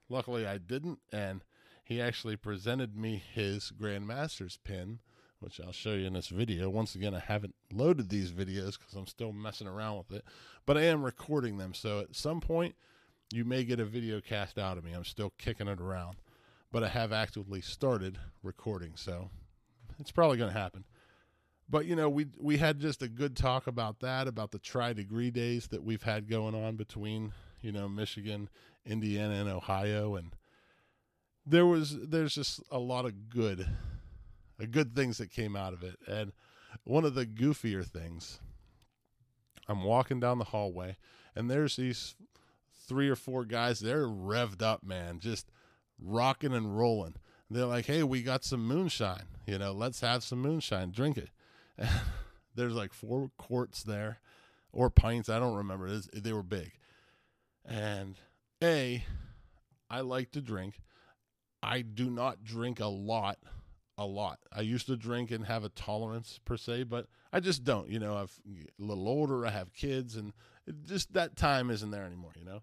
luckily 0.08 0.46
i 0.46 0.60
didn't. 0.60 1.00
And 1.12 1.44
he 1.84 2.02
actually 2.02 2.38
presented 2.38 2.96
me 2.96 3.22
his 3.34 3.72
grandmaster's 3.78 4.58
pin 4.64 5.00
which 5.44 5.60
I'll 5.60 5.72
show 5.72 5.94
you 5.94 6.08
in 6.08 6.14
this 6.14 6.30
video. 6.30 6.70
Once 6.70 6.96
again, 6.96 7.14
I 7.14 7.20
haven't 7.20 7.56
loaded 7.72 8.10
these 8.10 8.32
videos 8.32 8.78
because 8.78 8.94
I'm 8.96 9.08
still 9.08 9.34
messing 9.34 9.68
around 9.68 9.98
with 9.98 10.12
it, 10.14 10.26
but 10.66 10.78
I 10.78 10.84
am 10.84 11.04
recording 11.04 11.58
them. 11.58 11.74
So 11.74 12.00
at 12.00 12.16
some 12.16 12.40
point, 12.40 12.76
you 13.32 13.44
may 13.46 13.64
get 13.64 13.80
a 13.80 13.86
video 13.86 14.22
cast 14.22 14.58
out 14.58 14.78
of 14.78 14.84
me. 14.84 14.94
I'm 14.94 15.06
still 15.06 15.34
kicking 15.38 15.68
it 15.68 15.82
around, 15.82 16.18
but 16.72 16.84
I 16.84 16.88
have 16.88 17.12
actively 17.12 17.62
started 17.62 18.18
recording, 18.42 18.94
so 18.96 19.30
it's 20.00 20.12
probably 20.12 20.38
going 20.38 20.54
to 20.54 20.60
happen. 20.60 20.86
But 21.70 21.86
you 21.86 21.96
know, 21.96 22.10
we 22.10 22.28
we 22.40 22.58
had 22.58 22.80
just 22.80 23.02
a 23.02 23.08
good 23.08 23.36
talk 23.36 23.68
about 23.68 24.00
that, 24.02 24.28
about 24.28 24.52
the 24.52 24.60
tri 24.60 24.94
degree 24.94 25.32
days 25.32 25.68
that 25.68 25.84
we've 25.84 26.04
had 26.04 26.30
going 26.30 26.56
on 26.56 26.76
between 26.76 27.34
you 27.62 27.72
know 27.72 27.88
Michigan, 27.90 28.50
Indiana, 28.86 29.36
and 29.36 29.50
Ohio, 29.50 30.16
and 30.16 30.36
there 31.46 31.66
was 31.66 31.98
there's 32.08 32.36
just 32.36 32.62
a 32.70 32.80
lot 32.80 33.06
of 33.06 33.30
good, 33.30 33.68
good 34.68 34.96
things 34.96 35.18
that 35.18 35.32
came 35.32 35.56
out 35.56 35.74
of 35.74 35.84
it, 35.84 35.98
and 36.08 36.32
one 36.84 37.06
of 37.06 37.16
the 37.16 37.26
goofier 37.26 37.86
things. 37.86 38.40
I'm 39.68 39.84
walking 39.84 40.20
down 40.20 40.40
the 40.40 40.46
hallway, 40.46 40.98
and 41.36 41.50
there's 41.50 41.78
these 41.78 42.16
three 42.88 43.10
or 43.10 43.16
four 43.16 43.46
guys. 43.46 43.80
They're 43.80 44.08
revved 44.08 44.62
up, 44.62 44.84
man, 44.84 45.20
just 45.20 45.50
rocking 46.00 46.54
and 46.54 46.78
rolling. 46.78 47.16
They're 47.50 47.66
like, 47.66 47.86
"Hey, 47.86 48.04
we 48.04 48.24
got 48.24 48.44
some 48.44 48.68
moonshine. 48.68 49.28
You 49.48 49.58
know, 49.58 49.72
let's 49.72 50.02
have 50.02 50.24
some 50.24 50.42
moonshine. 50.42 50.92
Drink 50.92 51.18
it." 51.18 51.30
There's 52.56 52.74
like 52.74 52.94
four 52.94 53.32
quarts 53.38 53.84
there, 53.84 54.20
or 54.72 54.90
pints. 54.90 55.30
I 55.30 55.40
don't 55.40 55.56
remember. 55.56 55.86
Was, 55.86 56.10
they 56.14 56.34
were 56.34 56.44
big. 56.44 56.74
And 57.66 58.18
a, 58.62 59.06
I 59.90 60.02
like 60.02 60.32
to 60.32 60.42
drink. 60.42 60.82
I 61.62 61.82
do 61.82 62.10
not 62.10 62.44
drink 62.44 62.80
a 62.82 62.88
lot 62.88 63.38
a 63.98 64.06
lot. 64.06 64.40
I 64.52 64.62
used 64.62 64.88
to 64.88 64.98
drink 64.98 65.32
and 65.32 65.46
have 65.46 65.64
a 65.64 65.70
tolerance 65.70 66.40
per 66.46 66.58
se, 66.58 66.84
but 66.84 67.08
I 67.32 67.40
just 67.40 67.64
don't. 67.64 67.90
You 67.90 68.00
know, 68.00 68.16
I'm 68.16 68.28
a 68.80 68.84
little 68.84 69.08
older. 69.08 69.46
I 69.46 69.52
have 69.52 69.74
kids, 69.74 70.16
and 70.16 70.34
just 70.86 71.14
that 71.14 71.36
time 71.36 71.70
isn't 71.70 71.92
there 71.92 72.06
anymore. 72.06 72.32
You 72.38 72.46
know. 72.46 72.62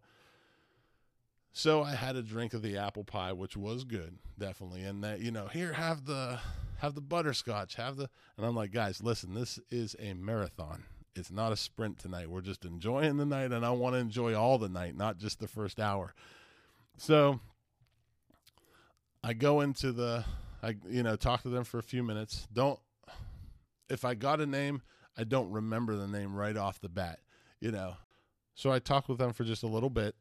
So 1.53 1.83
I 1.83 1.97
had 1.97 2.14
a 2.16 2.22
drink 2.22 2.55
of 2.55 2.62
the 2.62 2.76
apple 2.78 3.05
pie, 3.05 3.33
which 3.33 3.57
was 3.57 3.85
good, 3.85 4.18
definitely. 4.39 4.83
And 4.83 5.03
that 5.03 5.20
you 5.20 5.31
know, 5.31 5.49
here 5.49 5.72
have 5.72 6.05
the 6.05 6.39
have 6.78 6.95
the 6.95 7.01
butterscotch, 7.01 7.74
have 7.74 7.97
the. 7.97 8.09
And 8.37 8.47
I'm 8.47 8.55
like, 8.55 8.72
guys, 8.72 9.03
listen, 9.03 9.35
this 9.35 9.59
is 9.70 9.97
a 9.99 10.14
marathon. 10.14 10.85
it's 11.16 11.31
not 11.31 11.53
a 11.53 11.57
sprint 11.57 11.99
tonight. 11.99 12.31
We're 12.31 12.41
just 12.41 12.64
enjoying 12.64 13.16
the 13.16 13.26
night, 13.26 13.53
and 13.53 13.64
I 13.64 13.70
want 13.70 13.95
to 13.95 13.99
enjoy 13.99 14.35
all 14.35 14.59
the 14.59 14.68
night, 14.68 14.97
not 14.97 15.18
just 15.18 15.41
the 15.41 15.49
first 15.49 15.81
hour. 15.81 16.14
So 16.97 17.41
I 19.22 19.33
go 19.35 19.61
into 19.61 19.93
the, 19.93 20.24
I 20.63 20.77
you 20.89 21.03
know 21.03 21.17
talk 21.17 21.43
to 21.43 21.49
them 21.49 21.65
for 21.65 21.79
a 21.79 21.83
few 21.83 22.03
minutes. 22.03 22.47
Don't 22.53 22.79
if 23.89 24.05
I 24.05 24.15
got 24.15 24.41
a 24.41 24.47
name, 24.47 24.83
I 25.17 25.25
don't 25.25 25.51
remember 25.51 25.97
the 25.97 26.07
name 26.07 26.35
right 26.35 26.57
off 26.57 26.81
the 26.81 26.89
bat, 26.89 27.21
you 27.61 27.71
know. 27.71 27.95
So 28.55 28.71
I 28.71 28.79
talked 28.79 29.09
with 29.09 29.19
them 29.19 29.33
for 29.33 29.45
just 29.45 29.63
a 29.63 29.67
little 29.67 29.91
bit, 29.91 30.15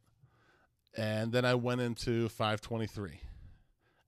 and 0.98 1.32
then 1.32 1.46
I 1.46 1.56
went 1.56 1.82
into 1.82 2.30
523 2.30 3.22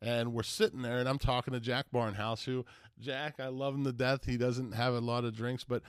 and 0.02 0.34
we're 0.34 0.44
sitting 0.44 0.82
there 0.82 0.98
and 0.98 1.08
I'm 1.08 1.20
talking 1.20 1.54
to 1.54 1.60
Jack 1.60 1.88
Barnhouse, 1.94 2.44
who 2.44 2.66
Jack, 3.00 3.40
I 3.40 3.48
love 3.48 3.76
him 3.76 3.84
to 3.86 3.92
death. 3.92 4.26
He 4.26 4.38
doesn't 4.38 4.74
have 4.74 4.94
a 4.94 5.00
lot 5.00 5.26
of 5.26 5.36
drinks, 5.36 5.64
but 5.64 5.84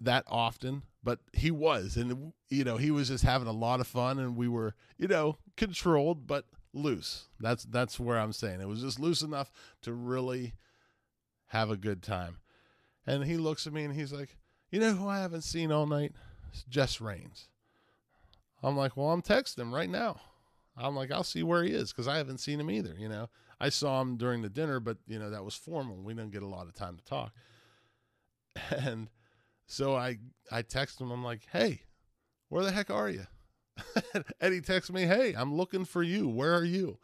that 0.00 0.24
often, 0.28 0.82
but 1.02 1.20
he 1.32 1.50
was, 1.50 1.96
and 1.96 2.32
you 2.48 2.64
know, 2.64 2.76
he 2.76 2.90
was 2.90 3.08
just 3.08 3.24
having 3.24 3.48
a 3.48 3.52
lot 3.52 3.80
of 3.80 3.86
fun, 3.86 4.18
and 4.18 4.36
we 4.36 4.48
were, 4.48 4.74
you 4.98 5.08
know, 5.08 5.36
controlled 5.56 6.26
but 6.26 6.46
loose. 6.72 7.26
That's 7.38 7.64
that's 7.64 7.98
where 7.98 8.18
I'm 8.18 8.32
saying 8.32 8.60
it 8.60 8.68
was 8.68 8.80
just 8.80 9.00
loose 9.00 9.22
enough 9.22 9.50
to 9.82 9.92
really 9.92 10.54
have 11.48 11.70
a 11.70 11.76
good 11.76 12.02
time. 12.02 12.38
And 13.06 13.24
he 13.24 13.36
looks 13.36 13.66
at 13.66 13.72
me 13.72 13.84
and 13.84 13.94
he's 13.94 14.12
like, 14.12 14.36
"You 14.70 14.80
know 14.80 14.92
who 14.92 15.08
I 15.08 15.18
haven't 15.18 15.42
seen 15.42 15.72
all 15.72 15.86
night? 15.86 16.12
It's 16.52 16.64
Jess 16.64 17.00
Rains." 17.00 17.48
I'm 18.62 18.76
like, 18.76 18.96
"Well, 18.96 19.10
I'm 19.10 19.22
texting 19.22 19.58
him 19.58 19.74
right 19.74 19.90
now." 19.90 20.20
I'm 20.76 20.96
like, 20.96 21.10
I'll 21.10 21.24
see 21.24 21.42
where 21.42 21.62
he 21.62 21.72
is 21.72 21.92
because 21.92 22.08
I 22.08 22.16
haven't 22.16 22.38
seen 22.38 22.60
him 22.60 22.70
either. 22.70 22.94
You 22.98 23.08
know, 23.08 23.28
I 23.60 23.68
saw 23.68 24.00
him 24.00 24.16
during 24.16 24.42
the 24.42 24.48
dinner, 24.48 24.80
but 24.80 24.98
you 25.06 25.18
know 25.18 25.30
that 25.30 25.44
was 25.44 25.54
formal. 25.54 25.96
We 25.96 26.14
didn't 26.14 26.32
get 26.32 26.42
a 26.42 26.46
lot 26.46 26.66
of 26.66 26.74
time 26.74 26.96
to 26.96 27.04
talk. 27.04 27.32
And 28.70 29.08
so 29.66 29.94
I 29.94 30.18
I 30.50 30.62
text 30.62 31.00
him. 31.00 31.10
I'm 31.10 31.24
like, 31.24 31.46
Hey, 31.52 31.82
where 32.48 32.64
the 32.64 32.72
heck 32.72 32.90
are 32.90 33.08
you? 33.08 33.26
and 34.40 34.54
he 34.54 34.60
texts 34.60 34.92
me, 34.92 35.02
Hey, 35.02 35.34
I'm 35.34 35.54
looking 35.54 35.84
for 35.84 36.02
you. 36.02 36.28
Where 36.28 36.54
are 36.54 36.64
you? 36.64 36.98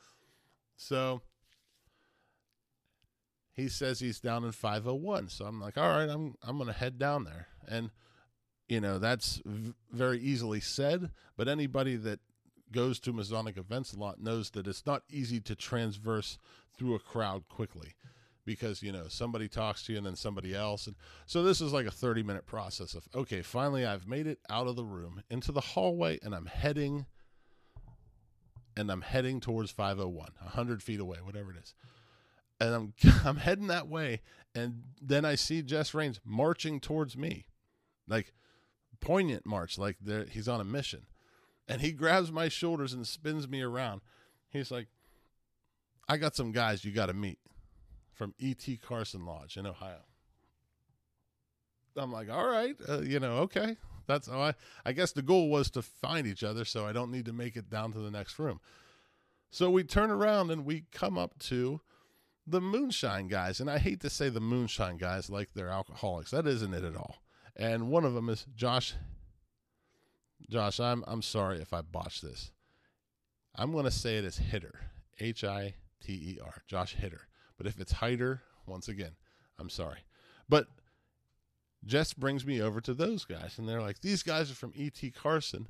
So 0.77 1.22
he 3.53 3.68
says 3.68 4.01
he's 4.01 4.20
down 4.20 4.45
in 4.45 4.53
501. 4.53 5.31
So 5.31 5.47
I'm 5.47 5.61
like, 5.61 5.79
all 5.79 5.89
right, 5.89 6.09
I'm 6.09 6.35
I'm 6.43 6.59
gonna 6.59 6.72
head 6.72 6.99
down 6.99 7.24
there. 7.24 7.49
And 7.66 7.91
you 8.68 8.81
know 8.81 8.99
that's 8.99 9.41
v- 9.45 9.74
very 9.91 10.20
easily 10.20 10.61
said, 10.61 11.11
but 11.37 11.49
anybody 11.49 11.97
that 11.97 12.20
goes 12.72 13.01
to 13.01 13.12
Masonic 13.12 13.57
events 13.57 13.93
a 13.93 13.99
lot 13.99 14.20
knows 14.20 14.51
that 14.51 14.66
it's 14.66 14.85
not 14.87 15.03
easy 15.11 15.41
to 15.41 15.55
transverse 15.55 16.39
through 16.77 16.95
a 16.95 16.99
crowd 16.99 17.49
quickly 17.49 17.95
because 18.47 18.82
you 18.82 18.92
know 18.92 19.09
somebody 19.09 19.49
talks 19.49 19.82
to 19.82 19.92
you 19.92 19.99
and 19.99 20.07
then 20.07 20.16
somebody 20.16 20.55
else. 20.55 20.86
And 20.86 20.97
so 21.26 21.42
this 21.42 21.61
is 21.61 21.72
like 21.72 21.84
a 21.84 21.90
30 21.90 22.22
minute 22.22 22.47
process 22.47 22.94
of 22.94 23.07
okay 23.14 23.42
finally 23.42 23.84
i've 23.84 24.07
made 24.07 24.26
it 24.26 24.38
out 24.49 24.68
of 24.68 24.76
the 24.76 24.84
room 24.84 25.22
into 25.28 25.53
the 25.53 25.61
hallway 25.61 26.18
and 26.22 26.34
i'm 26.34 26.47
heading 26.47 27.05
and 28.76 28.90
i'm 28.90 29.03
heading 29.03 29.40
towards 29.40 29.70
501 29.70 30.30
100 30.40 30.82
feet 30.82 31.01
away 31.01 31.18
whatever 31.22 31.51
it 31.51 31.59
is. 31.59 31.74
And 32.61 32.74
i'm 32.74 32.94
i'm 33.24 33.36
heading 33.36 33.66
that 33.66 33.88
way. 33.88 34.22
And 34.55 34.84
then 35.03 35.24
i 35.26 35.34
see 35.34 35.61
jess 35.61 35.92
rains 35.92 36.20
marching 36.24 36.80
towards 36.80 37.16
me 37.16 37.47
like 38.09 38.32
poignant 39.01 39.44
march 39.44 39.76
like 39.76 39.97
he's 40.30 40.49
on 40.49 40.61
a 40.61 40.64
mission. 40.64 41.07
And 41.68 41.80
he 41.80 41.90
grabs 41.90 42.30
my 42.30 42.49
shoulders 42.49 42.92
and 42.92 43.05
spins 43.05 43.49
me 43.49 43.61
around. 43.61 44.01
He's 44.49 44.70
like, 44.70 44.86
I 46.09 46.16
got 46.16 46.36
some 46.36 46.53
guys 46.53 46.84
you 46.84 46.92
got 46.92 47.07
to 47.07 47.12
meet 47.12 47.40
from 48.17 48.35
E.T. 48.39 48.79
Carson 48.79 49.25
Lodge 49.25 49.57
in 49.57 49.67
Ohio. 49.67 50.03
I'm 51.97 52.12
like, 52.12 52.31
all 52.31 52.47
right, 52.47 52.77
uh, 52.89 53.01
you 53.01 53.21
know, 53.21 53.37
okay. 53.39 53.77
That's 54.07 54.29
I, 54.29 54.55
I 54.85 54.93
guess 54.93 55.12
the 55.12 55.23
goal 55.23 55.49
was 55.49 55.71
to 55.71 55.83
find 55.83 56.27
each 56.27 56.45
other 56.45 56.64
so 56.64 56.87
I 56.87 56.93
don't 56.93 57.11
need 57.11 57.25
to 57.27 57.33
make 57.33 57.57
it 57.57 57.71
down 57.71 57.93
to 57.93 57.99
the 57.99 58.11
next 58.11 58.39
room. 58.39 58.61
So 59.51 59.71
we 59.71 59.85
turn 59.85 60.11
around 60.11 60.51
and 60.51 60.64
we 60.64 60.85
come 60.93 61.17
up 61.19 61.39
to 61.41 61.81
the 62.47 62.61
moonshine 62.61 63.29
guys. 63.29 63.61
And 63.61 63.71
I 63.71 63.79
hate 63.79 64.01
to 64.01 64.11
say 64.11 64.29
the 64.29 64.41
moonshine 64.41 64.97
guys 64.97 65.31
like 65.31 65.51
they're 65.55 65.71
alcoholics. 65.71 66.31
That 66.31 66.47
isn't 66.47 66.75
it 66.75 66.85
at 66.85 66.97
all. 66.97 67.17
And 67.57 67.89
one 67.89 68.05
of 68.05 68.14
them 68.14 68.29
is 68.29 68.47
Josh 68.55 68.95
Josh, 70.49 70.79
I'm 70.79 71.03
I'm 71.07 71.23
sorry 71.23 71.61
if 71.61 71.73
I 71.73 71.81
botched 71.81 72.23
this. 72.23 72.51
I'm 73.55 73.73
going 73.73 73.85
to 73.85 73.91
say 73.91 74.19
it 74.19 74.25
as 74.25 74.37
Hitter, 74.37 74.79
H 75.19 75.43
I 75.43 75.75
T 76.05 76.12
E 76.12 76.39
R, 76.45 76.62
Josh 76.67 76.95
Hitter. 76.95 77.23
But 77.57 77.67
if 77.67 77.81
it's 77.81 77.93
Hider, 77.93 78.43
once 78.67 78.89
again, 78.89 79.13
I'm 79.59 79.71
sorry. 79.71 80.01
But 80.49 80.67
Jess 81.85 82.13
brings 82.13 82.45
me 82.45 82.61
over 82.61 82.81
to 82.81 82.95
those 82.95 83.25
guys, 83.25 83.59
and 83.59 83.69
they're 83.69 83.83
like, 83.83 84.01
these 84.01 84.23
guys 84.23 84.51
are 84.51 84.55
from 84.55 84.73
E.T. 84.75 85.11
Carson. 85.13 85.69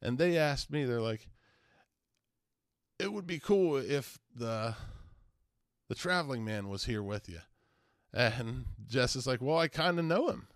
And 0.00 0.18
they 0.18 0.36
asked 0.36 0.70
me, 0.70 0.84
they're 0.84 1.00
like, 1.00 1.28
it 2.98 3.12
would 3.12 3.26
be 3.26 3.38
cool 3.38 3.76
if 3.76 4.18
the 4.34 4.74
the 5.88 5.94
traveling 5.94 6.42
man 6.42 6.70
was 6.70 6.84
here 6.84 7.02
with 7.02 7.28
you. 7.28 7.40
And 8.14 8.64
Jess 8.88 9.14
is 9.14 9.26
like, 9.26 9.42
well, 9.42 9.58
I 9.58 9.68
kind 9.68 9.98
of 9.98 10.06
know 10.06 10.28
him. 10.28 10.48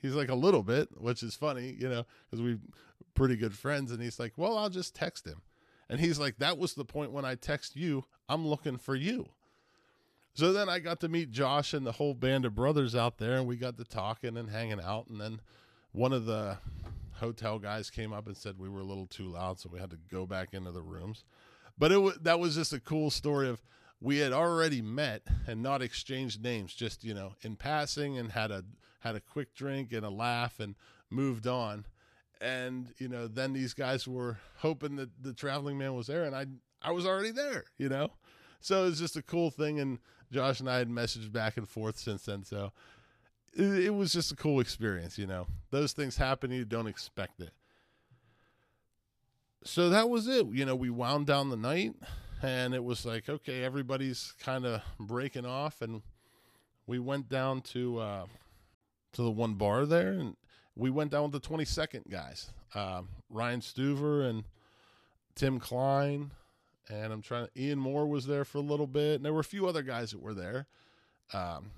He's 0.00 0.14
like 0.14 0.28
a 0.28 0.34
little 0.34 0.64
bit, 0.64 0.88
which 1.00 1.22
is 1.22 1.36
funny, 1.36 1.76
you 1.78 1.88
know, 1.88 2.04
because 2.28 2.42
we're 2.42 2.58
pretty 3.14 3.36
good 3.36 3.56
friends. 3.56 3.92
And 3.92 4.02
he's 4.02 4.18
like, 4.18 4.32
well, 4.36 4.58
I'll 4.58 4.70
just 4.70 4.96
text 4.96 5.24
him. 5.24 5.42
And 5.88 6.00
he's 6.00 6.18
like, 6.18 6.38
that 6.38 6.58
was 6.58 6.74
the 6.74 6.84
point 6.84 7.12
when 7.12 7.24
I 7.24 7.36
text 7.36 7.76
you, 7.76 8.06
I'm 8.28 8.44
looking 8.44 8.76
for 8.76 8.96
you. 8.96 9.28
So 10.34 10.52
then 10.52 10.68
I 10.68 10.78
got 10.78 11.00
to 11.00 11.08
meet 11.08 11.30
Josh 11.30 11.74
and 11.74 11.86
the 11.86 11.92
whole 11.92 12.14
band 12.14 12.44
of 12.44 12.54
brothers 12.54 12.94
out 12.94 13.18
there, 13.18 13.36
and 13.36 13.46
we 13.46 13.56
got 13.56 13.76
to 13.76 13.84
talking 13.84 14.36
and 14.36 14.48
hanging 14.48 14.80
out. 14.80 15.08
And 15.08 15.20
then 15.20 15.40
one 15.92 16.12
of 16.12 16.24
the 16.24 16.58
hotel 17.14 17.58
guys 17.58 17.90
came 17.90 18.12
up 18.12 18.26
and 18.26 18.36
said 18.36 18.58
we 18.58 18.68
were 18.68 18.80
a 18.80 18.84
little 18.84 19.06
too 19.06 19.28
loud, 19.28 19.60
so 19.60 19.68
we 19.70 19.78
had 19.78 19.90
to 19.90 19.98
go 20.10 20.26
back 20.26 20.54
into 20.54 20.72
the 20.72 20.82
rooms. 20.82 21.24
But 21.78 21.92
it 21.92 22.24
that 22.24 22.40
was 22.40 22.54
just 22.54 22.72
a 22.72 22.80
cool 22.80 23.10
story 23.10 23.48
of 23.48 23.62
we 24.00 24.18
had 24.18 24.32
already 24.32 24.82
met 24.82 25.22
and 25.46 25.62
not 25.62 25.82
exchanged 25.82 26.42
names, 26.42 26.74
just 26.74 27.04
you 27.04 27.14
know, 27.14 27.34
in 27.42 27.56
passing, 27.56 28.16
and 28.16 28.32
had 28.32 28.50
a 28.50 28.64
had 29.00 29.16
a 29.16 29.20
quick 29.20 29.54
drink 29.54 29.92
and 29.92 30.04
a 30.04 30.10
laugh 30.10 30.60
and 30.60 30.76
moved 31.10 31.46
on 31.46 31.84
and 32.42 32.88
you 32.98 33.08
know 33.08 33.28
then 33.28 33.52
these 33.52 33.72
guys 33.72 34.06
were 34.06 34.38
hoping 34.56 34.96
that 34.96 35.10
the 35.22 35.32
traveling 35.32 35.78
man 35.78 35.94
was 35.94 36.08
there 36.08 36.24
and 36.24 36.34
i 36.34 36.44
i 36.82 36.90
was 36.90 37.06
already 37.06 37.30
there 37.30 37.64
you 37.78 37.88
know 37.88 38.10
so 38.64 38.82
it 38.82 38.90
was 38.90 38.98
just 38.98 39.16
a 39.16 39.22
cool 39.22 39.50
thing 39.50 39.80
and 39.80 39.98
josh 40.30 40.60
and 40.60 40.70
i 40.70 40.78
had 40.78 40.88
messaged 40.88 41.32
back 41.32 41.56
and 41.56 41.68
forth 41.68 41.98
since 41.98 42.24
then 42.24 42.44
so 42.44 42.72
it, 43.54 43.84
it 43.84 43.94
was 43.94 44.12
just 44.12 44.32
a 44.32 44.36
cool 44.36 44.60
experience 44.60 45.18
you 45.18 45.26
know 45.26 45.46
those 45.70 45.92
things 45.92 46.16
happen 46.16 46.50
you 46.50 46.64
don't 46.64 46.86
expect 46.86 47.40
it 47.40 47.52
so 49.64 49.88
that 49.90 50.08
was 50.08 50.26
it 50.26 50.46
you 50.52 50.64
know 50.64 50.74
we 50.74 50.90
wound 50.90 51.26
down 51.26 51.50
the 51.50 51.56
night 51.56 51.94
and 52.42 52.74
it 52.74 52.82
was 52.82 53.04
like 53.04 53.28
okay 53.28 53.62
everybody's 53.62 54.34
kind 54.40 54.64
of 54.64 54.80
breaking 54.98 55.46
off 55.46 55.82
and 55.82 56.02
we 56.86 56.98
went 56.98 57.28
down 57.28 57.60
to 57.60 57.98
uh 57.98 58.26
to 59.12 59.22
the 59.22 59.30
one 59.30 59.54
bar 59.54 59.84
there 59.84 60.12
and 60.12 60.36
we 60.74 60.88
went 60.88 61.10
down 61.10 61.30
with 61.30 61.32
the 61.32 61.48
22nd 61.48 62.10
guys 62.10 62.50
uh, 62.74 63.02
Ryan 63.30 63.60
Stuver 63.60 64.28
and 64.28 64.44
Tim 65.34 65.58
Klein. 65.58 66.30
And 66.92 67.12
I'm 67.12 67.22
trying 67.22 67.48
Ian 67.56 67.78
Moore 67.78 68.06
was 68.06 68.26
there 68.26 68.44
for 68.44 68.58
a 68.58 68.62
little 68.62 68.86
bit. 68.86 69.16
And 69.16 69.24
there 69.24 69.32
were 69.32 69.40
a 69.40 69.44
few 69.44 69.66
other 69.66 69.82
guys 69.82 70.10
that 70.10 70.20
were 70.20 70.34
there. 70.34 70.66
Um, 71.32 71.70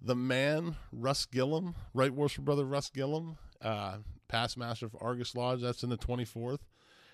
the 0.00 0.16
man, 0.16 0.76
Russ 0.90 1.26
Gillum, 1.26 1.74
Right 1.94 2.12
Worship 2.12 2.44
Brother 2.44 2.64
Russ 2.64 2.90
Gillum, 2.90 3.38
uh, 3.62 3.98
past 4.28 4.56
master 4.56 4.86
of 4.86 4.96
Argus 5.00 5.34
Lodge, 5.34 5.60
that's 5.60 5.82
in 5.82 5.90
the 5.90 5.96
24th. 5.96 6.60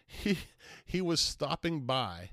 He, 0.06 0.36
he 0.84 1.00
was 1.00 1.20
stopping 1.20 1.86
by 1.86 2.30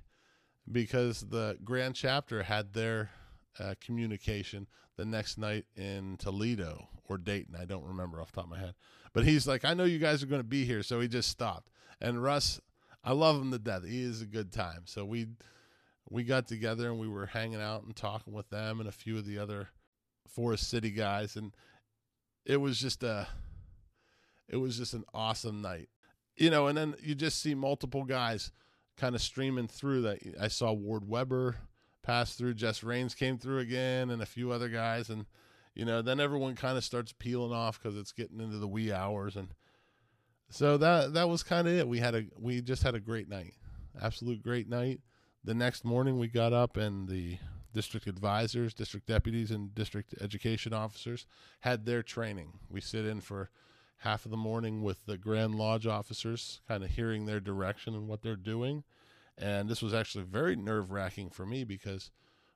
because 0.69 1.21
the 1.21 1.57
Grand 1.63 1.95
Chapter 1.95 2.43
had 2.43 2.73
their 2.73 3.11
uh, 3.59 3.75
communication 3.79 4.67
the 4.97 5.05
next 5.05 5.37
night 5.37 5.65
in 5.75 6.17
Toledo 6.17 6.89
or 7.05 7.17
Dayton. 7.17 7.55
I 7.59 7.65
don't 7.65 7.85
remember 7.85 8.21
off 8.21 8.31
top 8.31 8.45
of 8.45 8.49
my 8.49 8.59
head. 8.59 8.75
But 9.13 9.25
he's 9.25 9.47
like, 9.47 9.65
I 9.65 9.73
know 9.73 9.85
you 9.85 9.99
guys 9.99 10.21
are 10.21 10.27
going 10.27 10.41
to 10.41 10.47
be 10.47 10.65
here. 10.65 10.83
So 10.83 10.99
he 10.99 11.07
just 11.07 11.29
stopped. 11.29 11.69
And 11.99 12.21
Russ, 12.21 12.59
I 13.03 13.13
love 13.13 13.41
him 13.41 13.51
to 13.51 13.59
death. 13.59 13.85
He 13.85 14.01
is 14.03 14.21
a 14.21 14.25
good 14.25 14.51
time. 14.51 14.83
So 14.85 15.05
we 15.05 15.27
we 16.09 16.23
got 16.23 16.47
together 16.47 16.89
and 16.89 16.99
we 16.99 17.07
were 17.07 17.27
hanging 17.27 17.61
out 17.61 17.83
and 17.83 17.95
talking 17.95 18.33
with 18.33 18.49
them 18.49 18.79
and 18.79 18.89
a 18.89 18.91
few 18.91 19.17
of 19.17 19.25
the 19.25 19.37
other 19.37 19.69
Forest 20.27 20.69
City 20.69 20.91
guys 20.91 21.35
and 21.35 21.55
it 22.45 22.57
was 22.57 22.79
just 22.79 23.03
a 23.03 23.27
it 24.49 24.57
was 24.57 24.77
just 24.77 24.93
an 24.93 25.05
awesome 25.13 25.61
night. 25.61 25.89
You 26.35 26.49
know, 26.49 26.67
and 26.67 26.77
then 26.77 26.95
you 27.01 27.15
just 27.15 27.41
see 27.41 27.55
multiple 27.55 28.03
guys 28.03 28.51
kind 28.97 29.15
of 29.15 29.21
streaming 29.21 29.67
through 29.67 30.01
that 30.03 30.19
I 30.39 30.47
saw 30.47 30.71
Ward 30.71 31.07
Weber 31.07 31.57
pass 32.03 32.35
through, 32.35 32.55
Jess 32.55 32.83
Rains 32.83 33.13
came 33.15 33.37
through 33.37 33.59
again 33.59 34.09
and 34.09 34.21
a 34.21 34.25
few 34.25 34.51
other 34.51 34.69
guys 34.69 35.09
and 35.09 35.25
you 35.75 35.85
know, 35.85 36.01
then 36.01 36.19
everyone 36.19 36.55
kind 36.55 36.77
of 36.77 36.83
starts 36.83 37.13
peeling 37.17 37.53
off 37.53 37.81
because 37.81 37.97
it's 37.97 38.11
getting 38.11 38.41
into 38.41 38.57
the 38.57 38.67
wee 38.67 38.91
hours, 38.91 39.35
and 39.35 39.53
so 40.51 40.77
that 40.77 41.13
that 41.13 41.29
was 41.29 41.43
kind 41.43 41.67
of 41.67 41.73
it. 41.73 41.87
We 41.87 41.99
had 41.99 42.13
a 42.13 42.25
we 42.37 42.61
just 42.61 42.83
had 42.83 42.93
a 42.93 42.99
great 42.99 43.29
night, 43.29 43.53
absolute 44.01 44.43
great 44.43 44.69
night. 44.69 44.99
The 45.43 45.53
next 45.53 45.83
morning 45.85 46.19
we 46.19 46.27
got 46.27 46.53
up 46.53 46.77
and 46.77 47.07
the 47.07 47.37
district 47.73 48.05
advisors, 48.05 48.73
district 48.73 49.07
deputies, 49.07 49.49
and 49.49 49.73
district 49.73 50.13
education 50.19 50.73
officers 50.73 51.25
had 51.61 51.85
their 51.85 52.03
training. 52.03 52.59
We 52.69 52.81
sit 52.81 53.05
in 53.05 53.21
for 53.21 53.49
half 53.99 54.25
of 54.25 54.31
the 54.31 54.37
morning 54.37 54.83
with 54.83 55.05
the 55.05 55.17
Grand 55.17 55.55
Lodge 55.55 55.87
officers, 55.87 56.59
kind 56.67 56.83
of 56.83 56.89
hearing 56.89 57.25
their 57.25 57.39
direction 57.39 57.95
and 57.95 58.07
what 58.07 58.21
they're 58.21 58.35
doing. 58.35 58.83
And 59.37 59.69
this 59.69 59.81
was 59.81 59.93
actually 59.93 60.25
very 60.25 60.55
nerve 60.57 60.91
wracking 60.91 61.29
for 61.29 61.45
me 61.45 61.63
because 61.63 62.11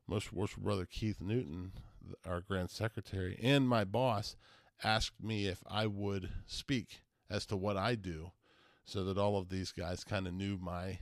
most 0.05 0.33
worship 0.33 0.61
brother 0.61 0.85
Keith 0.85 1.21
Newton, 1.21 1.71
our 2.27 2.41
Grand 2.41 2.69
Secretary, 2.69 3.39
and 3.41 3.69
my 3.69 3.85
boss 3.85 4.35
asked 4.83 5.23
me 5.23 5.47
if 5.47 5.63
I 5.65 5.87
would 5.87 6.29
speak 6.45 6.99
as 7.29 7.45
to 7.47 7.57
what 7.57 7.77
I 7.77 7.95
do 7.95 8.31
so 8.83 9.03
that 9.05 9.17
all 9.17 9.37
of 9.37 9.49
these 9.49 9.71
guys 9.71 10.03
kind 10.03 10.27
of 10.27 10.33
knew 10.33 10.57
my 10.57 10.99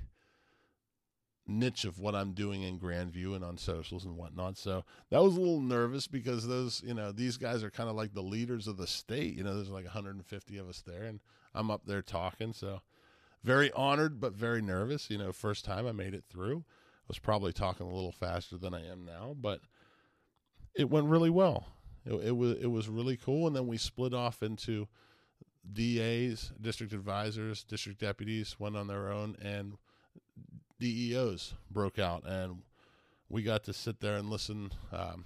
niche 1.46 1.84
of 1.84 2.00
what 2.00 2.16
I'm 2.16 2.32
doing 2.32 2.64
in 2.64 2.80
Grandview 2.80 3.36
and 3.36 3.44
on 3.44 3.58
socials 3.58 4.06
and 4.06 4.16
whatnot. 4.16 4.58
So 4.58 4.86
that 5.10 5.22
was 5.22 5.36
a 5.36 5.40
little 5.40 5.60
nervous 5.60 6.08
because 6.08 6.48
those, 6.48 6.82
you 6.86 6.94
know, 6.94 7.12
these 7.12 7.38
guys 7.38 7.64
are 7.64 7.70
kind 7.70 7.90
of 7.90 7.96
like 7.96 8.14
the 8.14 8.22
leaders 8.22 8.68
of 8.68 8.78
the 8.78 8.88
state. 8.88 9.36
You 9.36 9.44
know, 9.44 9.56
there's 9.56 9.70
like 9.70 9.86
150 9.86 10.58
of 10.58 10.70
us 10.70 10.84
there, 10.86 11.04
and 11.04 11.20
I'm 11.54 11.70
up 11.70 11.86
there 11.86 12.02
talking. 12.02 12.54
So 12.54 12.82
very 13.44 13.72
honored, 13.74 14.20
but 14.20 14.34
very 14.34 14.62
nervous. 14.62 15.10
You 15.10 15.18
know, 15.18 15.32
first 15.32 15.66
time 15.66 15.86
I 15.86 15.92
made 15.92 16.14
it 16.14 16.24
through. 16.30 16.64
I 16.68 17.08
was 17.10 17.20
probably 17.20 17.52
talking 17.52 17.86
a 17.86 17.94
little 17.94 18.14
faster 18.14 18.58
than 18.58 18.74
I 18.74 18.88
am 18.88 19.04
now, 19.06 19.36
but 19.40 19.60
it 20.74 20.90
went 20.90 21.08
really 21.08 21.30
well. 21.30 21.66
It, 22.06 22.14
it 22.14 22.32
was 22.32 22.58
it 22.58 22.68
was 22.68 22.88
really 22.88 23.18
cool, 23.18 23.48
and 23.48 23.56
then 23.56 23.68
we 23.68 23.78
split 23.78 24.14
off 24.14 24.42
into 24.42 24.88
DAs, 25.72 26.52
district 26.60 26.94
advisors, 26.94 27.64
district 27.64 28.00
deputies 28.00 28.60
went 28.60 28.76
on 28.76 28.88
their 28.88 29.12
own, 29.12 29.36
and 29.42 29.78
DEOs 30.80 31.54
broke 31.72 32.00
out, 32.00 32.24
and 32.26 32.64
we 33.30 33.44
got 33.44 33.64
to 33.64 33.74
sit 33.74 34.00
there 34.02 34.16
and 34.16 34.30
listen. 34.30 34.72
Um, 34.92 35.24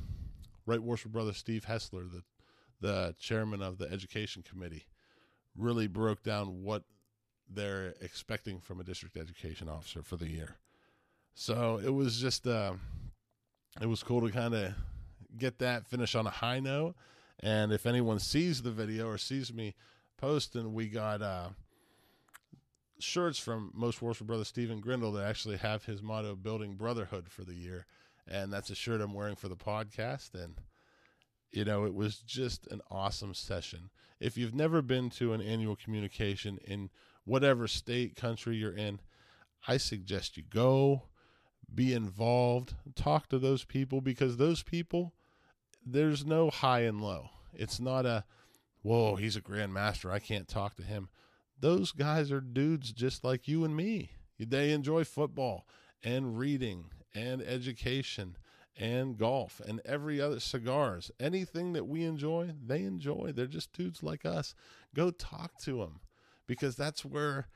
right 0.65 0.81
Worship 0.81 1.11
Brother 1.11 1.33
Steve 1.33 1.65
Hessler, 1.65 2.11
the 2.11 2.23
the 2.79 3.15
chairman 3.17 3.63
of 3.63 3.79
the 3.79 3.91
education 3.91 4.43
committee, 4.47 4.85
really 5.55 5.87
broke 5.87 6.21
down 6.21 6.61
what 6.63 6.83
they're 7.49 7.95
expecting 8.01 8.59
from 8.59 8.79
a 8.79 8.83
district 8.83 9.17
education 9.17 9.67
officer 9.67 10.03
for 10.03 10.15
the 10.15 10.29
year. 10.29 10.57
So 11.33 11.79
it 11.83 11.93
was 11.93 12.19
just 12.19 12.45
uh, 12.45 12.73
it 13.81 13.87
was 13.87 14.03
cool 14.03 14.21
to 14.21 14.31
kind 14.31 14.53
of 14.53 14.73
get 15.37 15.59
that 15.59 15.87
finish 15.87 16.15
on 16.15 16.27
a 16.27 16.31
high 16.31 16.59
note. 16.59 16.95
And 17.39 17.71
if 17.71 17.85
anyone 17.85 18.19
sees 18.19 18.61
the 18.61 18.71
video 18.71 19.07
or 19.07 19.17
sees 19.17 19.53
me 19.53 19.75
posting, 20.17 20.73
we 20.73 20.87
got 20.87 21.21
uh, 21.21 21.49
shirts 22.99 23.39
from 23.39 23.71
Most 23.73 24.01
Worship 24.01 24.27
Brother 24.27 24.45
Stephen 24.45 24.79
Grindle 24.79 25.11
that 25.13 25.25
actually 25.27 25.57
have 25.57 25.85
his 25.85 26.01
motto 26.01 26.35
"Building 26.35 26.75
Brotherhood" 26.75 27.29
for 27.29 27.43
the 27.43 27.53
year, 27.53 27.85
and 28.27 28.51
that's 28.51 28.69
a 28.69 28.75
shirt 28.75 29.01
I'm 29.01 29.13
wearing 29.13 29.35
for 29.35 29.47
the 29.47 29.55
podcast. 29.55 30.33
And 30.33 30.55
you 31.51 31.63
know, 31.65 31.85
it 31.85 31.93
was 31.93 32.17
just 32.17 32.67
an 32.67 32.81
awesome 32.91 33.33
session. 33.33 33.89
If 34.19 34.37
you've 34.37 34.55
never 34.55 34.81
been 34.81 35.09
to 35.11 35.33
an 35.33 35.41
annual 35.41 35.75
communication 35.75 36.57
in 36.65 36.89
whatever 37.23 37.67
state, 37.67 38.15
country 38.15 38.57
you're 38.57 38.75
in, 38.75 38.99
I 39.67 39.77
suggest 39.77 40.37
you 40.37 40.43
go, 40.43 41.03
be 41.73 41.93
involved, 41.93 42.73
talk 42.95 43.27
to 43.29 43.39
those 43.39 43.63
people 43.63 44.01
because 44.01 44.37
those 44.37 44.63
people, 44.63 45.13
there's 45.85 46.25
no 46.25 46.49
high 46.49 46.81
and 46.81 47.01
low. 47.01 47.29
It's 47.53 47.79
not 47.79 48.05
a, 48.05 48.23
whoa, 48.87 49.15
he's 49.15 49.35
a 49.35 49.41
grandmaster. 49.41 50.11
I 50.11 50.19
can't 50.19 50.47
talk 50.47 50.75
to 50.75 50.83
him 50.83 51.09
those 51.59 51.91
guys 51.91 52.31
are 52.31 52.41
dudes 52.41 52.91
just 52.91 53.23
like 53.23 53.47
you 53.47 53.63
and 53.63 53.75
me. 53.75 54.11
They 54.39 54.71
enjoy 54.71 55.03
football 55.03 55.67
and 56.03 56.37
reading 56.37 56.91
and 57.15 57.41
education 57.41 58.37
and 58.79 59.17
golf 59.17 59.59
and 59.65 59.81
every 59.83 60.21
other 60.21 60.39
cigars. 60.39 61.09
Anything 61.19 61.73
that 61.73 61.87
we 61.87 62.03
enjoy, 62.03 62.51
they 62.63 62.83
enjoy. 62.83 63.31
They're 63.35 63.47
just 63.47 63.73
dudes 63.73 64.03
like 64.03 64.25
us. 64.25 64.53
Go 64.93 65.09
talk 65.09 65.57
to 65.63 65.79
them 65.79 66.01
because 66.45 66.75
that's 66.75 67.03
where 67.03 67.47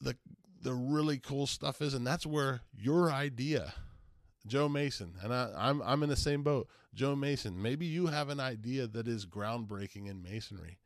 the 0.00 0.16
the 0.60 0.74
really 0.74 1.18
cool 1.18 1.46
stuff 1.46 1.82
is 1.82 1.92
and 1.92 2.06
that's 2.06 2.24
where 2.24 2.60
your 2.72 3.10
idea 3.10 3.74
Joe 4.46 4.68
Mason, 4.68 5.14
and 5.22 5.32
I, 5.32 5.50
I'm 5.56 5.82
I'm 5.82 6.02
in 6.02 6.08
the 6.08 6.16
same 6.16 6.42
boat. 6.42 6.68
Joe 6.94 7.16
Mason, 7.16 7.60
maybe 7.60 7.86
you 7.86 8.06
have 8.08 8.28
an 8.28 8.40
idea 8.40 8.86
that 8.86 9.08
is 9.08 9.24
groundbreaking 9.24 10.08
in 10.08 10.22
masonry 10.22 10.78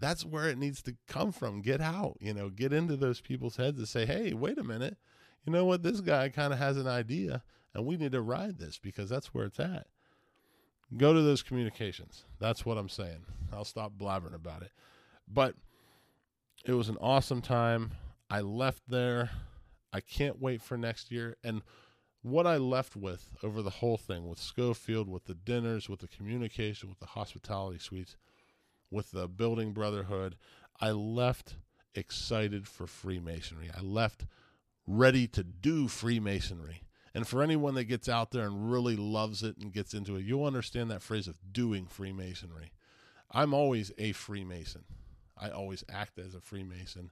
that's 0.00 0.24
where 0.24 0.48
it 0.48 0.58
needs 0.58 0.82
to 0.82 0.96
come 1.06 1.32
from. 1.32 1.60
Get 1.60 1.80
out, 1.80 2.16
you 2.20 2.32
know, 2.32 2.50
get 2.50 2.72
into 2.72 2.96
those 2.96 3.20
people's 3.20 3.56
heads 3.56 3.78
and 3.78 3.88
say, 3.88 4.06
hey, 4.06 4.32
wait 4.32 4.58
a 4.58 4.64
minute. 4.64 4.96
You 5.44 5.52
know 5.52 5.64
what? 5.64 5.82
This 5.82 6.00
guy 6.00 6.28
kind 6.28 6.52
of 6.52 6.58
has 6.58 6.76
an 6.76 6.86
idea 6.86 7.42
and 7.74 7.86
we 7.86 7.96
need 7.96 8.12
to 8.12 8.22
ride 8.22 8.58
this 8.58 8.78
because 8.78 9.08
that's 9.08 9.34
where 9.34 9.46
it's 9.46 9.60
at. 9.60 9.86
Go 10.96 11.12
to 11.12 11.20
those 11.20 11.42
communications. 11.42 12.24
That's 12.38 12.64
what 12.64 12.78
I'm 12.78 12.88
saying. 12.88 13.26
I'll 13.52 13.64
stop 13.64 13.92
blabbering 13.98 14.34
about 14.34 14.62
it. 14.62 14.70
But 15.26 15.54
it 16.64 16.72
was 16.72 16.88
an 16.88 16.96
awesome 17.00 17.42
time. 17.42 17.92
I 18.30 18.40
left 18.40 18.82
there. 18.88 19.30
I 19.92 20.00
can't 20.00 20.40
wait 20.40 20.62
for 20.62 20.76
next 20.76 21.10
year. 21.10 21.36
And 21.44 21.62
what 22.22 22.46
I 22.46 22.56
left 22.56 22.96
with 22.96 23.30
over 23.42 23.62
the 23.62 23.70
whole 23.70 23.96
thing 23.96 24.28
with 24.28 24.38
Schofield, 24.38 25.08
with 25.08 25.24
the 25.26 25.34
dinners, 25.34 25.88
with 25.88 26.00
the 26.00 26.08
communication, 26.08 26.88
with 26.88 26.98
the 26.98 27.06
hospitality 27.06 27.78
suites, 27.78 28.16
with 28.90 29.10
the 29.12 29.28
building 29.28 29.72
brotherhood, 29.72 30.36
I 30.80 30.90
left 30.90 31.56
excited 31.94 32.66
for 32.66 32.86
Freemasonry. 32.86 33.70
I 33.76 33.80
left 33.80 34.24
ready 34.86 35.26
to 35.28 35.44
do 35.44 35.88
Freemasonry. 35.88 36.82
And 37.14 37.26
for 37.26 37.42
anyone 37.42 37.74
that 37.74 37.84
gets 37.84 38.08
out 38.08 38.30
there 38.30 38.46
and 38.46 38.70
really 38.70 38.96
loves 38.96 39.42
it 39.42 39.56
and 39.58 39.72
gets 39.72 39.94
into 39.94 40.16
it, 40.16 40.24
you'll 40.24 40.44
understand 40.44 40.90
that 40.90 41.02
phrase 41.02 41.26
of 41.26 41.38
doing 41.52 41.86
Freemasonry. 41.86 42.72
I'm 43.30 43.52
always 43.52 43.92
a 43.98 44.12
Freemason. 44.12 44.84
I 45.36 45.50
always 45.50 45.84
act 45.88 46.18
as 46.18 46.34
a 46.34 46.40
Freemason, 46.40 47.10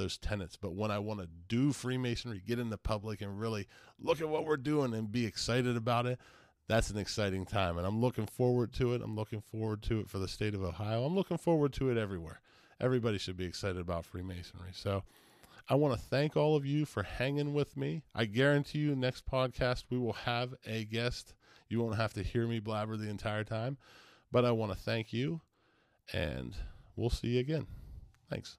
those 0.00 0.18
tenets. 0.18 0.56
But 0.56 0.74
when 0.74 0.90
I 0.90 0.98
want 0.98 1.20
to 1.20 1.28
do 1.48 1.72
Freemasonry, 1.72 2.42
get 2.46 2.58
in 2.58 2.70
the 2.70 2.78
public 2.78 3.20
and 3.20 3.38
really 3.38 3.66
look 3.98 4.20
at 4.20 4.28
what 4.28 4.46
we're 4.46 4.56
doing 4.56 4.94
and 4.94 5.12
be 5.12 5.26
excited 5.26 5.76
about 5.76 6.06
it, 6.06 6.18
that's 6.66 6.90
an 6.90 6.98
exciting 6.98 7.44
time. 7.44 7.78
And 7.78 7.86
I'm 7.86 8.00
looking 8.00 8.26
forward 8.26 8.72
to 8.74 8.94
it. 8.94 9.02
I'm 9.02 9.16
looking 9.16 9.40
forward 9.40 9.82
to 9.84 10.00
it 10.00 10.08
for 10.08 10.18
the 10.18 10.28
state 10.28 10.54
of 10.54 10.62
Ohio. 10.62 11.04
I'm 11.04 11.14
looking 11.14 11.38
forward 11.38 11.72
to 11.74 11.90
it 11.90 11.98
everywhere. 11.98 12.40
Everybody 12.80 13.18
should 13.18 13.36
be 13.36 13.44
excited 13.44 13.78
about 13.80 14.06
Freemasonry. 14.06 14.70
So 14.72 15.02
I 15.68 15.74
want 15.74 15.94
to 15.94 16.00
thank 16.00 16.36
all 16.36 16.56
of 16.56 16.64
you 16.64 16.86
for 16.86 17.02
hanging 17.02 17.52
with 17.52 17.76
me. 17.76 18.02
I 18.14 18.24
guarantee 18.24 18.78
you, 18.78 18.96
next 18.96 19.26
podcast, 19.26 19.84
we 19.90 19.98
will 19.98 20.14
have 20.14 20.54
a 20.66 20.84
guest. 20.84 21.34
You 21.68 21.80
won't 21.80 21.96
have 21.96 22.14
to 22.14 22.22
hear 22.22 22.46
me 22.46 22.58
blabber 22.58 22.96
the 22.96 23.10
entire 23.10 23.44
time. 23.44 23.76
But 24.32 24.44
I 24.44 24.52
want 24.52 24.72
to 24.72 24.78
thank 24.78 25.12
you, 25.12 25.40
and 26.12 26.56
we'll 26.96 27.10
see 27.10 27.28
you 27.28 27.40
again. 27.40 27.66
Thanks. 28.30 28.58